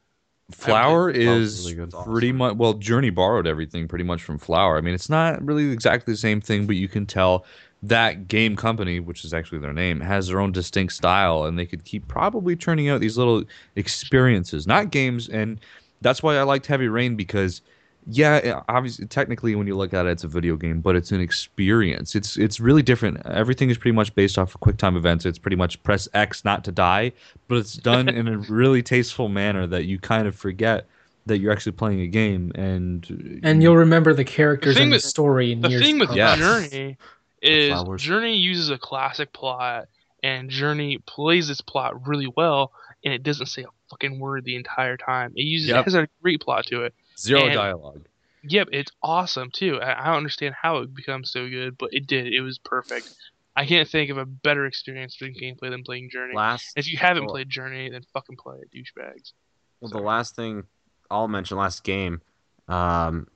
[0.52, 2.05] Flower Flower's is really good.
[2.05, 4.78] pretty much well, Journey borrowed everything pretty much from Flower.
[4.78, 7.44] I mean, it's not really exactly the same thing, but you can tell
[7.82, 11.66] that game company, which is actually their name, has their own distinct style, and they
[11.66, 13.44] could keep probably churning out these little
[13.76, 15.28] experiences, not games.
[15.28, 15.60] And
[16.00, 17.62] that's why I liked Heavy Rain because,
[18.08, 21.12] yeah, eh, obviously, technically, when you look at it, it's a video game, but it's
[21.12, 22.14] an experience.
[22.14, 23.24] It's it's really different.
[23.26, 25.24] Everything is pretty much based off of QuickTime events.
[25.26, 27.12] It's pretty much press X not to die,
[27.48, 30.86] but it's done in a really tasteful manner that you kind of forget
[31.26, 34.96] that you're actually playing a game and And you'll remember the characters thing and the
[34.96, 36.16] with- story in The years thing with come.
[36.16, 36.38] Yes.
[36.38, 36.96] Journey
[37.42, 38.02] is flowers.
[38.02, 39.86] Journey uses a classic plot,
[40.22, 42.72] and Journey plays this plot really well,
[43.04, 45.32] and it doesn't say a fucking word the entire time.
[45.36, 45.80] It uses Yep.
[45.80, 46.94] it has a great plot to it.
[47.18, 48.06] zero and- dialogue.
[48.48, 49.80] Yep, it's awesome too.
[49.80, 52.32] I, I don't understand how it becomes so good, but it did.
[52.32, 53.12] It was perfect.
[53.56, 56.34] I can't think of a better experience doing gameplay than playing Journey.
[56.34, 59.32] Last, If you haven't well- played Journey, then fucking play it, douchebags.
[59.80, 60.64] well, the last thing
[61.10, 62.20] I'll mention, last game.
[62.68, 63.26] Um,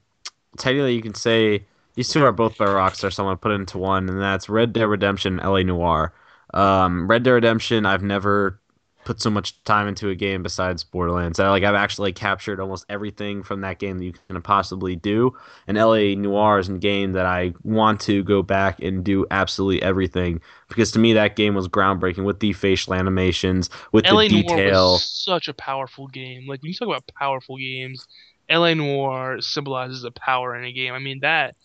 [0.58, 1.64] technically, you can say
[1.94, 4.48] these two are both by Rockstar, so I'm gonna put it into one, and that's
[4.48, 6.12] Red Dead Redemption, LA Noire.
[6.54, 8.60] Um, Red Dead Redemption, I've never
[9.04, 11.40] put so much time into a game besides Borderlands.
[11.40, 15.36] I like I've actually captured almost everything from that game that you can possibly do.
[15.66, 19.82] And LA Noire is a game that I want to go back and do absolutely
[19.82, 24.42] everything because to me that game was groundbreaking with the facial animations, with LA the
[24.42, 24.98] detail.
[24.98, 26.46] such a powerful game.
[26.46, 28.06] Like when you talk about powerful games,
[28.50, 30.92] LA Noire symbolizes a power in a game.
[30.92, 31.56] I mean that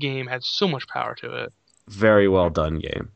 [0.00, 1.52] game had so much power to it.
[1.88, 3.10] Very well done game.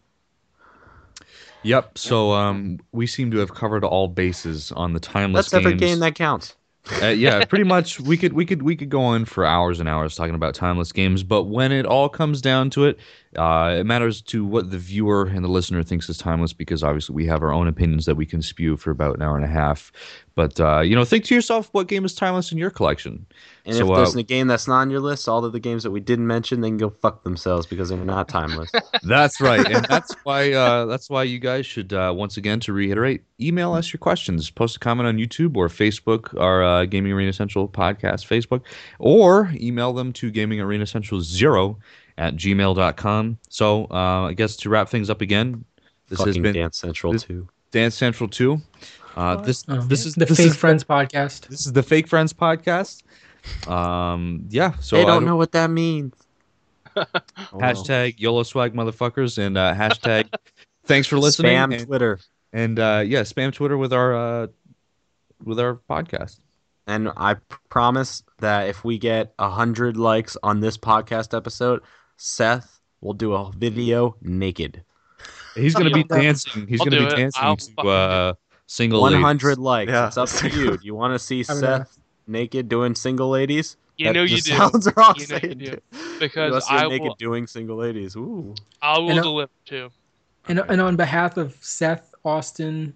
[1.62, 1.96] Yep.
[1.98, 5.98] So um, we seem to have covered all bases on the timeless That's every game
[6.00, 6.56] that counts.
[7.02, 7.98] uh, yeah, pretty much.
[7.98, 10.92] We could we could we could go on for hours and hours talking about timeless
[10.92, 12.98] games, but when it all comes down to it,
[13.36, 17.14] uh, it matters to what the viewer and the listener thinks is timeless because obviously
[17.14, 19.48] we have our own opinions that we can spew for about an hour and a
[19.48, 19.92] half.
[20.34, 23.24] But uh, you know, think to yourself, what game is timeless in your collection?
[23.66, 25.60] And So, if there's uh, a game that's not on your list, all of the
[25.60, 28.70] games that we didn't mention, they can go fuck themselves because they're not timeless.
[29.04, 32.72] That's right, and that's why uh, that's why you guys should uh, once again to
[32.72, 37.12] reiterate, email us your questions, post a comment on YouTube or Facebook, our uh, Gaming
[37.12, 38.62] Arena Central podcast Facebook,
[38.98, 41.78] or email them to Gaming Arena Central zero
[42.18, 43.38] at gmail.com.
[43.48, 45.64] So uh, I guess to wrap things up again,
[46.08, 47.48] this has been Dance Central this- too.
[47.70, 48.60] Dance Central two.
[49.16, 51.48] Uh, this Oh, this is the this Fake is, Friends podcast.
[51.48, 53.02] This is the Fake Friends podcast.
[53.68, 54.74] Um, yeah.
[54.80, 56.14] So they I don't know what that means.
[56.96, 60.28] Hashtag YOLO swag motherfuckers and uh, hashtag
[60.84, 61.52] thanks for listening.
[61.56, 62.18] Spam and- Twitter.
[62.52, 64.46] and uh, yeah, spam Twitter with our uh,
[65.42, 66.38] with our podcast.
[66.86, 67.36] And I
[67.70, 71.80] promise that if we get a hundred likes on this podcast episode,
[72.16, 74.82] Seth will do a video naked.
[75.54, 76.66] He's gonna be dancing.
[76.66, 77.16] He's I'll gonna be it.
[77.16, 78.34] dancing I'll to uh,
[78.66, 79.90] single hundred likes.
[79.90, 80.08] Yeah.
[80.08, 80.76] It's up to you.
[80.76, 83.76] Do you want to see I mean, Seth naked doing single ladies?
[83.96, 84.52] You That know you just do.
[84.56, 85.64] Sounds wrong You know you saying do.
[85.66, 85.84] it.
[86.18, 88.16] Because Unless you're I naked will, doing single ladies.
[88.16, 88.54] Ooh.
[88.82, 89.90] I will And, uh, deliver too.
[90.48, 92.94] And, and on behalf of Seth, Austin,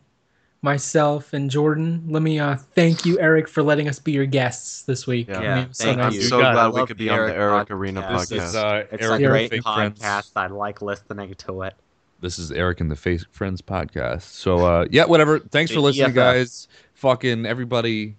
[0.63, 4.83] myself, and Jordan, let me uh, thank you, Eric, for letting us be your guests
[4.83, 5.29] this week.
[5.29, 5.39] Yeah.
[5.39, 6.15] I Yeah, mean, it was so thank nice.
[6.15, 7.71] I'm so got glad we love could the be on the Eric Eric podcast.
[7.71, 8.55] Arena This is podcast.
[8.55, 9.75] uh, It's Eric a great podcast.
[10.03, 10.33] Friends.
[10.37, 11.75] I like listening to it.
[12.21, 14.23] This is Eric and the Fake Friends podcast.
[14.23, 15.39] So uh, yeah, whatever.
[15.39, 16.67] Thanks for listening, guys.
[16.95, 18.17] Fucking everybody.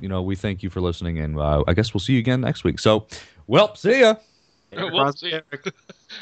[0.00, 2.40] You know, we thank you for listening, and uh, I guess we'll see you again
[2.42, 2.78] next week.
[2.78, 3.06] So,
[3.46, 4.16] well, see ya.
[4.72, 5.40] Well, see ya.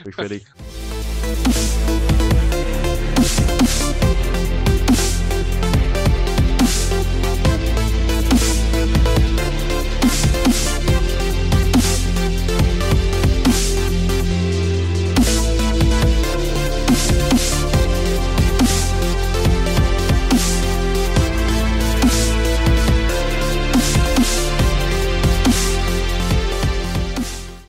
[0.05, 0.45] We fitty.